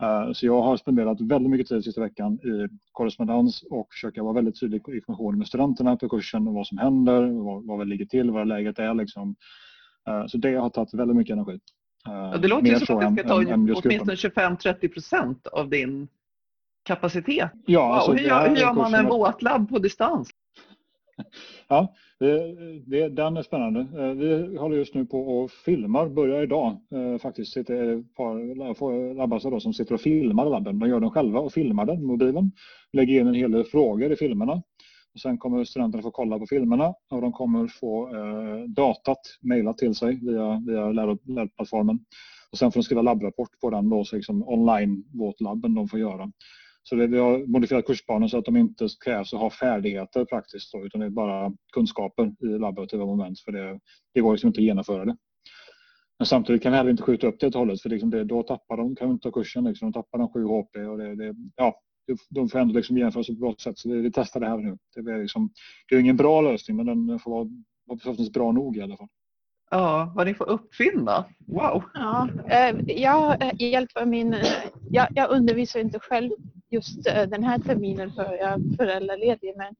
Eh, 0.00 0.32
Så 0.32 0.46
jag 0.46 0.62
har 0.62 0.76
spenderat 0.76 1.20
väldigt 1.20 1.50
mycket 1.50 1.68
tid 1.68 1.84
sista 1.84 2.00
veckan 2.00 2.32
i 2.34 2.68
korrespondens 2.92 3.62
och 3.70 3.88
försöka 3.92 4.22
vara 4.22 4.32
väldigt 4.32 4.60
tydlig 4.60 4.82
i 4.88 4.94
information 4.96 5.38
med 5.38 5.46
studenterna 5.46 5.96
på 5.96 6.08
kursen 6.08 6.48
och 6.48 6.54
vad 6.54 6.66
som 6.66 6.78
händer, 6.78 7.22
vad, 7.44 7.66
vad 7.66 7.78
vi 7.78 7.84
ligger 7.84 8.04
till, 8.06 8.30
vad 8.30 8.48
läget 8.48 8.78
är. 8.78 8.94
Liksom. 8.94 9.34
Eh, 10.08 10.26
Så 10.26 10.38
det 10.38 10.54
har 10.54 10.70
tagit 10.70 10.94
väldigt 10.94 11.16
mycket 11.16 11.32
energi. 11.32 11.52
Eh, 12.06 12.12
Ja, 12.12 12.36
det 12.42 12.48
låter 12.48 12.66
ju 12.66 12.72
mer 12.72 12.78
som 12.78 12.98
att 12.98 13.16
det 13.16 13.22
ska 13.22 13.28
ta 13.28 13.42
än- 13.42 13.74
åtminstone 13.84 14.14
25-30 14.14 14.88
procent 14.88 15.46
av 15.46 15.68
din 15.68 16.08
kapacitet. 16.82 17.50
Ja, 17.66 17.80
Wow, 17.86 17.92
alltså, 17.92 18.10
hur, 18.12 18.18
det 18.18 18.24
gör, 18.28 18.48
hur 18.48 18.56
gör 18.56 18.72
man 18.72 18.94
en 18.94 19.06
våtlabb 19.06 19.68
på 19.68 19.78
distans? 19.78 20.30
Ja, 21.68 21.94
det, 22.18 22.54
det, 22.86 23.08
den 23.08 23.36
är 23.36 23.42
spännande. 23.42 23.80
Eh, 23.80 24.12
vi 24.12 24.56
håller 24.56 24.76
just 24.76 24.94
nu 24.94 25.06
på 25.06 25.20
och 25.20 25.50
filmar, 25.50 26.08
börjar 26.08 26.42
idag 26.42 26.80
eh, 26.94 27.18
faktiskt. 27.18 27.54
Det 27.54 27.76
är 27.76 27.98
ett 27.98 28.14
par 28.14 29.14
labbasar 29.14 29.58
som 29.58 29.72
sitter 29.72 29.94
och 29.94 30.00
filmar 30.00 30.50
labben. 30.50 30.78
De 30.78 30.88
gör 30.88 31.00
den 31.00 31.10
själva 31.10 31.40
och 31.40 31.52
filmar 31.52 31.84
den, 31.84 32.04
mobilen. 32.06 32.52
Lägger 32.92 33.20
in 33.20 33.26
en 33.26 33.34
hel 33.34 33.52
del 33.52 33.64
frågor 33.64 34.12
i 34.12 34.16
filmerna. 34.16 34.62
Och 35.14 35.20
sen 35.20 35.38
kommer 35.38 35.64
studenterna 35.64 36.02
få 36.02 36.10
kolla 36.10 36.38
på 36.38 36.46
filmerna 36.46 36.94
och 37.10 37.20
de 37.20 37.32
kommer 37.32 37.66
få 37.66 38.16
eh, 38.16 38.64
datat 38.68 39.20
mejlat 39.40 39.78
till 39.78 39.94
sig 39.94 40.18
via, 40.22 40.62
via 40.66 40.92
lärplattformen. 41.24 41.98
Och 42.52 42.58
sen 42.58 42.72
får 42.72 42.80
de 42.80 42.84
skriva 42.84 43.02
labbrapport 43.02 43.60
på 43.60 43.70
den 43.70 43.90
då, 43.90 44.04
så 44.04 44.16
liksom 44.16 44.48
online 44.48 45.04
våtlabben 45.12 45.74
de 45.74 45.88
får 45.88 46.00
göra. 46.00 46.32
Så 46.90 46.96
det, 46.96 47.06
vi 47.06 47.18
har 47.18 47.46
modifierat 47.46 47.86
kursplanen 47.86 48.28
så 48.28 48.38
att 48.38 48.44
de 48.44 48.56
inte 48.56 48.88
krävs 49.04 49.34
att 49.34 49.40
ha 49.40 49.50
färdigheter 49.50 50.24
praktiskt 50.24 50.72
då, 50.72 50.86
utan 50.86 51.00
det 51.00 51.06
är 51.06 51.10
bara 51.10 51.52
kunskaper 51.72 52.32
i 52.40 52.58
laborativa 52.58 53.06
moment 53.06 53.40
för 53.40 53.52
det, 53.52 53.80
det 54.14 54.20
går 54.20 54.32
liksom 54.32 54.48
inte 54.48 54.60
att 54.60 54.64
genomföra 54.64 55.04
det. 55.04 55.16
Men 56.18 56.26
samtidigt 56.26 56.62
kan 56.62 56.72
vi 56.72 56.78
heller 56.78 56.90
inte 56.90 57.02
skjuta 57.02 57.26
upp 57.26 57.40
det 57.40 57.46
helt 57.46 57.54
och 57.54 57.58
hållet 57.58 57.82
för 57.82 57.88
liksom 57.88 58.10
det, 58.10 58.24
då 58.24 58.42
tappar 58.42 58.76
de, 58.76 58.96
kan 58.96 59.08
de 59.08 59.12
inte 59.12 59.22
ta 59.22 59.32
kursen, 59.32 59.64
liksom, 59.64 59.90
de 59.90 60.02
tappar 60.02 60.18
de 60.18 60.32
7 60.32 60.44
HP 60.44 60.76
och 60.90 60.98
det, 60.98 61.16
det, 61.16 61.34
ja, 61.56 61.80
de 62.30 62.48
får 62.48 62.58
ändå 62.58 62.74
liksom 62.74 62.98
genomföra 62.98 63.24
sig 63.24 63.34
på 63.34 63.36
ett 63.36 63.40
bra 63.40 63.54
sätt. 63.62 63.78
Så 63.78 63.90
vi, 63.90 64.00
vi 64.00 64.12
testar 64.12 64.40
det 64.40 64.48
här 64.48 64.58
nu. 64.58 64.78
Det 64.94 65.10
är, 65.10 65.22
liksom, 65.22 65.50
det 65.88 65.94
är 65.94 66.00
ingen 66.00 66.16
bra 66.16 66.40
lösning 66.40 66.76
men 66.76 67.06
den 67.06 67.18
får 67.18 67.30
vara, 67.30 67.48
vara 67.86 67.98
förhoppningsvis 67.98 68.32
bra 68.32 68.52
nog 68.52 68.76
i 68.76 68.82
alla 68.82 68.96
fall. 68.96 69.08
Ja, 69.72 70.12
vad 70.14 70.26
ni 70.26 70.34
får 70.34 70.48
uppfinna. 70.48 71.24
Wow! 71.46 71.82
Ja, 71.94 72.28
eh, 72.48 72.76
jag 72.86 73.52
hjälper 73.62 74.06
min... 74.06 74.36
Jag, 74.90 75.08
jag 75.10 75.30
undervisar 75.30 75.80
inte 75.80 76.00
själv 76.00 76.30
just 76.70 77.06
eh, 77.06 77.22
den 77.22 77.44
här 77.44 77.58
terminen 77.58 78.12
för 78.12 78.22
jag 78.22 78.52
är 78.52 78.76
föräldraledig 78.76 79.54
men 79.56 79.74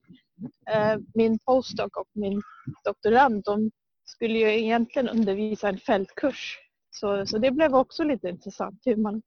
eh, 0.75 0.99
min 1.13 1.39
postdoc 1.39 1.91
och 1.95 2.07
min 2.13 2.41
doktorand 2.83 3.43
de 3.43 3.71
skulle 4.05 4.39
ju 4.39 4.59
egentligen 4.59 5.09
undervisa 5.09 5.69
en 5.69 5.77
fältkurs. 5.77 6.57
Så, 6.89 7.25
så 7.25 7.37
det 7.37 7.51
blev 7.51 7.75
också 7.75 8.03
lite 8.03 8.29
intressant 8.29 8.81
hur, 8.85 8.95
man, 8.95 9.21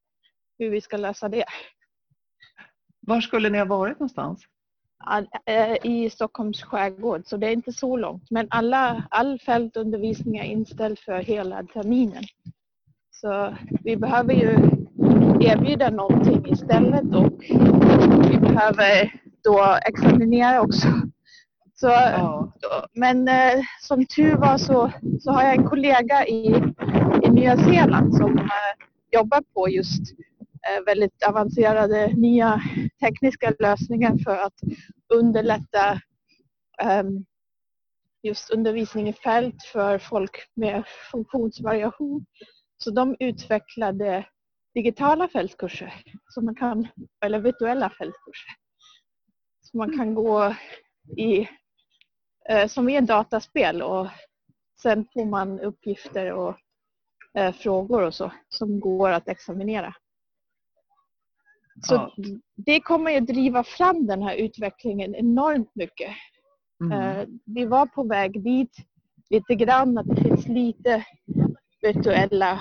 hur 0.58 0.70
vi 0.70 0.80
ska 0.80 0.96
lösa 0.96 1.28
det. 1.28 1.44
Var 3.00 3.20
skulle 3.20 3.50
ni 3.50 3.58
ha 3.58 3.64
varit 3.64 3.98
någonstans? 3.98 4.44
Eh, 5.46 5.76
I 5.82 6.10
Stockholms 6.10 6.62
skärgård 6.62 7.22
så 7.24 7.36
det 7.36 7.46
är 7.46 7.52
inte 7.52 7.72
så 7.72 7.96
långt 7.96 8.30
men 8.30 8.46
alla, 8.50 9.04
all 9.10 9.38
fältundervisning 9.38 10.36
är 10.36 10.44
inställd 10.44 10.98
för 10.98 11.18
hela 11.18 11.62
terminen. 11.62 12.24
Så 13.10 13.54
vi 13.84 13.96
behöver 13.96 14.34
ju 14.34 14.50
erbjuda 15.40 15.90
någonting 15.90 16.52
istället 16.52 17.14
och 17.14 17.32
vi 18.30 18.38
behöver 18.38 19.12
då 19.44 19.78
examinera 19.86 20.60
också. 20.60 20.88
Så, 21.74 21.86
Ja. 21.86 22.52
Men 22.94 23.28
eh, 23.28 23.62
som 23.80 24.06
tur 24.06 24.36
var 24.36 24.58
så, 24.58 24.90
så 25.20 25.30
har 25.30 25.42
jag 25.42 25.54
en 25.54 25.64
kollega 25.64 26.26
i, 26.26 26.46
i 27.22 27.30
Nya 27.30 27.56
Zeeland 27.56 28.14
som 28.16 28.38
eh, 28.38 28.74
jobbar 29.12 29.42
på 29.54 29.68
just 29.68 30.02
eh, 30.68 30.84
väldigt 30.86 31.22
avancerade 31.28 32.12
nya 32.16 32.62
tekniska 33.00 33.52
lösningar 33.58 34.18
för 34.24 34.36
att 34.36 34.54
underlätta 35.08 36.00
um, 36.82 37.26
just 38.22 38.50
undervisning 38.50 39.08
i 39.08 39.12
fält 39.12 39.62
för 39.62 39.98
folk 39.98 40.50
med 40.54 40.84
funktionsvariation. 41.12 42.26
Så 42.76 42.90
de 42.90 43.16
utvecklade 43.20 44.26
digitala 44.74 45.28
fältkurser, 45.28 45.94
så 46.28 46.40
man 46.40 46.54
kan, 46.54 46.88
eller 47.24 47.38
virtuella 47.38 47.90
fältkurser. 47.90 48.50
Så 49.62 49.76
man 49.76 49.96
kan 49.96 50.14
gå 50.14 50.54
i, 51.16 51.48
eh, 52.48 52.68
som 52.68 52.88
i 52.88 52.96
ett 52.96 53.06
dataspel 53.06 53.82
och 53.82 54.08
sen 54.82 55.06
får 55.12 55.24
man 55.24 55.60
uppgifter 55.60 56.32
och 56.32 56.56
eh, 57.38 57.54
frågor 57.54 58.02
och 58.02 58.14
så 58.14 58.32
som 58.48 58.80
går 58.80 59.10
att 59.10 59.28
examinera. 59.28 59.94
Så 61.82 61.94
Ja. 61.94 62.14
det 62.56 62.80
kommer 62.80 63.10
ju 63.10 63.20
driva 63.20 63.64
fram 63.64 64.06
den 64.06 64.22
här 64.22 64.34
utvecklingen 64.36 65.14
enormt 65.14 65.70
mycket. 65.74 66.10
Mm. 66.80 66.92
Eh, 67.00 67.26
Vi 67.44 67.64
var 67.66 67.86
på 67.86 68.02
väg 68.04 68.42
dit 68.44 68.76
lite 69.30 69.54
grann, 69.54 69.98
att 69.98 70.06
det 70.06 70.22
finns 70.22 70.48
lite 70.48 71.04
virtuella 71.82 72.52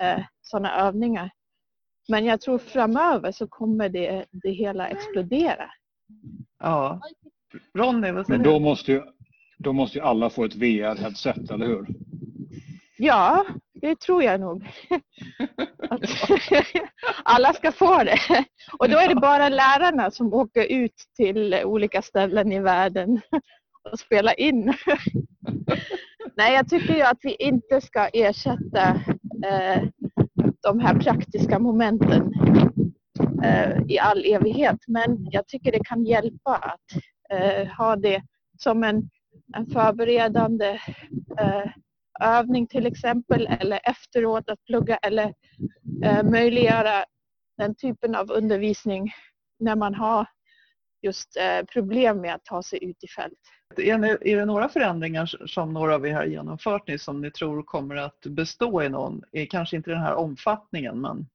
eh, 0.00 0.20
sådana 0.42 0.74
övningar. 0.80 1.30
Men 2.08 2.24
jag 2.24 2.40
tror 2.40 2.58
framöver 2.58 3.32
så 3.32 3.46
kommer 3.46 3.88
det, 3.88 4.24
det 4.30 4.50
hela 4.50 4.88
explodera. 4.88 5.70
Ja. 6.58 7.00
Ronny, 7.74 8.10
vad 8.12 8.26
säger 8.26 8.38
Men 8.38 8.44
då 8.44 8.58
du? 8.58 8.64
måste 8.64 8.92
ju, 8.92 9.02
då 9.58 9.72
måste 9.72 9.98
ju 9.98 10.04
alla 10.04 10.30
få 10.30 10.44
ett 10.44 10.54
VR-headset, 10.54 11.50
eller 11.54 11.66
hur? 11.66 11.86
Ja, 13.02 13.46
det 13.74 14.00
tror 14.00 14.22
jag 14.22 14.40
nog. 14.40 14.68
Att 15.90 16.00
alla 17.24 17.52
ska 17.52 17.72
få 17.72 18.04
det. 18.04 18.18
Och 18.78 18.88
då 18.88 18.98
är 18.98 19.08
det 19.08 19.20
bara 19.20 19.48
lärarna 19.48 20.10
som 20.10 20.34
åker 20.34 20.72
ut 20.72 20.94
till 21.16 21.54
olika 21.64 22.02
ställen 22.02 22.52
i 22.52 22.60
världen 22.60 23.20
och 23.90 23.98
spelar 23.98 24.40
in. 24.40 24.64
Nej, 26.36 26.54
jag 26.54 26.68
tycker 26.68 26.94
ju 26.94 27.02
att 27.02 27.18
vi 27.22 27.34
inte 27.34 27.80
ska 27.80 28.06
ersätta 28.06 28.88
eh, 29.46 29.82
de 30.62 30.80
här 30.80 30.98
praktiska 30.98 31.58
momenten 31.58 32.32
eh, 33.44 33.80
i 33.88 33.98
all 33.98 34.24
evighet. 34.24 34.78
Men 34.86 35.26
jag 35.30 35.46
tycker 35.46 35.72
det 35.72 35.84
kan 35.84 36.04
hjälpa 36.04 36.56
att 36.56 37.02
eh, 37.32 37.66
ha 37.66 37.96
det 37.96 38.22
som 38.58 38.84
en, 38.84 39.10
en 39.56 39.66
förberedande 39.66 40.80
övning 42.20 42.66
till 42.66 42.86
exempel 42.86 43.46
eller 43.60 43.80
efteråt 43.84 44.50
att 44.50 44.64
plugga 44.64 44.96
eller 44.96 45.34
eh, 46.04 46.22
möjliggöra 46.22 47.04
den 47.56 47.74
typen 47.74 48.14
av 48.14 48.30
undervisning 48.30 49.12
när 49.58 49.76
man 49.76 49.94
har 49.94 50.26
just 51.02 51.36
eh, 51.36 51.64
problem 51.72 52.20
med 52.20 52.34
att 52.34 52.44
ta 52.44 52.62
sig 52.62 52.84
ut 52.84 53.04
i 53.04 53.08
fält. 53.08 53.38
Är, 53.76 53.98
ni, 53.98 54.08
är 54.20 54.36
det 54.36 54.44
några 54.44 54.68
förändringar 54.68 55.46
som 55.46 55.72
några 55.72 55.94
av 55.94 56.06
er 56.06 56.14
har 56.14 56.24
genomfört 56.24 56.86
nu 56.86 56.98
som 56.98 57.20
ni 57.20 57.30
tror 57.30 57.62
kommer 57.62 57.96
att 57.96 58.20
bestå 58.20 58.82
i 58.82 58.88
någon, 58.88 59.22
kanske 59.50 59.76
inte 59.76 59.90
den 59.90 60.00
här 60.00 60.14
omfattningen 60.14 61.00
men 61.00 61.26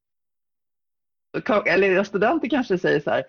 eller 1.66 1.88
era 1.88 2.06
studenter 2.06 2.50
kanske 2.50 2.78
säger 2.78 3.00
så 3.00 3.10
här, 3.10 3.24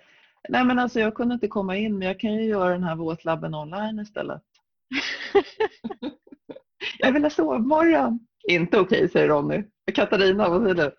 nej 0.49 0.65
men 0.65 0.79
alltså 0.79 1.01
jag 1.01 1.15
kunde 1.15 1.35
inte 1.35 1.49
komma 1.49 1.77
in 1.77 1.99
men 1.99 2.09
jag 2.09 2.21
kan 2.21 2.35
ju 2.35 2.45
göra 2.45 2.71
den 2.71 2.85
här 2.85 2.97
våtlabben 2.97 3.55
online 3.55 3.99
istället. 3.99 4.43
jag 6.99 7.13
vill 7.13 7.23
ha 7.23 7.31
sovmorgon. 7.31 8.19
Inte 8.49 8.81
okej 8.81 9.09
säger 9.09 9.29
Ronny. 9.29 9.65
Katarina, 9.95 10.49
vad 10.49 10.63
säger 10.63 10.75
du? 10.75 10.93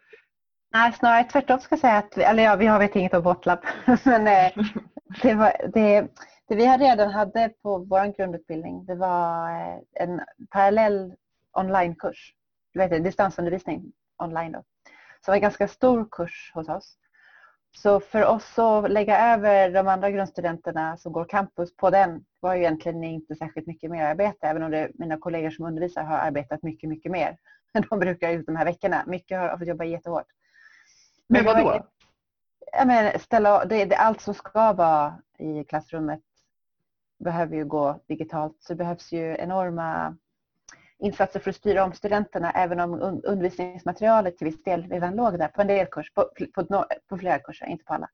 Nej, 0.74 0.94
snarare 0.94 1.24
tvärtom 1.24 1.60
ska 1.60 1.74
jag 1.74 1.80
säga 1.80 1.98
att, 1.98 2.18
eller 2.18 2.44
ja, 2.44 2.56
vi 2.56 2.66
har 2.66 2.80
vet 2.80 2.96
inget 2.96 3.14
om 3.14 3.24
Botlab. 3.24 3.60
Men 4.04 4.28
eh, 4.28 4.52
det, 5.22 5.34
var, 5.34 5.54
det, 5.74 6.08
Det 6.48 6.56
vi 6.56 6.68
redan 6.68 7.10
hade 7.10 7.50
på 7.62 7.78
vår 7.78 8.18
grundutbildning 8.18 8.86
det 8.86 8.96
var 8.96 9.50
eh, 9.50 10.04
en 10.04 10.22
parallell 10.50 11.14
onlinekurs. 11.54 12.34
Du 12.74 12.80
vet, 12.80 13.04
distansundervisning 13.04 13.92
online. 14.24 14.52
Då. 14.52 14.60
Så 14.60 14.92
det 15.26 15.32
var 15.32 15.36
en 15.36 15.42
ganska 15.42 15.68
stor 15.68 16.08
kurs 16.12 16.52
hos 16.54 16.70
oss. 16.70 16.98
Så 17.82 18.00
för 18.00 18.26
oss 18.26 18.60
att 18.60 18.92
lägga 18.92 19.34
över 19.34 19.70
de 19.70 19.88
andra 19.88 20.12
grundstudenterna 20.12 20.98
som 20.98 21.12
går 21.12 21.26
campus 21.26 21.76
på 21.76 21.90
den 21.90 22.26
var 22.40 22.56
ju 22.56 22.62
egentligen 22.62 23.04
inte 23.04 23.36
särskilt 23.36 23.68
mycket 23.68 23.92
mer 23.92 24.04
arbete. 24.04 24.48
Även 24.48 24.64
om 24.64 24.72
det, 24.72 24.92
mina 24.94 25.18
kollegor 25.18 25.50
som 25.50 25.66
undervisar 25.66 26.04
har 26.04 26.18
arbetat 26.18 26.64
mycket, 26.64 26.90
mycket 26.90 27.12
mer 27.12 27.38
än 27.74 27.84
de 27.90 28.00
brukar 28.00 28.32
ut 28.32 28.46
de 28.46 28.56
här 28.56 28.66
veckorna. 28.66 29.04
Mycket 29.08 29.40
har 29.40 29.58
fått 29.58 29.68
jobba 29.68 29.84
jättehårt. 29.84 30.26
Men 31.28 31.46
vad 31.46 31.58
då? 31.58 31.88
Ja, 32.72 32.86
men 32.86 33.20
ställa, 33.20 33.66
det, 33.66 33.86
det, 33.86 33.96
allt 33.96 34.22
som 34.22 34.34
ska 34.34 34.74
vara 34.74 35.22
i 35.40 35.64
klassrummet 35.64 36.24
behöver 37.20 37.56
ju 37.56 37.66
gå 37.66 38.00
digitalt. 38.08 38.58
Så 38.60 38.74
det 38.74 38.78
behövs 38.78 39.12
ju 39.12 39.36
enorma 39.40 40.18
insatser 41.00 41.40
för 41.40 41.50
att 41.50 41.56
styra 41.56 41.84
om 41.84 41.94
studenterna 41.94 42.52
även 42.52 42.80
om 42.80 43.22
undervisningsmaterialet 43.24 44.38
till 44.38 44.48
viss 44.48 44.64
del 44.64 44.84
redan 44.90 45.16
låg 45.16 45.40
där 45.40 45.48
på 45.48 45.62
en 45.62 45.68
del 45.68 45.86
kurs, 45.86 46.14
på, 46.14 46.30
på, 46.56 46.86
på 47.10 47.18
flera 47.18 47.40
kurser, 47.40 47.66
inte 47.66 47.86
på 47.86 47.94
alla. 47.94 48.10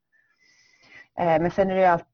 Eh, 1.20 1.42
men 1.42 1.52
sen 1.52 1.70
är 1.70 1.76
det 1.76 1.82
ju 1.82 1.88
allt 1.88 2.08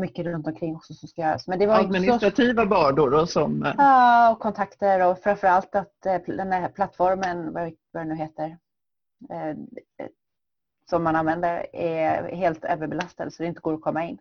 mycket 0.00 0.26
runt 0.26 0.46
omkring 0.46 0.76
också 0.76 0.94
som 0.94 1.08
ska 1.08 1.22
göras. 1.22 1.48
Men 1.48 1.58
det 1.58 1.66
var 1.66 1.80
Administrativa 1.80 2.62
så... 2.62 2.68
bördor 2.68 3.10
då 3.10 3.26
som... 3.26 3.62
Eh, 3.62 3.74
ja, 3.78 4.30
och 4.32 4.38
kontakter 4.40 5.06
och 5.06 5.18
framförallt 5.18 5.74
att 5.74 6.06
eh, 6.06 6.20
den 6.26 6.52
här 6.52 6.68
plattformen, 6.68 7.52
vad 7.52 7.72
det 7.92 8.04
nu 8.04 8.14
heter, 8.14 8.58
som 10.90 11.04
man 11.04 11.16
använder 11.16 11.66
är 11.76 12.36
helt 12.36 12.64
överbelastad 12.64 13.30
så 13.30 13.42
det 13.42 13.48
inte 13.48 13.60
går 13.60 13.74
att 13.74 13.80
komma 13.80 14.04
in. 14.04 14.18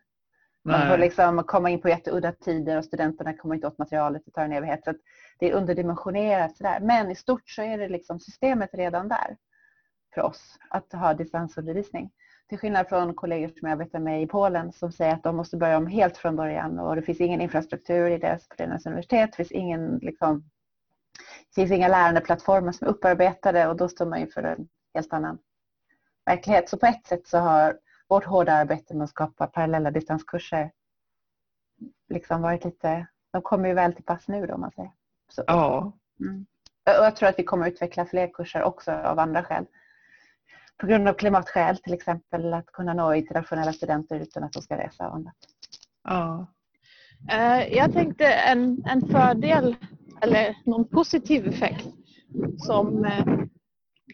Man 0.68 0.90
får 0.90 0.98
liksom 0.98 1.44
komma 1.44 1.70
in 1.70 1.82
på 1.82 1.90
jätteudda 1.90 2.32
tider 2.32 2.78
och 2.78 2.86
studenterna 2.86 3.34
kommer 3.34 3.56
inte 3.56 3.68
åt 3.68 3.78
materialet, 3.78 4.22
det 4.26 4.32
tar 4.32 4.46
en 4.46 4.54
evighet. 4.54 4.84
Så 4.84 4.94
det 5.40 5.50
är 5.50 5.54
underdimensionerat. 5.54 6.58
Sådär. 6.58 6.80
Men 6.80 7.12
i 7.12 7.16
stort 7.16 7.50
så 7.50 7.62
är 7.62 7.78
det 7.78 7.90
liksom 7.90 8.20
systemet 8.20 8.70
redan 8.74 9.08
där 9.08 9.38
för 10.14 10.22
oss 10.22 10.58
att 10.70 10.94
ha 10.94 11.14
distansundervisning. 11.14 12.12
Till 12.50 12.58
skillnad 12.58 12.88
från 12.90 13.14
kollegor 13.14 13.48
som 13.48 13.70
jag 13.70 13.72
arbetar 13.72 14.00
med 14.00 14.24
i 14.24 14.28
Polen 14.28 14.72
som 14.72 14.92
säger 14.92 15.14
att 15.14 15.24
de 15.24 15.36
måste 15.36 15.58
börja 15.58 15.78
om 15.78 15.88
helt 15.88 16.18
från 16.18 16.36
början 16.36 16.80
och 16.80 16.96
det 16.96 17.02
finns 17.02 17.22
ingen 17.22 17.42
infrastruktur 17.42 18.10
i 18.10 18.18
deras, 18.18 18.48
på 18.48 18.56
deras 18.58 18.86
universitet. 18.86 19.32
Det 19.32 19.38
finns, 19.38 19.52
ingen, 19.52 19.98
liksom, 19.98 20.44
det 21.50 21.62
finns 21.62 21.72
inga 21.72 21.88
lärandeplattformar 21.88 22.72
som 22.72 22.88
är 22.88 22.92
upparbetade 22.92 23.68
och 23.68 23.78
då 23.78 23.90
står 23.90 24.06
man 24.06 24.20
inför 24.20 24.44
en 24.44 24.68
helt 24.94 25.14
annan 25.14 25.38
verklighet. 26.26 26.70
Så 26.70 26.78
på 26.78 26.86
ett 26.86 27.08
sätt 27.08 27.28
så 27.28 27.38
har 27.38 27.80
vårt 28.08 28.26
hårda 28.26 28.54
arbete 28.54 28.94
med 28.94 29.04
att 29.04 29.10
skapa 29.10 29.48
parallella 29.48 29.92
distanskurser 29.92 30.72
liksom 32.10 32.42
varit 32.42 32.66
lite, 32.66 33.08
de 33.32 33.42
kommer 33.42 33.70
ju 33.70 33.76
väl 33.76 33.94
till 33.94 34.04
pass 34.04 34.28
nu 34.28 34.48
då 34.48 34.54
om 34.54 34.62
man 34.62 34.72
säger. 34.72 34.92
Så, 35.30 35.44
ja. 35.48 35.92
Mm. 36.20 36.46
Och 36.86 37.06
jag 37.06 37.16
tror 37.16 37.30
att 37.30 37.40
vi 37.40 37.44
kommer 37.44 37.68
utveckla 37.68 38.06
fler 38.06 38.28
kurser 38.34 38.64
också 38.64 38.92
av 38.92 39.20
andra 39.20 39.44
skäl. 39.44 39.66
På 40.78 40.88
grund 40.88 41.08
av 41.08 41.14
klimatskäl 41.14 41.78
till 41.78 41.94
exempel 41.94 42.54
att 42.54 42.66
kunna 42.66 42.94
nå 42.94 43.14
internationella 43.14 43.74
studenter 43.74 44.20
utan 44.20 44.44
att 44.44 44.54
de 44.54 44.62
ska 44.62 44.78
resa 44.78 45.08
och 45.08 45.16
annat. 45.16 45.36
Ja. 46.04 46.48
Eh, 47.32 47.74
jag 47.74 47.94
tänkte 47.94 48.26
en, 48.26 48.84
en 48.86 49.08
fördel 49.08 49.76
eller 50.22 50.58
någon 50.66 50.88
positiv 50.88 51.48
effekt 51.48 51.88
som 52.58 53.06
eh, 53.06 53.26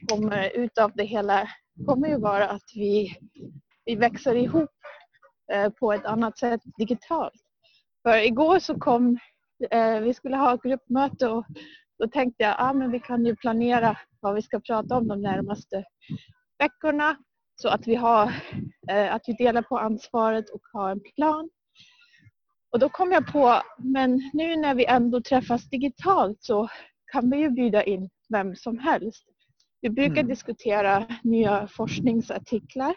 kommer 0.09 0.57
ut 0.57 0.77
av 0.77 0.91
det 0.95 1.03
hela 1.03 1.49
kommer 1.85 2.07
ju 2.07 2.17
vara 2.17 2.49
att 2.49 2.71
vi 2.75 3.17
vi 3.85 3.95
växer 3.95 4.35
ihop 4.35 4.71
eh, 5.53 5.69
på 5.69 5.93
ett 5.93 6.05
annat 6.05 6.37
sätt 6.37 6.61
digitalt. 6.77 7.41
För 8.03 8.17
igår 8.17 8.59
så 8.59 8.79
kom, 8.79 9.17
eh, 9.71 9.99
vi 9.99 10.13
skulle 10.13 10.37
ha 10.37 10.53
ett 10.53 10.63
gruppmöte 10.63 11.27
och 11.27 11.45
då 11.99 12.07
tänkte 12.07 12.43
jag 12.43 12.51
att 12.51 12.75
ah, 12.75 12.87
vi 12.87 12.99
kan 12.99 13.25
ju 13.25 13.35
planera 13.35 13.97
vad 14.19 14.35
vi 14.35 14.41
ska 14.41 14.59
prata 14.59 14.97
om 14.97 15.07
de 15.07 15.21
närmaste 15.21 15.83
veckorna 16.59 17.17
så 17.55 17.69
att 17.69 17.87
vi, 17.87 17.95
har, 17.95 18.33
eh, 18.89 19.15
att 19.15 19.21
vi 19.27 19.33
delar 19.33 19.61
på 19.61 19.77
ansvaret 19.77 20.49
och 20.49 20.61
har 20.73 20.91
en 20.91 21.01
plan. 21.15 21.49
Och 22.71 22.79
då 22.79 22.89
kom 22.89 23.11
jag 23.11 23.27
på, 23.27 23.61
men 23.77 24.29
nu 24.33 24.55
när 24.55 24.75
vi 24.75 24.85
ändå 24.85 25.21
träffas 25.21 25.69
digitalt 25.69 26.37
så 26.41 26.69
kan 27.11 27.29
vi 27.29 27.37
ju 27.37 27.49
bjuda 27.49 27.83
in 27.83 28.09
vem 28.29 28.55
som 28.55 28.79
helst. 28.79 29.23
Vi 29.81 29.89
brukar 29.89 30.21
mm. 30.21 30.27
diskutera 30.27 31.07
nya 31.23 31.67
forskningsartiklar 31.67 32.95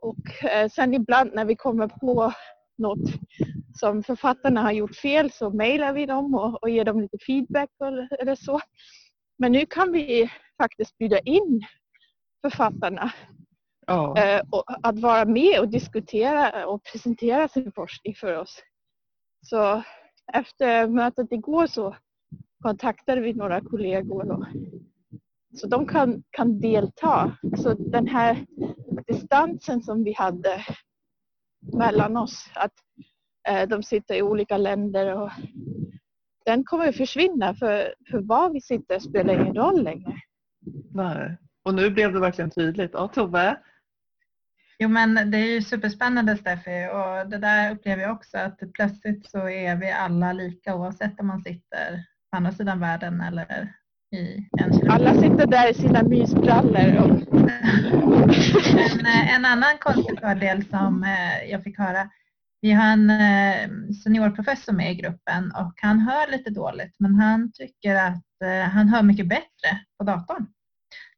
och 0.00 0.44
eh, 0.44 0.68
sen 0.68 0.94
ibland 0.94 1.30
när 1.34 1.44
vi 1.44 1.56
kommer 1.56 1.88
på 1.88 2.32
något 2.78 3.12
som 3.74 4.02
författarna 4.02 4.62
har 4.62 4.72
gjort 4.72 4.96
fel 4.96 5.30
så 5.30 5.50
mejlar 5.50 5.92
vi 5.92 6.06
dem 6.06 6.34
och, 6.34 6.62
och 6.62 6.70
ger 6.70 6.84
dem 6.84 7.00
lite 7.00 7.18
feedback 7.26 7.70
eller, 7.84 8.08
eller 8.20 8.34
så. 8.34 8.60
Men 9.38 9.52
nu 9.52 9.66
kan 9.66 9.92
vi 9.92 10.30
faktiskt 10.62 10.98
bjuda 10.98 11.18
in 11.18 11.62
författarna 12.42 13.12
ja. 13.86 14.18
eh, 14.18 14.42
att 14.82 14.98
vara 14.98 15.24
med 15.24 15.60
och 15.60 15.68
diskutera 15.68 16.66
och 16.66 16.82
presentera 16.82 17.48
sin 17.48 17.72
forskning 17.72 18.14
för 18.14 18.38
oss. 18.38 18.62
Så 19.42 19.82
efter 20.32 20.86
mötet 20.86 21.32
igår 21.32 21.66
så 21.66 21.96
kontaktade 22.62 23.20
vi 23.20 23.34
några 23.34 23.60
kollegor 23.60 24.30
och, 24.30 24.46
så 25.54 25.66
de 25.66 25.86
kan, 25.86 26.22
kan 26.30 26.60
delta. 26.60 27.36
Så 27.56 27.74
den 27.74 28.06
här 28.06 28.46
distansen 29.32 29.82
som 29.82 30.04
vi 30.04 30.12
hade 30.12 30.64
mellan 31.72 32.16
oss. 32.16 32.50
Att 32.54 32.72
eh, 33.48 33.68
de 33.68 33.82
sitter 33.82 34.14
i 34.14 34.22
olika 34.22 34.56
länder 34.56 35.14
och 35.14 35.30
den 36.44 36.64
kommer 36.64 36.88
att 36.88 36.96
försvinna 36.96 37.54
för, 37.54 37.94
för 38.10 38.18
var 38.18 38.50
vi 38.50 38.60
sitter 38.60 38.98
spelar 38.98 39.34
ingen 39.34 39.54
roll 39.54 39.82
längre. 39.82 40.14
Nej, 40.94 41.36
och 41.62 41.74
nu 41.74 41.90
blev 41.90 42.12
det 42.12 42.20
verkligen 42.20 42.50
tydligt. 42.50 42.90
Ja, 42.94 43.08
Tove? 43.08 43.56
Jo 44.78 44.88
men 44.88 45.30
det 45.30 45.38
är 45.38 45.54
ju 45.54 45.62
superspännande 45.62 46.36
Steffi 46.36 46.88
och 46.92 47.30
det 47.30 47.38
där 47.38 47.72
upplever 47.72 48.02
jag 48.02 48.12
också 48.12 48.38
att 48.38 48.60
plötsligt 48.74 49.30
så 49.30 49.48
är 49.48 49.76
vi 49.76 49.90
alla 49.90 50.32
lika 50.32 50.74
oavsett 50.74 51.20
om 51.20 51.26
man 51.26 51.42
sitter 51.42 52.04
på 52.30 52.36
andra 52.36 52.52
sidan 52.52 52.80
världen 52.80 53.20
eller 53.20 53.74
i 54.12 54.48
en 54.58 54.90
Alla 54.90 55.14
sitter 55.14 55.46
där 55.46 55.70
i 55.70 55.74
sina 55.74 56.02
mysbrallor. 56.02 56.96
Och... 56.96 57.38
en, 58.78 59.06
eh, 59.06 59.34
en 59.34 59.44
annan 59.44 59.78
konstig 59.80 60.20
fördel 60.20 60.64
som 60.64 61.04
eh, 61.04 61.50
jag 61.50 61.62
fick 61.62 61.78
höra. 61.78 62.10
Vi 62.60 62.72
har 62.72 62.84
en 62.84 63.10
eh, 63.10 63.70
seniorprofessor 64.04 64.72
med 64.72 64.92
i 64.92 64.94
gruppen 64.94 65.52
och 65.52 65.72
han 65.76 65.98
hör 65.98 66.30
lite 66.30 66.50
dåligt 66.50 66.96
men 66.98 67.14
han 67.14 67.52
tycker 67.52 67.96
att 67.96 68.22
han 68.72 68.88
hör 68.88 69.02
mycket 69.02 69.28
bättre 69.28 69.80
på 69.98 70.04
datorn. 70.04 70.46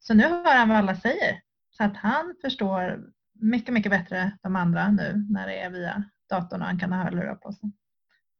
Så 0.01 0.14
nu 0.14 0.22
hör 0.22 0.57
han 0.57 0.68
vad 0.68 0.78
alla 0.78 0.97
säger. 0.97 1.40
Så 1.70 1.84
att 1.84 1.97
han 1.97 2.34
förstår 2.42 3.01
mycket, 3.40 3.74
mycket 3.74 3.92
bättre 3.92 4.32
de 4.42 4.57
andra 4.57 4.90
nu 4.90 5.26
när 5.30 5.47
det 5.47 5.59
är 5.59 5.70
via 5.70 6.05
datorn 6.30 6.61
och 6.61 6.66
han 6.66 6.78
kan 6.78 6.92
ha 6.92 7.03
hörlurar 7.03 7.34
på 7.34 7.53
sig. 7.53 7.72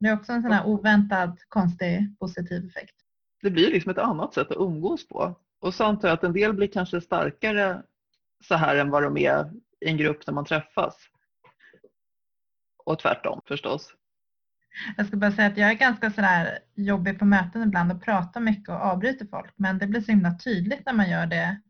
Det 0.01 0.09
är 0.09 0.15
också 0.15 0.33
en 0.33 0.43
sån 0.43 0.53
här 0.53 0.67
oväntad 0.67 1.39
konstig 1.49 2.19
positiv 2.19 2.67
effekt 2.67 3.04
det 3.45 3.51
blir 3.51 3.71
liksom 3.71 3.91
ett 3.91 3.99
annat 3.99 4.35
sätt 4.35 4.51
att 4.51 4.57
umgås 4.57 5.09
på. 5.09 5.35
Och 5.61 5.75
så 5.75 5.85
antar 5.85 6.09
jag 6.09 6.15
att 6.15 6.25
en 6.25 6.33
del 6.33 6.53
blir 6.53 6.69
kanske 6.69 7.01
starkare 7.01 7.83
så 8.49 8.55
här 8.55 8.77
än 8.77 8.91
vad 8.91 9.03
de 9.03 9.17
är 9.17 9.53
i 9.81 9.89
en 9.89 9.97
grupp 9.97 10.27
när 10.27 10.35
man 10.35 10.45
träffas. 10.45 10.97
Och 12.85 12.99
tvärtom 12.99 13.41
förstås. 13.49 13.95
Jag 14.97 15.07
ska 15.07 15.17
bara 15.17 15.33
säga 15.33 15.49
att 15.49 15.57
jag 15.57 15.71
är 15.71 15.75
ganska 15.75 16.11
sådär 16.11 16.59
jobbig 16.75 17.19
på 17.19 17.25
möten 17.25 17.63
ibland 17.63 17.93
och 17.93 18.03
pratar 18.03 18.41
mycket 18.41 18.69
och 18.69 18.81
avbryter 18.81 19.27
folk. 19.27 19.53
Men 19.57 19.79
det 19.79 19.87
blir 19.87 20.01
så 20.01 20.13
himla 20.13 20.39
tydligt 20.39 20.87
när 20.87 20.93
man 20.93 21.11
gör 21.11 21.27
det 21.27 21.61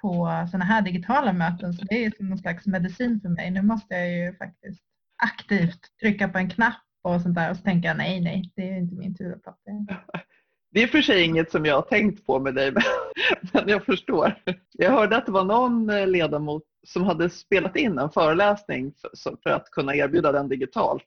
på 0.00 0.46
sådana 0.50 0.64
här 0.64 0.82
digitala 0.82 1.32
möten. 1.32 1.72
Så 1.72 1.84
det 1.84 2.04
är 2.04 2.10
som 2.10 2.28
någon 2.28 2.38
slags 2.38 2.66
medicin 2.66 3.20
för 3.20 3.28
mig. 3.28 3.50
Nu 3.50 3.62
måste 3.62 3.94
jag 3.94 4.10
ju 4.10 4.36
faktiskt 4.36 4.82
aktivt 5.16 5.98
trycka 6.00 6.28
på 6.28 6.38
en 6.38 6.50
knapp 6.50 6.82
och 7.02 7.20
sånt 7.20 7.34
där 7.34 7.50
och 7.50 7.56
så 7.56 7.62
tänker 7.62 7.88
jag 7.88 7.96
nej, 7.96 8.20
nej, 8.20 8.52
det 8.56 8.70
är 8.70 8.76
inte 8.76 8.94
min 8.94 9.14
tur 9.14 9.32
att 9.32 9.42
prata. 9.42 9.70
Det 10.74 10.82
är 10.82 10.86
för 10.86 11.02
sig 11.02 11.24
inget 11.24 11.50
som 11.50 11.64
jag 11.64 11.74
har 11.74 11.82
tänkt 11.82 12.26
på 12.26 12.40
med 12.40 12.54
dig, 12.54 12.72
men 13.52 13.68
jag 13.68 13.84
förstår. 13.84 14.34
Jag 14.72 14.90
hörde 14.90 15.16
att 15.16 15.26
det 15.26 15.32
var 15.32 15.44
någon 15.44 15.90
eh, 15.90 16.06
ledamot 16.06 16.62
som 16.82 17.02
hade 17.02 17.30
spelat 17.30 17.76
in 17.76 17.98
en 17.98 18.10
föreläsning 18.10 18.94
för 19.42 19.50
att 19.50 19.70
kunna 19.70 19.96
erbjuda 19.96 20.32
den 20.32 20.48
digitalt. 20.48 21.06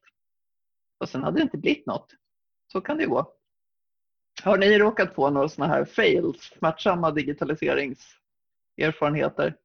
Och 1.00 1.10
sen 1.10 1.24
hade 1.24 1.38
det 1.38 1.44
inte 1.44 1.58
blivit 1.58 1.86
något. 1.86 2.14
Så 2.72 2.82
kan 2.82 2.98
det 2.98 3.06
gå. 3.06 3.34
Har 4.44 4.58
ni 4.58 4.80
råkat 4.80 5.16
på 5.16 5.30
några 5.30 5.50
sådana 5.50 5.74
här 5.74 5.86
fails, 5.86 6.54
smärtsamma 6.60 7.12
digitaliseringserfarenheter? 7.12 9.56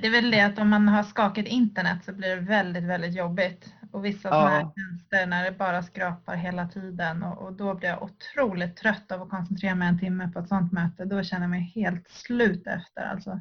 Det 0.00 0.06
är 0.06 0.10
väl 0.10 0.30
det 0.30 0.40
att 0.40 0.58
om 0.58 0.68
man 0.68 0.88
har 0.88 1.02
skakigt 1.02 1.48
internet 1.48 2.04
så 2.04 2.12
blir 2.12 2.28
det 2.28 2.40
väldigt, 2.40 2.84
väldigt 2.84 3.14
jobbigt. 3.14 3.74
Och 3.92 4.04
vissa 4.04 4.28
ja. 4.28 4.34
sådana 4.34 4.50
här 4.50 4.70
tjänster 4.76 5.26
när 5.26 5.44
det 5.44 5.58
bara 5.58 5.82
skrapar 5.82 6.36
hela 6.36 6.68
tiden 6.68 7.22
och, 7.22 7.46
och, 7.46 7.52
då 7.52 7.74
blir 7.74 7.88
jag 7.88 8.02
otroligt 8.02 8.76
trött 8.76 9.12
av 9.12 9.22
att 9.22 9.30
koncentrera 9.30 9.74
mig 9.74 9.88
en 9.88 9.98
timme 9.98 10.30
på 10.34 10.38
ett 10.38 10.48
sådant 10.48 10.72
möte. 10.72 11.04
Då 11.04 11.22
känner 11.22 11.42
jag 11.42 11.50
mig 11.50 11.72
helt 11.74 12.10
slut 12.10 12.66
efter 12.66 13.02
alltså. 13.02 13.40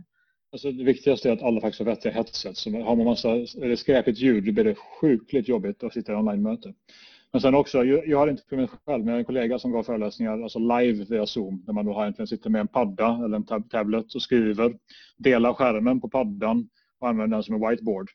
Alltså 0.52 0.72
det 0.72 0.84
viktigaste 0.84 1.30
är 1.30 1.34
att 1.34 1.44
alla 1.44 1.62
faktiskt 1.62 1.80
har 1.80 1.86
vettiga 1.86 2.12
headset. 2.12 2.58
Så 2.58 2.84
har 2.84 2.96
man 2.96 3.06
massa 3.06 3.30
skräpigt 3.78 4.20
ljud 4.20 4.46
då 4.46 4.52
blir 4.52 4.64
det 4.64 4.76
sjukligt 4.76 5.48
jobbigt 5.48 5.84
att 5.84 5.94
sitta 5.94 6.12
i 6.12 6.16
online-möte. 6.16 6.74
Men 7.32 7.42
sen 7.42 7.56
också, 7.56 7.84
jag, 7.84 8.18
har 8.18 8.28
inte 8.28 8.44
för 8.50 8.68
själv, 8.68 9.06
men 9.06 9.08
jag 9.08 9.14
har 9.14 9.20
en 9.20 9.26
kollega 9.26 9.60
som 9.60 9.72
gav 9.72 9.84
föreläsningar 9.84 10.42
alltså 10.42 10.60
live 10.60 11.06
via 11.10 11.26
Zoom. 11.26 11.64
Där 11.66 11.74
man 11.74 11.86
då 11.86 12.02
egentligen 12.02 12.28
sitter 12.28 12.50
med 12.50 12.62
en 12.62 12.68
padda 12.68 13.22
eller 13.26 13.36
en 13.36 13.46
tab 13.46 13.70
tablet 13.70 14.16
och 14.16 14.22
skriver. 14.22 14.78
Delar 15.18 15.54
skärmen 15.54 16.02
på 16.02 16.10
paddan 16.10 16.70
och 17.00 17.10
använder 17.10 17.38
den 17.38 17.44
som 17.44 17.56
en 17.56 17.70
whiteboard. 17.70 18.10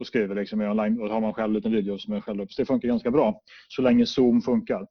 Och 0.00 0.06
skriver 0.06 0.34
liksom 0.34 0.62
i 0.62 0.66
online 0.66 1.00
och 1.00 1.08
då 1.08 1.14
har 1.14 1.20
man 1.20 1.34
själv 1.34 1.50
en 1.50 1.54
liten 1.54 1.72
video 1.72 1.98
som 1.98 2.14
är 2.14 2.20
själv 2.20 2.40
upp. 2.40 2.52
Så 2.52 2.62
det 2.62 2.66
funkar 2.66 2.88
ganska 2.88 3.10
bra 3.10 3.40
så 3.68 3.82
länge 3.82 4.06
Zoom 4.06 4.42
funkar. 4.42 4.86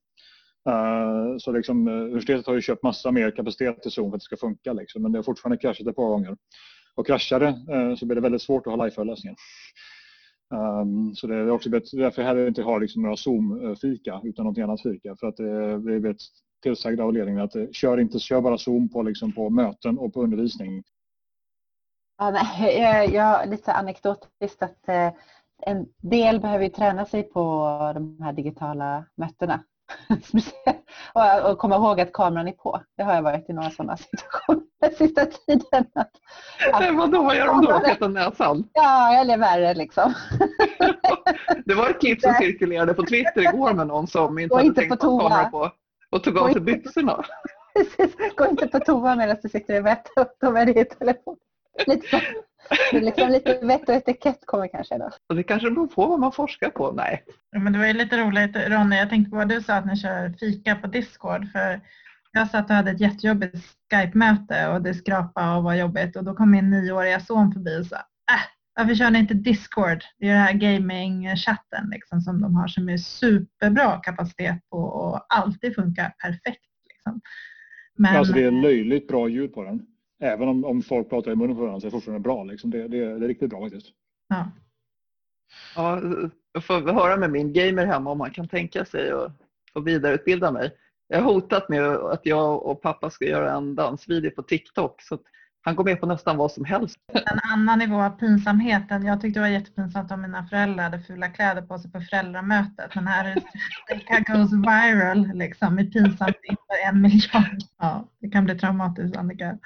Uh, 0.69 1.37
så 1.37 1.51
liksom, 1.51 1.87
eh, 1.87 1.93
universitetet 1.93 2.47
har 2.47 2.53
ju 2.53 2.61
köpt 2.61 2.83
massa 2.83 3.11
mer 3.11 3.31
kapacitet 3.31 3.81
till 3.81 3.91
Zoom 3.91 4.11
för 4.11 4.15
att 4.15 4.21
det 4.21 4.25
ska 4.25 4.37
funka. 4.37 4.73
Liksom, 4.73 5.01
men 5.01 5.11
det 5.11 5.17
har 5.17 5.23
fortfarande 5.23 5.57
kraschat 5.57 5.87
ett 5.87 5.95
par 5.95 6.09
gånger. 6.09 6.37
Och 6.95 7.07
kraschar 7.07 7.39
det 7.39 7.75
uh, 7.75 7.95
så 7.95 8.05
blir 8.05 8.15
det 8.15 8.21
väldigt 8.21 8.41
svårt 8.41 8.67
att 8.67 8.73
ha 8.73 8.85
live-föreläsningar. 8.85 9.35
Um, 10.53 11.15
så 11.15 11.27
det 11.27 11.35
är 11.35 11.49
också 11.49 11.69
därför 11.69 12.21
jag 12.21 12.47
inte 12.47 12.63
har 12.63 12.79
liksom 12.79 13.01
några 13.01 13.17
Zoom-fika 13.17 14.21
utan 14.23 14.45
något 14.45 14.57
annat 14.57 14.81
fika. 14.81 15.15
För 15.15 15.27
att 15.27 15.37
det 15.37 15.49
är 15.49 16.15
tillsagda 16.63 17.03
av 17.03 17.13
ledningen 17.13 17.41
att 17.41 17.55
eh, 17.55 17.65
kör 17.71 17.99
inte, 17.99 18.19
kör 18.19 18.41
bara 18.41 18.57
Zoom 18.57 18.89
på, 18.89 19.01
liksom 19.03 19.31
på 19.31 19.49
möten 19.49 19.97
och 19.97 20.13
på 20.13 20.23
undervisning. 20.23 20.83
Ja, 22.17 22.31
nej, 22.31 22.79
jag, 22.81 23.09
jag, 23.09 23.49
lite 23.49 23.73
anekdotiskt 23.73 24.63
att 24.63 24.89
eh, 24.89 25.13
en 25.65 25.85
del 26.01 26.39
behöver 26.39 26.69
träna 26.69 27.05
sig 27.05 27.23
på 27.23 27.41
de 27.95 28.21
här 28.21 28.33
digitala 28.33 29.05
mötena. 29.15 29.63
och, 31.13 31.51
och 31.51 31.57
komma 31.57 31.75
ihåg 31.75 32.01
att 32.01 32.13
kameran 32.13 32.47
är 32.47 32.51
på. 32.51 32.81
Det 32.97 33.03
har 33.03 33.13
jag 33.13 33.21
varit 33.21 33.49
i 33.49 33.53
några 33.53 33.69
sådana 33.69 33.97
situationer 33.97 34.63
den 34.83 34.95
sista 34.97 35.25
tiden. 35.25 35.85
Att, 35.93 36.11
att, 36.73 36.95
Vadå, 36.95 37.23
vad 37.23 37.35
gör 37.35 37.47
de 37.47 37.61
då? 37.61 37.79
Petar 37.79 38.09
näsan? 38.09 38.69
Ja, 38.73 39.19
eller 39.21 39.37
värre 39.37 39.73
liksom. 39.73 40.13
det 41.65 41.73
var 41.73 41.89
ett 41.89 41.99
klipp 41.99 42.21
som 42.21 42.33
cirkulerade 42.33 42.93
på 42.93 43.03
Twitter 43.05 43.41
igår 43.41 43.73
med 43.73 43.87
någon 43.87 44.07
som 44.07 44.39
inte 44.39 44.55
hade 44.55 44.67
inte 44.67 44.81
tänkt 44.81 44.99
på 45.01 45.19
kamera 45.19 45.45
på 45.45 45.71
och 46.11 46.23
tog 46.23 46.37
av 46.37 46.53
sig 46.53 46.61
byxorna. 46.61 47.25
Precis, 47.73 48.15
gå 48.35 48.45
inte 48.45 48.67
på 48.67 48.79
toa 48.79 49.15
medan 49.15 49.37
du 49.43 49.49
sitter 49.49 49.77
och 49.77 49.83
mäter 49.83 50.21
upp 50.21 50.39
dem 50.39 50.53
med 50.53 50.67
din 50.67 50.85
telefon. 50.85 51.37
Lite, 51.87 52.07
så, 52.07 52.19
liksom 52.91 53.29
lite 53.29 53.59
vett 53.61 53.89
och 53.89 53.95
etikett 53.95 54.45
kommer 54.45 54.67
kanske 54.67 54.97
då. 54.97 55.09
Och 55.29 55.35
det 55.35 55.43
kanske 55.43 55.71
beror 55.71 55.87
på 55.87 56.07
vad 56.07 56.19
man 56.19 56.31
forskar 56.31 56.69
på. 56.69 56.91
Nej. 56.91 57.23
Men 57.55 57.73
det 57.73 57.79
var 57.79 57.85
ju 57.85 57.93
lite 57.93 58.17
roligt 58.17 58.55
Ronny, 58.55 58.95
jag 58.95 59.09
tänkte 59.09 59.29
på 59.29 59.37
vad 59.37 59.49
du 59.49 59.61
sa 59.61 59.73
att 59.73 59.85
ni 59.85 59.95
kör 59.95 60.33
fika 60.39 60.75
på 60.75 60.87
Discord. 60.87 61.51
För 61.51 61.81
jag 62.31 62.49
satt 62.49 62.69
och 62.69 62.75
hade 62.75 62.91
ett 62.91 62.99
jättejobbigt 62.99 63.57
Skype-möte 63.91 64.67
och 64.67 64.81
det 64.81 64.93
skrapade 64.93 65.57
och 65.57 65.63
var 65.63 65.73
jobbigt 65.73 66.15
och 66.15 66.23
då 66.23 66.33
kom 66.33 66.51
min 66.51 66.69
nioåriga 66.69 67.19
son 67.19 67.51
förbi 67.53 67.81
och 67.81 67.85
sa 67.85 67.95
äh, 67.95 68.43
varför 68.75 68.95
kör 68.95 69.09
ni 69.09 69.19
inte 69.19 69.33
Discord? 69.33 70.03
Det 70.19 70.29
är 70.29 70.33
den 70.33 70.41
här 70.41 70.53
gaming-chatten 70.53 71.89
liksom, 71.91 72.21
som 72.21 72.41
de 72.41 72.55
har 72.55 72.67
som 72.67 72.89
är 72.89 72.97
superbra 72.97 73.97
kapacitet 73.97 74.69
på 74.69 74.77
och 74.77 75.25
alltid 75.29 75.75
funkar 75.75 76.13
perfekt. 76.19 76.69
Liksom. 76.89 77.21
Men... 77.97 78.17
Alltså 78.17 78.33
det 78.33 78.43
är 78.43 78.51
löjligt 78.51 79.07
bra 79.07 79.27
ljud 79.27 79.53
på 79.53 79.63
den. 79.63 79.85
Även 80.23 80.47
om, 80.47 80.65
om 80.65 80.81
folk 80.81 81.09
pratar 81.09 81.31
i 81.31 81.35
munnen 81.35 81.55
på 81.55 81.61
varandra 81.61 81.79
så 81.79 81.87
är 81.87 81.91
det 81.91 81.95
fortfarande 81.95 82.23
bra. 82.23 82.43
Liksom. 82.43 82.71
Det, 82.71 82.87
det, 82.87 82.87
det 82.87 83.25
är 83.25 83.27
riktigt 83.27 83.49
bra 83.49 83.61
faktiskt. 83.61 83.87
Ja. 84.29 84.51
Ja, 85.75 86.01
jag 86.53 86.63
får 86.65 86.93
höra 86.93 87.17
med 87.17 87.31
min 87.31 87.53
gamer 87.53 87.85
hemma 87.85 88.11
om 88.11 88.17
man 88.17 88.31
kan 88.31 88.47
tänka 88.47 88.85
sig 88.85 89.11
att, 89.11 89.31
att 89.73 89.83
vidareutbilda 89.83 90.51
mig. 90.51 90.71
Jag 91.07 91.21
har 91.21 91.33
hotat 91.33 91.69
med 91.69 91.83
att 91.83 92.25
jag 92.25 92.65
och 92.65 92.81
pappa 92.81 93.09
ska 93.09 93.25
göra 93.25 93.51
en 93.51 93.75
dansvideo 93.75 94.31
på 94.31 94.43
TikTok 94.43 95.01
så 95.01 95.17
han 95.65 95.75
går 95.75 95.83
med 95.83 95.99
på 95.99 96.05
nästan 96.05 96.37
vad 96.37 96.51
som 96.51 96.65
helst. 96.65 96.97
En 97.13 97.39
annan 97.51 97.79
nivå 97.79 98.01
av 98.01 98.09
pinsamheten. 98.09 99.05
Jag 99.05 99.21
tyckte 99.21 99.39
det 99.39 99.43
var 99.43 99.49
jättepinsamt 99.49 100.11
om 100.11 100.21
mina 100.21 100.45
föräldrar 100.45 100.83
hade 100.83 100.99
fula 100.99 101.29
kläder 101.29 101.61
på 101.61 101.79
sig 101.79 101.91
på 101.91 102.01
föräldramötet. 102.01 102.95
Men 102.95 103.07
här 103.07 103.25
är 103.25 103.35
det 103.87 104.33
goes 104.33 104.51
viral 104.51 105.31
liksom 105.33 105.75
med 105.75 105.93
pinsamt 105.93 106.37
inför 106.43 106.87
en 106.87 107.01
miljard. 107.01 107.57
Ja, 107.79 108.07
det 108.19 108.29
kan 108.29 108.45
bli 108.45 108.59
traumatiskt 108.59 109.17
Annika. 109.17 109.57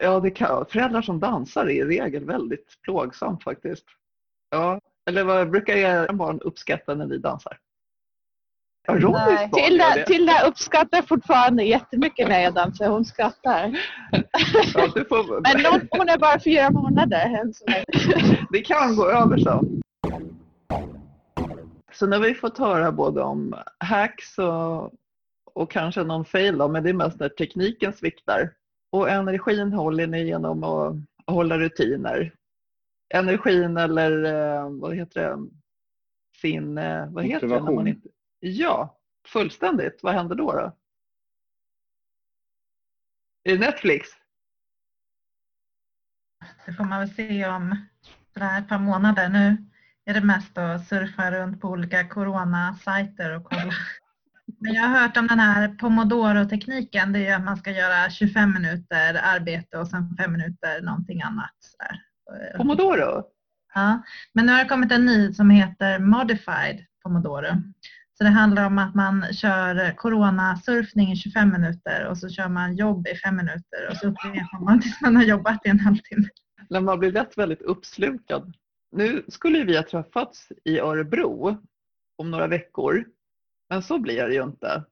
Ja, 0.00 0.20
det 0.20 0.30
kan, 0.30 0.64
föräldrar 0.68 1.02
som 1.02 1.20
dansar 1.20 1.64
är 1.66 1.70
i 1.70 1.84
regel 1.84 2.24
väldigt 2.24 2.82
plågsamt 2.82 3.42
faktiskt. 3.42 3.84
Ja, 4.50 4.80
eller 5.08 5.24
vad 5.24 5.50
brukar 5.50 5.76
era 5.76 6.12
barn 6.12 6.40
uppskatta 6.40 6.94
när 6.94 7.06
ni 7.06 7.18
dansar? 7.18 7.58
Nej, 8.88 9.50
Tilda, 9.52 10.04
Tilda 10.06 10.46
uppskattar 10.48 11.02
fortfarande 11.02 11.64
jättemycket 11.64 12.28
när 12.28 12.40
jag 12.40 12.54
dansar. 12.54 12.88
Hon 12.88 13.04
skrattar. 13.04 13.78
Ja, 14.74 14.88
får... 15.08 15.40
Men 15.54 15.80
hon 15.90 16.08
är 16.08 16.18
bara 16.18 16.40
fyra 16.40 16.70
månader 16.70 17.52
Det 18.52 18.60
kan 18.60 18.96
gå 18.96 19.06
över 19.10 19.36
så. 19.38 19.64
Så 21.92 22.06
nu 22.06 22.16
har 22.16 22.22
vi 22.22 22.34
fått 22.34 22.58
höra 22.58 22.92
både 22.92 23.22
om 23.22 23.54
hacks 23.78 24.38
och, 24.38 24.92
och 25.54 25.70
kanske 25.70 26.02
någon 26.02 26.24
fail, 26.24 26.58
då, 26.58 26.68
men 26.68 26.82
det 26.82 26.90
är 26.90 26.94
mest 26.94 27.20
när 27.20 27.28
tekniken 27.28 27.92
sviktar. 27.92 28.50
Och 28.90 29.10
energin 29.10 29.72
håller 29.72 30.06
ni 30.06 30.26
genom 30.26 30.64
att 30.64 30.96
hålla 31.26 31.58
rutiner. 31.58 32.32
Energin 33.14 33.76
eller 33.76 34.24
eh, 34.24 34.70
vad 34.70 34.96
heter 34.96 35.20
det? 35.20 35.46
Sin, 36.40 36.74
vad 37.08 37.24
heter 37.24 37.46
det 37.46 37.60
när 37.60 37.72
man 37.72 37.86
inte 37.86 38.08
Ja, 38.48 38.98
fullständigt. 39.26 40.02
Vad 40.02 40.14
händer 40.14 40.34
då? 40.36 40.52
då? 40.52 40.76
Är 43.44 43.52
det 43.52 43.58
Netflix? 43.58 44.08
Det 46.66 46.72
får 46.72 46.84
man 46.84 47.00
väl 47.00 47.14
se 47.14 47.46
om 47.46 47.86
sådär 48.32 48.58
ett 48.58 48.68
par 48.68 48.78
månader. 48.78 49.28
Nu 49.28 49.56
är 50.04 50.14
det 50.14 50.20
mest 50.20 50.58
att 50.58 50.88
surfa 50.88 51.30
runt 51.30 51.60
på 51.60 51.68
olika 51.68 52.08
coronasajter 52.08 53.36
och 53.36 53.44
kolla. 53.44 53.72
Men 54.58 54.74
jag 54.74 54.82
har 54.82 55.00
hört 55.00 55.16
om 55.16 55.26
den 55.26 55.38
här 55.38 55.68
pomodoro-tekniken. 55.68 57.12
Det 57.12 57.26
är 57.26 57.36
att 57.36 57.44
man 57.44 57.56
ska 57.56 57.70
göra 57.70 58.10
25 58.10 58.52
minuter 58.52 59.14
arbete 59.14 59.78
och 59.78 59.88
sen 59.88 60.16
5 60.16 60.32
minuter 60.32 60.80
någonting 60.82 61.22
annat. 61.22 61.54
Sådär. 61.60 62.02
Pomodoro? 62.56 63.24
Ja, 63.74 64.02
men 64.32 64.46
nu 64.46 64.52
har 64.52 64.58
det 64.58 64.68
kommit 64.68 64.92
en 64.92 65.06
ny 65.06 65.32
som 65.32 65.50
heter 65.50 65.98
Modified 65.98 66.86
Pomodoro. 67.02 67.62
Så 68.18 68.24
det 68.24 68.30
handlar 68.30 68.66
om 68.66 68.78
att 68.78 68.94
man 68.94 69.24
kör 69.32 69.96
coronasurfning 69.96 71.12
i 71.12 71.16
25 71.16 71.52
minuter 71.52 72.06
och 72.06 72.18
så 72.18 72.28
kör 72.28 72.48
man 72.48 72.76
jobb 72.76 73.06
i 73.06 73.14
5 73.14 73.36
minuter 73.36 73.88
och 73.90 73.96
så 73.96 74.06
upprepar 74.06 74.64
man 74.64 74.80
tills 74.80 75.00
man 75.00 75.16
har 75.16 75.22
jobbat 75.22 75.66
i 75.66 75.68
en 75.68 75.80
halvtimme. 75.80 76.28
Man 76.70 76.98
blir 76.98 77.12
lätt 77.12 77.38
väldigt 77.38 77.62
uppslukad. 77.62 78.54
Nu 78.92 79.24
skulle 79.28 79.64
vi 79.64 79.76
ha 79.76 79.82
träffats 79.82 80.48
i 80.64 80.78
Örebro 80.78 81.56
om 82.16 82.30
några 82.30 82.46
veckor, 82.46 83.04
men 83.68 83.82
så 83.82 83.98
blir 83.98 84.26
det 84.26 84.34
ju 84.34 84.42
inte. 84.42 84.84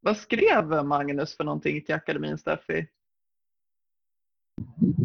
Vad 0.00 0.16
skrev 0.16 0.84
Magnus 0.84 1.36
för 1.36 1.44
någonting 1.44 1.84
till 1.84 1.94
akademin, 1.94 2.38
Steffi? 2.38 2.86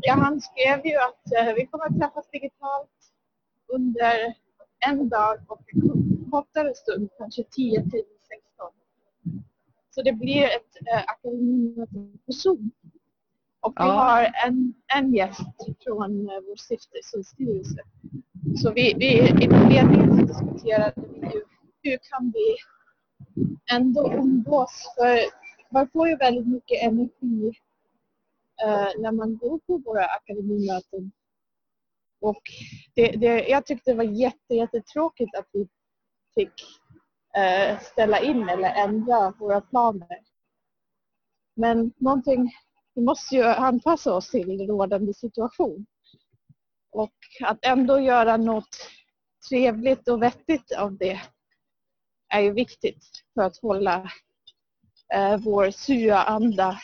Ja, 0.02 0.14
han 0.14 0.42
skrev 0.42 0.86
ju 0.86 0.96
att 0.96 1.48
eh, 1.48 1.54
vi 1.56 1.66
kommer 1.66 1.86
att 1.86 2.00
träffas 2.00 2.30
digitalt 2.32 2.90
under 3.68 4.34
en 4.80 5.10
dag 5.10 5.38
och 5.48 5.64
en 5.74 6.03
kortare 6.34 6.76
stund, 6.76 7.10
kanske 7.18 7.44
10 7.44 7.82
till 7.82 7.90
16. 7.90 8.72
Så 9.90 10.02
det 10.02 10.14
blir 10.14 10.44
ett 10.44 10.74
äh, 10.94 11.04
akademimöte 11.08 12.18
på 12.26 12.32
Zoom. 12.32 12.72
Och 13.60 13.72
vi 13.72 13.84
ja. 13.84 13.92
har 13.92 14.32
en, 14.48 14.74
en 14.96 15.14
gäst 15.14 15.60
från 15.84 16.30
äh, 16.30 16.36
vår 16.48 16.56
stiftelsestyrelse. 16.56 17.82
Så 18.56 18.72
vi, 18.72 18.94
vi 18.98 19.44
inom 19.44 19.70
ledningen 19.70 20.18
så 20.18 20.26
diskuterade 20.26 20.94
vi 20.98 21.20
ju 21.20 21.44
hur 21.82 21.98
kan 21.98 22.32
vi 22.36 22.56
ändå 23.76 24.14
umgås? 24.14 24.94
För 24.98 25.20
man 25.70 25.90
får 25.90 26.08
ju 26.10 26.16
väldigt 26.16 26.48
mycket 26.48 26.84
energi 26.84 27.54
äh, 28.64 29.02
när 29.02 29.12
man 29.12 29.38
går 29.38 29.60
på 29.60 29.78
våra 29.78 30.06
akademimöten 30.06 31.12
och 32.22 32.42
det, 32.96 33.12
det, 33.12 33.48
jag 33.48 33.66
tyckte 33.66 33.92
det 33.92 33.98
var 33.98 34.04
jätte, 34.04 34.54
jättetråkigt 34.54 35.36
att 35.36 35.48
vi 35.52 35.68
fick 36.36 36.54
eh, 37.38 37.80
ställa 37.80 38.20
in 38.20 38.50
eller 38.50 38.74
ändra 38.74 39.34
våra 39.40 39.62
planer. 39.62 40.20
Men 41.56 41.92
någonting, 41.98 42.52
vi 42.96 43.02
måste 43.02 43.36
ju 43.36 43.44
anpassa 43.44 44.14
oss 44.14 44.32
till 44.32 44.68
rådande 44.68 45.14
situation. 45.14 45.86
Och 46.92 47.14
att 47.44 47.66
ändå 47.66 48.00
göra 48.00 48.38
något 48.38 48.90
trevligt 49.50 50.08
och 50.08 50.22
vettigt 50.22 50.72
av 50.72 50.98
det 50.98 51.22
är 52.34 52.42
ju 52.42 52.52
viktigt 52.52 53.06
för 53.34 53.42
att 53.42 53.58
hålla 53.58 54.12
eh, 55.14 55.38
vår 55.38 55.72
sya-anda 55.72 56.80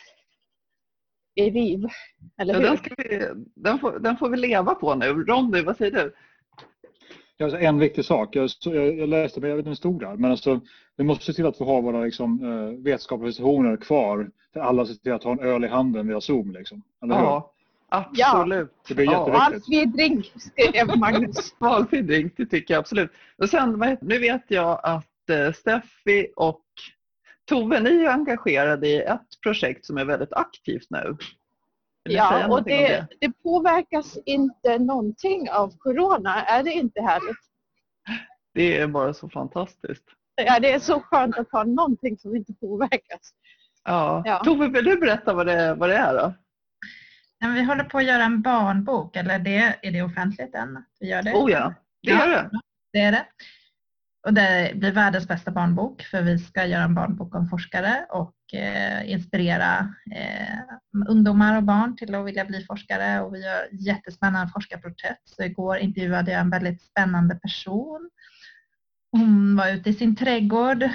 i 1.35 1.51
liv. 1.51 1.87
Ja, 2.35 2.45
den, 2.45 2.77
vi, 2.97 3.29
den, 3.55 3.79
får, 3.79 3.99
den, 3.99 4.17
får, 4.17 4.29
vi 4.29 4.37
leva 4.37 4.75
på 4.75 4.95
nu. 4.95 5.05
Ronny, 5.05 5.61
vad 5.61 5.77
säger 5.77 5.91
du? 5.91 6.15
Alltså 7.43 7.57
en 7.59 7.79
viktig 7.79 8.05
sak, 8.05 8.35
jag, 8.35 8.49
jag 8.65 9.09
läste, 9.09 9.39
men 9.39 9.49
jag 9.49 9.57
vet 9.57 9.63
inte 9.63 9.69
hur 9.69 9.75
stod 9.75 9.99
där, 9.99 10.15
men 10.15 10.31
alltså, 10.31 10.59
vi 10.97 11.03
måste 11.03 11.25
se 11.25 11.33
till 11.33 11.45
att 11.45 11.61
vi 11.61 11.65
har 11.65 11.81
våra 11.81 12.01
liksom, 12.03 12.39
vetenskapliga 12.83 13.31
sessioner 13.31 13.77
kvar. 13.77 14.29
För 14.53 14.59
alla 14.59 14.85
ser 14.85 14.93
till 14.93 15.11
att 15.11 15.23
ha 15.23 15.31
en 15.31 15.39
öl 15.39 15.65
i 15.65 15.67
handen 15.67 16.07
via 16.07 16.21
Zoom. 16.21 16.51
Liksom. 16.51 16.83
Eller 17.03 17.15
ja. 17.15 17.53
Absolut. 17.89 18.73
Det 18.87 18.95
blir 18.95 19.05
Ja. 19.05 19.51
jätteviktigt. 19.53 19.93
Drink 19.93 20.33
skrev 20.37 20.97
Magnus. 20.97 21.55
Valfri 21.59 22.01
drink, 22.01 22.33
det 22.37 22.45
tycker 22.45 22.73
jag 22.73 22.79
absolut. 22.79 23.11
Och 23.37 23.49
sen, 23.49 23.97
nu 24.01 24.19
vet 24.19 24.43
jag 24.47 24.79
att 24.83 25.29
eh, 25.29 25.53
Steffi 25.53 26.27
och 26.35 26.63
Tove, 27.49 27.79
ni 27.79 28.03
är 28.03 28.09
engagerade 28.09 28.87
i 28.87 29.01
ett 29.01 29.41
projekt 29.43 29.85
som 29.85 29.97
är 29.97 30.05
väldigt 30.05 30.33
aktivt 30.33 30.87
nu. 30.89 31.17
Ja, 32.03 32.47
och 32.47 32.63
det, 32.63 33.07
det 33.19 33.31
påverkas 33.43 34.17
inte 34.25 34.79
någonting 34.79 35.49
av 35.51 35.77
corona. 35.77 36.43
Är 36.43 36.63
det 36.63 36.71
inte 36.71 37.01
härligt? 37.01 37.37
Det 38.53 38.77
är 38.77 38.87
bara 38.87 39.13
så 39.13 39.29
fantastiskt. 39.29 40.03
Ja, 40.35 40.59
det 40.59 40.71
är 40.71 40.79
så 40.79 40.99
skönt 40.99 41.37
att 41.37 41.51
ha 41.51 41.63
någonting 41.63 42.17
som 42.17 42.35
inte 42.35 42.53
påverkas. 42.53 43.33
Ja. 43.83 44.21
Ja. 44.25 44.41
Tove, 44.43 44.67
vill 44.67 44.85
du 44.85 44.99
berätta 44.99 45.33
vad 45.33 45.45
det, 45.47 45.75
vad 45.75 45.89
det 45.89 45.95
är 45.95 46.13
då? 46.13 46.33
Men 47.41 47.53
vi 47.53 47.63
håller 47.63 47.83
på 47.83 47.97
att 47.97 48.05
göra 48.05 48.23
en 48.23 48.41
barnbok, 48.41 49.15
eller 49.15 49.39
det, 49.39 49.79
är 49.81 49.91
det 49.91 50.01
offentligt 50.01 50.55
än 50.55 50.77
att 50.77 50.87
vi 50.99 51.09
gör 51.09 51.23
det? 51.23 51.33
Oh 51.33 51.51
ja, 51.51 51.73
det 52.01 52.11
är 52.11 52.27
det. 52.27 52.49
Det 52.93 52.99
är 52.99 53.11
det. 53.11 53.25
Och 54.27 54.33
det 54.33 54.71
blir 54.75 54.91
världens 54.91 55.27
bästa 55.27 55.51
barnbok 55.51 56.01
för 56.01 56.21
vi 56.21 56.37
ska 56.37 56.65
göra 56.65 56.83
en 56.83 56.95
barnbok 56.95 57.35
om 57.35 57.49
forskare 57.49 58.05
och 58.09 58.53
eh, 58.53 59.11
inspirera 59.11 59.93
eh, 60.15 61.09
ungdomar 61.09 61.57
och 61.57 61.63
barn 61.63 61.95
till 61.95 62.15
att 62.15 62.25
vilja 62.25 62.45
bli 62.45 62.65
forskare 62.65 63.21
och 63.21 63.35
vi 63.35 63.43
gör 63.43 63.67
jättespännande 63.71 64.51
forskarporträtt. 64.53 65.21
Så 65.25 65.43
igår 65.43 65.77
intervjuade 65.77 66.31
jag 66.31 66.41
en 66.41 66.49
väldigt 66.49 66.81
spännande 66.81 67.35
person. 67.35 68.09
Hon 69.11 69.55
var 69.55 69.69
ute 69.69 69.89
i 69.89 69.93
sin 69.93 70.15
trädgård 70.15 70.89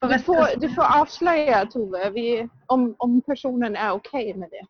på 0.00 0.06
Du 0.06 0.18
får, 0.18 0.60
du 0.60 0.68
får 0.70 1.00
avslöja 1.00 1.66
Tove 1.66 2.10
vi, 2.10 2.48
om, 2.66 2.94
om 2.98 3.22
personen 3.22 3.76
är 3.76 3.90
okej 3.90 4.34
med 4.34 4.48
det. 4.50 4.66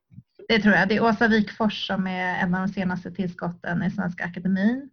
Det 0.49 0.63
tror 0.63 0.75
jag. 0.75 0.89
Det 0.89 0.97
är 0.97 1.05
Åsa 1.05 1.29
Wikfors 1.29 1.87
som 1.87 2.07
är 2.07 2.43
en 2.43 2.55
av 2.55 2.67
de 2.67 2.73
senaste 2.73 3.11
tillskotten 3.11 3.83
i 3.83 3.91
Svenska 3.91 4.25
Akademin. 4.25 4.91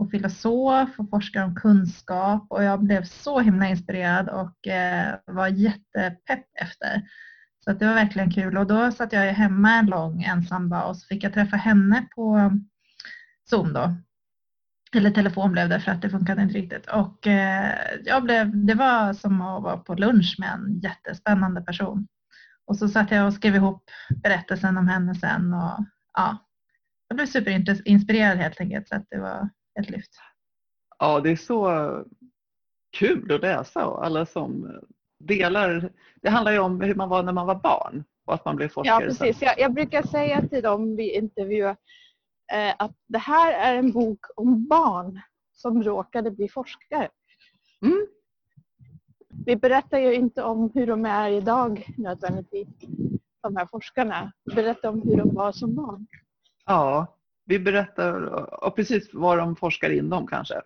Och 0.00 0.10
filosof 0.10 0.88
och 0.98 1.10
forskar 1.10 1.44
om 1.44 1.54
kunskap 1.54 2.46
och 2.50 2.64
jag 2.64 2.82
blev 2.82 3.04
så 3.04 3.40
himla 3.40 3.68
inspirerad 3.68 4.28
och 4.28 4.66
eh, 4.66 5.14
var 5.26 5.48
jättepepp 5.48 6.46
efter. 6.54 7.02
Så 7.64 7.70
att 7.70 7.78
det 7.78 7.86
var 7.86 7.94
verkligen 7.94 8.30
kul 8.30 8.56
och 8.56 8.66
då 8.66 8.92
satt 8.92 9.12
jag 9.12 9.32
hemma 9.32 9.74
en 9.74 9.86
lång 9.86 10.22
ensam 10.22 10.70
dag 10.70 10.88
och 10.88 10.96
så 10.96 11.06
fick 11.06 11.24
jag 11.24 11.34
träffa 11.34 11.56
henne 11.56 12.06
på 12.14 12.52
Zoom 13.50 13.72
då. 13.72 13.94
Eller 14.96 15.10
telefon 15.10 15.52
blev 15.52 15.68
det 15.68 15.80
för 15.80 15.92
att 15.92 16.02
det 16.02 16.10
funkade 16.10 16.42
inte 16.42 16.58
riktigt. 16.58 16.86
Och 16.86 17.26
eh, 17.26 17.74
jag 18.04 18.22
blev, 18.22 18.66
det 18.66 18.74
var 18.74 19.12
som 19.12 19.40
att 19.40 19.62
vara 19.62 19.76
på 19.76 19.94
lunch 19.94 20.36
med 20.38 20.52
en 20.52 20.80
jättespännande 20.80 21.60
person. 21.60 22.08
Och 22.66 22.76
så 22.76 22.88
satt 22.88 23.10
jag 23.10 23.26
och 23.26 23.34
skrev 23.34 23.54
ihop 23.54 23.90
berättelsen 24.22 24.76
om 24.76 24.88
henne 24.88 25.14
sen 25.14 25.54
och 25.54 25.84
ja, 26.14 26.36
jag 27.08 27.16
blev 27.16 27.26
superinspirerad 27.26 28.38
helt 28.38 28.60
enkelt 28.60 28.88
så 28.88 28.94
att 28.94 29.06
det 29.10 29.18
var 29.18 29.48
ett 29.80 29.90
lyft. 29.90 30.10
Ja, 30.98 31.20
det 31.20 31.30
är 31.30 31.36
så 31.36 32.04
kul 32.98 33.32
att 33.32 33.40
läsa 33.40 33.86
och 33.86 34.04
alla 34.06 34.26
som 34.26 34.80
delar. 35.18 35.92
Det 36.22 36.28
handlar 36.28 36.52
ju 36.52 36.58
om 36.58 36.80
hur 36.80 36.94
man 36.94 37.08
var 37.08 37.22
när 37.22 37.32
man 37.32 37.46
var 37.46 37.54
barn 37.54 38.04
och 38.26 38.34
att 38.34 38.44
man 38.44 38.56
blev 38.56 38.66
Ja, 38.68 38.72
forskare 38.72 39.12
sen. 39.14 39.26
precis. 39.26 39.42
Jag, 39.42 39.58
jag 39.58 39.72
brukar 39.74 40.02
säga 40.02 40.48
till 40.48 40.62
dem 40.62 40.96
vi 40.96 41.14
intervjuar 41.16 41.76
eh, 42.52 42.74
att 42.78 42.96
det 43.06 43.18
här 43.18 43.52
är 43.52 43.78
en 43.78 43.92
bok 43.92 44.26
om 44.36 44.68
barn 44.68 45.20
som 45.52 45.82
råkade 45.82 46.30
bli 46.30 46.48
forskare. 46.48 47.08
Mm. 47.82 48.06
Vi 49.46 49.56
berättar 49.56 49.98
ju 49.98 50.14
inte 50.14 50.42
om 50.42 50.70
hur 50.74 50.86
de 50.86 51.04
är 51.06 51.30
idag 51.30 51.94
nödvändigtvis, 51.96 52.68
de 53.42 53.56
här 53.56 53.66
forskarna. 53.66 54.32
Vi 54.44 54.54
berättar 54.54 54.88
om 54.88 55.02
hur 55.02 55.16
de 55.16 55.34
var 55.34 55.52
som 55.52 55.74
barn. 55.74 56.06
Ja, 56.66 57.06
vi 57.50 57.58
berättar 57.58 58.12
och 58.64 58.76
precis 58.76 59.08
vad 59.12 59.38
de 59.38 59.56
forskar 59.56 59.90
inom 59.90 60.26
kanske. 60.26 60.62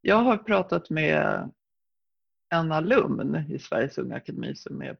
Jag 0.00 0.16
har 0.16 0.36
pratat 0.36 0.90
med 0.90 1.50
en 2.50 2.72
alumn 2.72 3.44
i 3.48 3.58
Sveriges 3.58 3.98
Unga 3.98 4.16
Akademi 4.16 4.54
som 4.54 4.82
är 4.82 4.96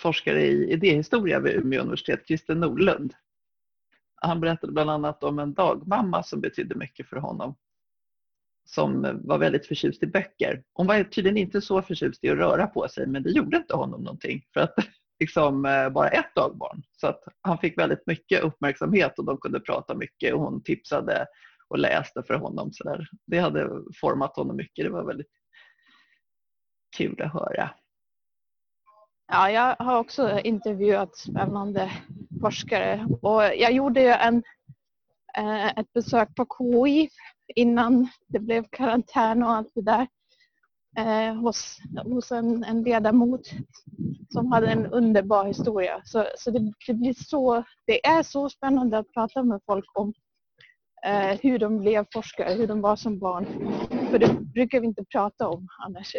forskare 0.00 0.42
i 0.42 0.72
idéhistoria 0.72 1.40
vid 1.40 1.56
Umeå 1.56 1.80
universitet, 1.80 2.26
Christer 2.26 2.54
Nordlund. 2.54 3.14
Han 4.14 4.40
berättade 4.40 4.72
bland 4.72 4.90
annat 4.90 5.24
om 5.24 5.38
en 5.38 5.54
dagmamma 5.54 6.22
som 6.22 6.40
betydde 6.40 6.74
mycket 6.74 7.06
för 7.06 7.16
honom. 7.16 7.54
Som 8.64 9.20
var 9.24 9.38
väldigt 9.38 9.66
förtjust 9.66 10.02
i 10.02 10.06
böcker. 10.06 10.62
Hon 10.72 10.86
var 10.86 11.04
tydligen 11.04 11.36
inte 11.36 11.60
så 11.60 11.82
förtjust 11.82 12.24
i 12.24 12.30
att 12.30 12.38
röra 12.38 12.66
på 12.66 12.88
sig 12.88 13.06
men 13.06 13.22
det 13.22 13.30
gjorde 13.30 13.56
inte 13.56 13.76
honom 13.76 14.02
någonting. 14.02 14.46
För 14.52 14.60
att 14.60 14.74
liksom 15.22 15.64
eh, 15.64 15.88
bara 15.88 16.08
ett 16.08 16.34
dagbarn. 16.34 16.82
Så 16.96 17.06
att 17.06 17.20
han 17.42 17.58
fick 17.58 17.78
väldigt 17.78 18.06
mycket 18.06 18.42
uppmärksamhet 18.42 19.18
och 19.18 19.24
de 19.24 19.38
kunde 19.38 19.60
prata 19.60 19.94
mycket 19.94 20.34
och 20.34 20.40
hon 20.40 20.62
tipsade 20.62 21.26
och 21.68 21.78
läste 21.78 22.22
för 22.22 22.34
honom. 22.34 22.72
Så 22.72 22.84
där. 22.84 23.08
Det 23.26 23.38
hade 23.38 23.68
format 24.00 24.36
honom 24.36 24.56
mycket. 24.56 24.84
Det 24.84 24.90
var 24.90 25.04
väldigt 25.04 25.32
kul 26.96 27.22
att 27.22 27.32
höra. 27.32 27.70
Ja, 29.32 29.50
jag 29.50 29.76
har 29.78 29.98
också 29.98 30.40
intervjuat 30.40 31.16
spännande 31.16 31.92
forskare 32.40 33.06
och 33.22 33.42
jag 33.42 33.72
gjorde 33.72 34.00
ju 34.00 34.08
en, 34.08 34.42
eh, 35.38 35.78
ett 35.78 35.92
besök 35.92 36.28
på 36.34 36.46
KI 36.58 37.08
innan 37.54 38.08
det 38.28 38.38
blev 38.38 38.64
karantän 38.70 39.42
och 39.42 39.50
allt 39.50 39.72
det 39.74 39.82
där 39.82 40.06
eh, 40.98 41.34
hos, 41.34 41.78
hos 42.04 42.32
en, 42.32 42.64
en 42.64 42.82
ledamot 42.82 43.50
som 44.32 44.52
hade 44.52 44.66
en 44.66 44.86
underbar 44.86 45.44
historia. 45.44 46.00
Så, 46.04 46.26
så 46.38 46.50
det, 46.50 46.72
det, 46.86 46.94
blir 46.94 47.14
så, 47.14 47.64
det 47.86 48.06
är 48.06 48.22
så 48.22 48.48
spännande 48.48 48.98
att 48.98 49.12
prata 49.12 49.42
med 49.42 49.60
folk 49.66 49.84
om 49.98 50.12
eh, 51.06 51.38
hur 51.42 51.58
de 51.58 51.78
blev 51.78 52.06
forskare, 52.12 52.54
hur 52.54 52.66
de 52.66 52.80
var 52.80 52.96
som 52.96 53.18
barn. 53.18 53.46
För 54.10 54.18
det 54.18 54.34
brukar 54.54 54.80
vi 54.80 54.86
inte 54.86 55.04
prata 55.04 55.48
om 55.48 55.68
annars. 55.86 56.14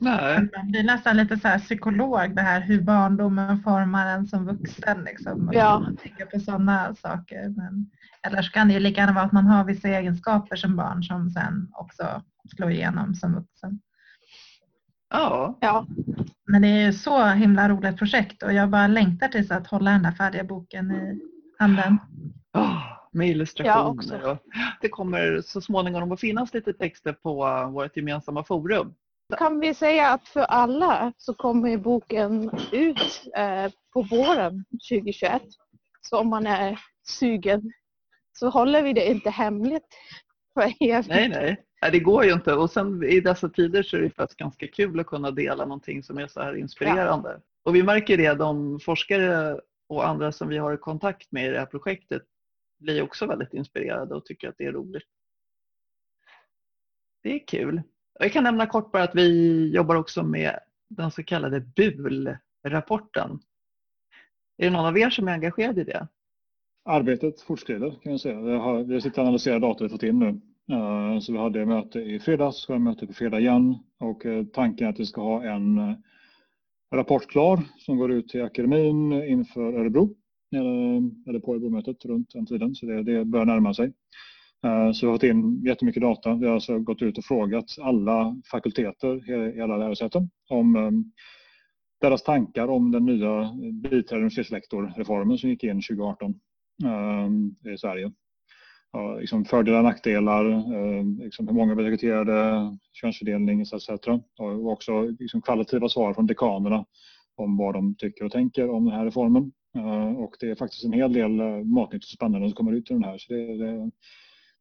Nej. 0.00 0.48
Man 0.56 0.70
blir 0.70 0.84
nästan 0.84 1.16
lite 1.16 1.36
så 1.36 1.48
här 1.48 1.58
psykolog 1.58 2.36
det 2.36 2.42
här 2.42 2.60
hur 2.60 2.82
barndomen 2.82 3.62
formar 3.62 4.06
en 4.06 4.26
som 4.26 4.46
vuxen. 4.46 5.04
Liksom. 5.04 5.48
Och 5.48 5.54
Ja. 5.54 5.86
Tänker 6.02 6.26
på 6.26 6.40
sådana 6.40 6.94
saker. 6.94 7.48
Men, 7.48 7.90
eller 8.26 8.42
så 8.42 8.52
kan 8.52 8.68
det 8.68 8.74
ju 8.74 8.80
lika 8.80 9.00
gärna 9.00 9.12
vara 9.12 9.24
att 9.24 9.32
man 9.32 9.46
har 9.46 9.64
vissa 9.64 9.88
egenskaper 9.88 10.56
som 10.56 10.76
barn 10.76 11.02
som 11.02 11.30
sen 11.30 11.68
också 11.72 12.22
slår 12.56 12.70
igenom 12.70 13.14
som 13.14 13.34
vuxen. 13.34 13.80
Ja, 15.10 15.58
Ja, 15.60 15.86
Men 16.46 16.62
det 16.62 16.68
är 16.68 16.86
ju 16.86 16.92
så 16.92 17.26
himla 17.26 17.68
roligt 17.68 17.98
projekt 17.98 18.42
och 18.42 18.52
jag 18.52 18.70
bara 18.70 18.86
längtar 18.86 19.28
tills 19.28 19.50
att 19.50 19.66
hålla 19.66 19.90
den 19.90 20.02
där 20.02 20.12
färdiga 20.12 20.44
boken 20.44 20.90
i 20.90 21.20
handen. 21.58 21.98
oh, 22.54 22.82
med 23.12 23.28
illustrationer. 23.28 23.90
också. 23.90 24.16
och 24.16 24.38
det 24.80 24.88
kommer 24.88 25.40
så 25.40 25.60
småningom 25.60 26.12
att 26.12 26.20
finnas 26.20 26.54
lite 26.54 26.72
texter 26.72 27.12
på 27.12 27.46
uh, 27.46 27.70
vårt 27.70 27.96
gemensamma 27.96 28.44
forum. 28.44 28.94
kan 29.38 29.60
vi 29.60 29.74
säga 29.74 30.08
att 30.08 30.28
för 30.28 30.40
alla 30.40 31.12
så 31.16 31.34
kommer 31.34 31.76
boken 31.76 32.50
ut 32.72 33.22
eh, 33.36 33.72
på 33.92 34.02
våren 34.02 34.64
2021. 34.90 35.42
Så 36.00 36.18
om 36.18 36.28
man 36.28 36.46
är 36.46 36.78
sugen 37.08 37.72
så 38.32 38.48
håller 38.48 38.82
vi 38.82 38.92
det 38.92 39.10
inte 39.10 39.30
hemligt 39.30 39.88
för 40.54 40.82
er. 40.82 41.04
Nej, 41.08 41.28
nej. 41.28 41.64
Nej, 41.84 41.92
det 41.92 42.00
går 42.00 42.24
ju 42.24 42.32
inte. 42.32 42.54
Och 42.54 42.70
sen 42.70 43.02
i 43.02 43.20
dessa 43.20 43.48
tider 43.48 43.82
så 43.82 43.96
är 43.96 44.00
det 44.00 44.10
faktiskt 44.10 44.38
ganska 44.38 44.66
kul 44.66 45.00
att 45.00 45.06
kunna 45.06 45.30
dela 45.30 45.64
någonting 45.64 46.02
som 46.02 46.18
är 46.18 46.26
så 46.26 46.40
här 46.40 46.56
inspirerande. 46.56 47.40
Och 47.62 47.74
vi 47.74 47.82
märker 47.82 48.16
det, 48.16 48.34
de 48.34 48.80
forskare 48.80 49.60
och 49.86 50.08
andra 50.08 50.32
som 50.32 50.48
vi 50.48 50.58
har 50.58 50.74
i 50.74 50.76
kontakt 50.76 51.32
med 51.32 51.46
i 51.46 51.50
det 51.50 51.58
här 51.58 51.66
projektet 51.66 52.22
blir 52.78 53.02
också 53.02 53.26
väldigt 53.26 53.54
inspirerade 53.54 54.14
och 54.14 54.24
tycker 54.24 54.48
att 54.48 54.54
det 54.58 54.64
är 54.64 54.72
roligt. 54.72 55.08
Det 57.22 57.34
är 57.34 57.46
kul. 57.46 57.82
Jag 58.20 58.32
kan 58.32 58.44
nämna 58.44 58.66
kort 58.66 58.92
bara 58.92 59.02
att 59.02 59.14
vi 59.14 59.70
jobbar 59.74 59.96
också 59.96 60.22
med 60.22 60.58
den 60.88 61.10
så 61.10 61.22
kallade 61.22 61.60
BUL-rapporten. 61.60 63.40
Är 64.56 64.64
det 64.64 64.70
någon 64.70 64.86
av 64.86 64.98
er 64.98 65.10
som 65.10 65.28
är 65.28 65.32
engagerad 65.32 65.78
i 65.78 65.84
det? 65.84 66.08
Arbetet 66.84 67.40
fortskrider 67.40 67.90
kan 68.02 68.12
jag 68.12 68.20
säga. 68.20 68.40
Vi 68.40 68.56
har, 68.56 68.84
vi 68.84 69.00
sitter 69.00 69.18
och 69.18 69.26
analyserar 69.26 69.58
data 69.58 69.84
vi 69.84 69.90
fått 69.90 70.02
in 70.02 70.18
nu. 70.18 70.40
Eh, 70.72 71.20
så 71.20 71.32
vi 71.32 71.38
hade 71.38 71.66
möte 71.66 72.00
i 72.00 72.20
fredags, 72.20 72.56
ska 72.56 72.72
har 72.72 72.80
möte 72.80 73.06
på 73.06 73.12
fredag 73.12 73.40
igen 73.40 73.78
och 74.00 74.26
eh, 74.26 74.44
tanken 74.44 74.86
är 74.86 74.90
att 74.90 75.00
vi 75.00 75.06
ska 75.06 75.20
ha 75.20 75.44
en 75.44 75.78
eh, 75.78 75.94
rapport 76.94 77.26
klar 77.26 77.60
som 77.78 77.96
går 77.98 78.12
ut 78.12 78.28
till 78.28 78.42
akademin 78.42 79.12
inför 79.12 79.72
Örebro 79.72 80.14
eller, 81.26 81.40
på 81.40 81.52
Örebromötet 81.52 82.04
runt 82.04 82.30
den 82.32 82.46
tiden 82.46 82.74
så 82.74 82.86
det, 82.86 83.02
det 83.02 83.24
börjar 83.24 83.46
närma 83.46 83.74
sig. 83.74 83.92
Så 84.94 85.06
vi 85.06 85.10
har 85.10 85.14
fått 85.14 85.22
in 85.22 85.62
jättemycket 85.64 86.02
data. 86.02 86.34
Vi 86.34 86.46
har 86.46 86.54
alltså 86.54 86.78
gått 86.78 87.02
ut 87.02 87.18
och 87.18 87.24
frågat 87.24 87.64
alla 87.80 88.36
fakulteter 88.50 89.30
i 89.56 89.60
alla 89.60 89.76
lärosäten 89.76 90.30
om 90.48 91.04
deras 92.00 92.22
tankar 92.22 92.68
om 92.68 92.90
den 92.90 93.04
nya 93.04 93.52
biträdande 93.72 94.16
universitetslektorreformen 94.16 95.38
som 95.38 95.50
gick 95.50 95.64
in 95.64 95.82
2018 95.82 96.34
i 97.74 97.78
Sverige. 97.78 98.12
Ja, 98.96 99.14
liksom 99.20 99.44
fördelar 99.44 99.78
och 99.78 99.84
nackdelar, 99.84 100.44
eh, 100.50 101.04
liksom 101.18 101.48
hur 101.48 101.54
många 101.54 101.74
vi 101.74 101.82
rekryterade, 101.82 102.60
könsfördelning 102.92 103.60
etc. 103.60 103.72
Och 104.38 104.68
också 104.72 105.02
liksom 105.02 105.42
kvalitativa 105.42 105.88
svar 105.88 106.14
från 106.14 106.26
dekanerna 106.26 106.84
om 107.36 107.56
vad 107.56 107.74
de 107.74 107.94
tycker 107.94 108.24
och 108.24 108.32
tänker 108.32 108.70
om 108.70 108.84
den 108.84 108.94
här 108.94 109.04
reformen. 109.04 109.52
Eh, 109.76 110.12
och 110.22 110.34
det 110.40 110.50
är 110.50 110.54
faktiskt 110.54 110.84
en 110.84 110.92
hel 110.92 111.12
del 111.12 111.40
eh, 111.40 111.46
matnyttigt 111.64 112.04
och 112.04 112.16
spännande 112.16 112.48
som 112.48 112.54
kommer 112.56 112.72
ut 112.72 112.90
ur 112.90 112.94
den 112.94 113.04
här. 113.04 113.18
Så 113.18 113.32
det, 113.32 113.56
det, 113.56 113.90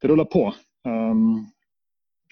det 0.01 0.07
rullar 0.07 0.25
på. 0.25 0.53
Um, 0.87 1.45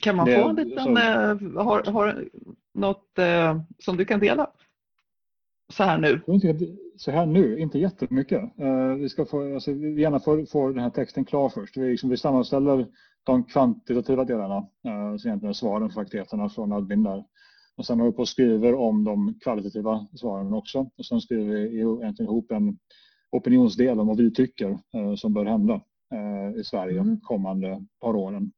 Kan 0.01 0.15
man 0.15 0.25
Det- 0.25 0.41
få 0.41 0.49
en 0.49 0.55
liten, 0.55 0.83
så- 0.83 1.61
har, 1.63 1.91
har 1.91 2.25
något 2.73 3.19
eh, 3.19 3.61
som 3.79 3.97
du 3.97 4.05
kan 4.05 4.19
dela? 4.19 4.49
Så 5.71 5.83
här 5.83 5.97
nu. 5.97 6.21
Så 6.97 7.11
här 7.11 7.25
nu, 7.25 7.59
inte 7.59 7.79
jättemycket. 7.79 8.41
Eh, 8.59 8.93
vi 8.93 9.09
ska 9.09 9.25
få, 9.25 9.53
alltså, 9.53 9.71
vi 9.71 10.01
gärna 10.01 10.19
få, 10.19 10.45
få 10.45 10.67
den 10.67 10.83
här 10.83 10.89
texten 10.89 11.25
klar 11.25 11.49
först. 11.49 11.77
Vi, 11.77 11.91
liksom, 11.91 12.09
vi 12.09 12.17
sammanställer 12.17 12.87
de 13.23 13.43
kvantitativa 13.43 14.23
delarna, 14.25 14.55
uh, 14.57 15.17
så 15.17 15.27
egentligen 15.27 15.53
svaren 15.53 15.87
på 15.87 15.93
fakulteterna 15.93 16.49
från 16.49 16.71
admin 16.73 17.03
där. 17.03 17.23
Och 17.77 17.85
sen 17.85 17.99
håller 17.99 18.11
vi 18.11 18.15
på 18.15 18.21
och 18.21 18.27
skriver 18.27 18.75
om 18.75 19.03
de 19.03 19.39
kvalitativa 19.43 20.07
svaren 20.15 20.53
också. 20.53 20.89
Och 20.97 21.05
sen 21.05 21.21
skriver 21.21 21.45
vi 21.45 21.79
egentligen 21.79 22.31
ihop 22.31 22.51
en 22.51 22.77
opinionsdel 23.31 23.99
om 23.99 24.07
vad 24.07 24.17
vi 24.17 24.33
tycker 24.33 24.69
eh, 24.69 25.15
som 25.15 25.33
bör 25.33 25.45
hända 25.45 25.81
i 26.59 26.63
Sverige 26.63 26.99
Mm. 26.99 27.19
kommande 27.21 27.85
par 28.01 28.15
åren. 28.15 28.51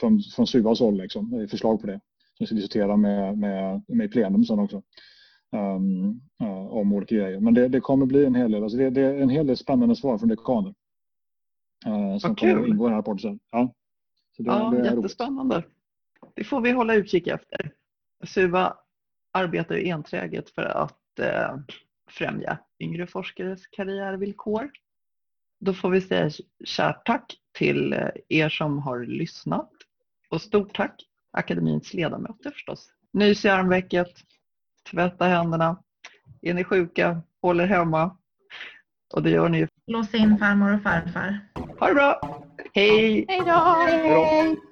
Från, 0.00 0.20
från 0.36 0.46
Suvas 0.46 0.80
håll, 0.80 0.96
liksom, 0.96 1.46
förslag 1.50 1.80
på 1.80 1.86
det. 1.86 2.00
Som 2.34 2.44
vi 2.44 2.46
ska 2.46 2.54
diskutera 2.54 2.96
med, 2.96 3.38
med, 3.38 3.82
med 3.88 4.12
plenum 4.12 4.44
sen 4.44 4.58
också. 4.58 4.82
Um, 5.52 6.20
uh, 6.42 6.66
om 6.72 6.92
olika 6.92 7.14
grejer. 7.14 7.40
Men 7.40 7.54
det, 7.54 7.68
det 7.68 7.80
kommer 7.80 8.06
bli 8.06 8.24
en 8.24 8.34
hel 8.34 8.50
del, 8.52 8.62
alltså 8.62 8.78
det, 8.78 8.90
det 8.90 9.00
är 9.00 9.20
en 9.20 9.28
hel 9.28 9.46
del 9.46 9.56
spännande 9.56 9.96
svar 9.96 10.18
från 10.18 10.28
dekaner. 10.28 10.74
Uh, 11.86 12.18
som 12.18 12.30
Vad 12.30 12.38
kommer 12.38 12.52
att 12.52 12.58
kul. 12.60 12.68
ingå 12.70 12.84
i 12.84 12.86
den 12.86 12.92
här 12.92 12.98
rapporten 12.98 13.18
sen. 13.18 13.40
Ja. 13.50 13.74
Så 14.36 14.42
det, 14.42 14.50
Ja, 14.50 14.58
det 14.58 14.76
är 14.76 14.80
roligt. 14.80 14.92
jättespännande. 14.94 15.64
Det 16.34 16.44
får 16.44 16.60
vi 16.60 16.70
hålla 16.70 16.94
utkik 16.94 17.26
efter. 17.26 17.72
Suva 18.24 18.76
arbetar 19.32 19.74
ju 19.74 19.88
enträget 19.88 20.50
för 20.50 20.62
att 20.62 21.18
eh, 21.18 21.56
främja 22.10 22.58
yngre 22.78 23.06
forskares 23.06 23.66
karriärvillkor. 23.66 24.70
Då 25.60 25.74
får 25.74 25.90
vi 25.90 26.00
säga 26.00 26.30
kärt 26.64 27.06
tack 27.06 27.36
till 27.58 27.92
eh, 27.92 28.08
er 28.28 28.48
som 28.48 28.78
har 28.78 29.04
lyssnat 29.04 29.70
och 30.30 30.40
stort 30.42 30.74
tack 30.76 31.02
akademins 31.30 31.94
ledamöter 31.94 32.50
förstås. 32.50 32.88
Nys 33.12 33.44
i 33.44 33.48
armvecket, 33.48 34.12
tvätta 34.90 35.24
händerna, 35.24 35.76
är 36.42 36.54
ni 36.54 36.64
sjuka, 36.64 37.22
håll 37.42 37.60
er 37.60 37.66
hemma 37.66 38.16
och 39.14 39.22
det 39.22 39.30
gör 39.30 39.48
ni 39.48 39.58
ju. 39.58 39.68
Lås 39.86 40.14
in 40.14 40.38
farmor 40.38 40.74
och 40.74 40.82
farfar. 40.82 41.40
Ha 41.78 41.88
det 41.88 41.94
bra! 41.94 42.42
Hej! 42.74 43.24
Hej 43.28 43.40
då! 43.46 43.52
Hej 43.86 44.10
då. 44.10 44.69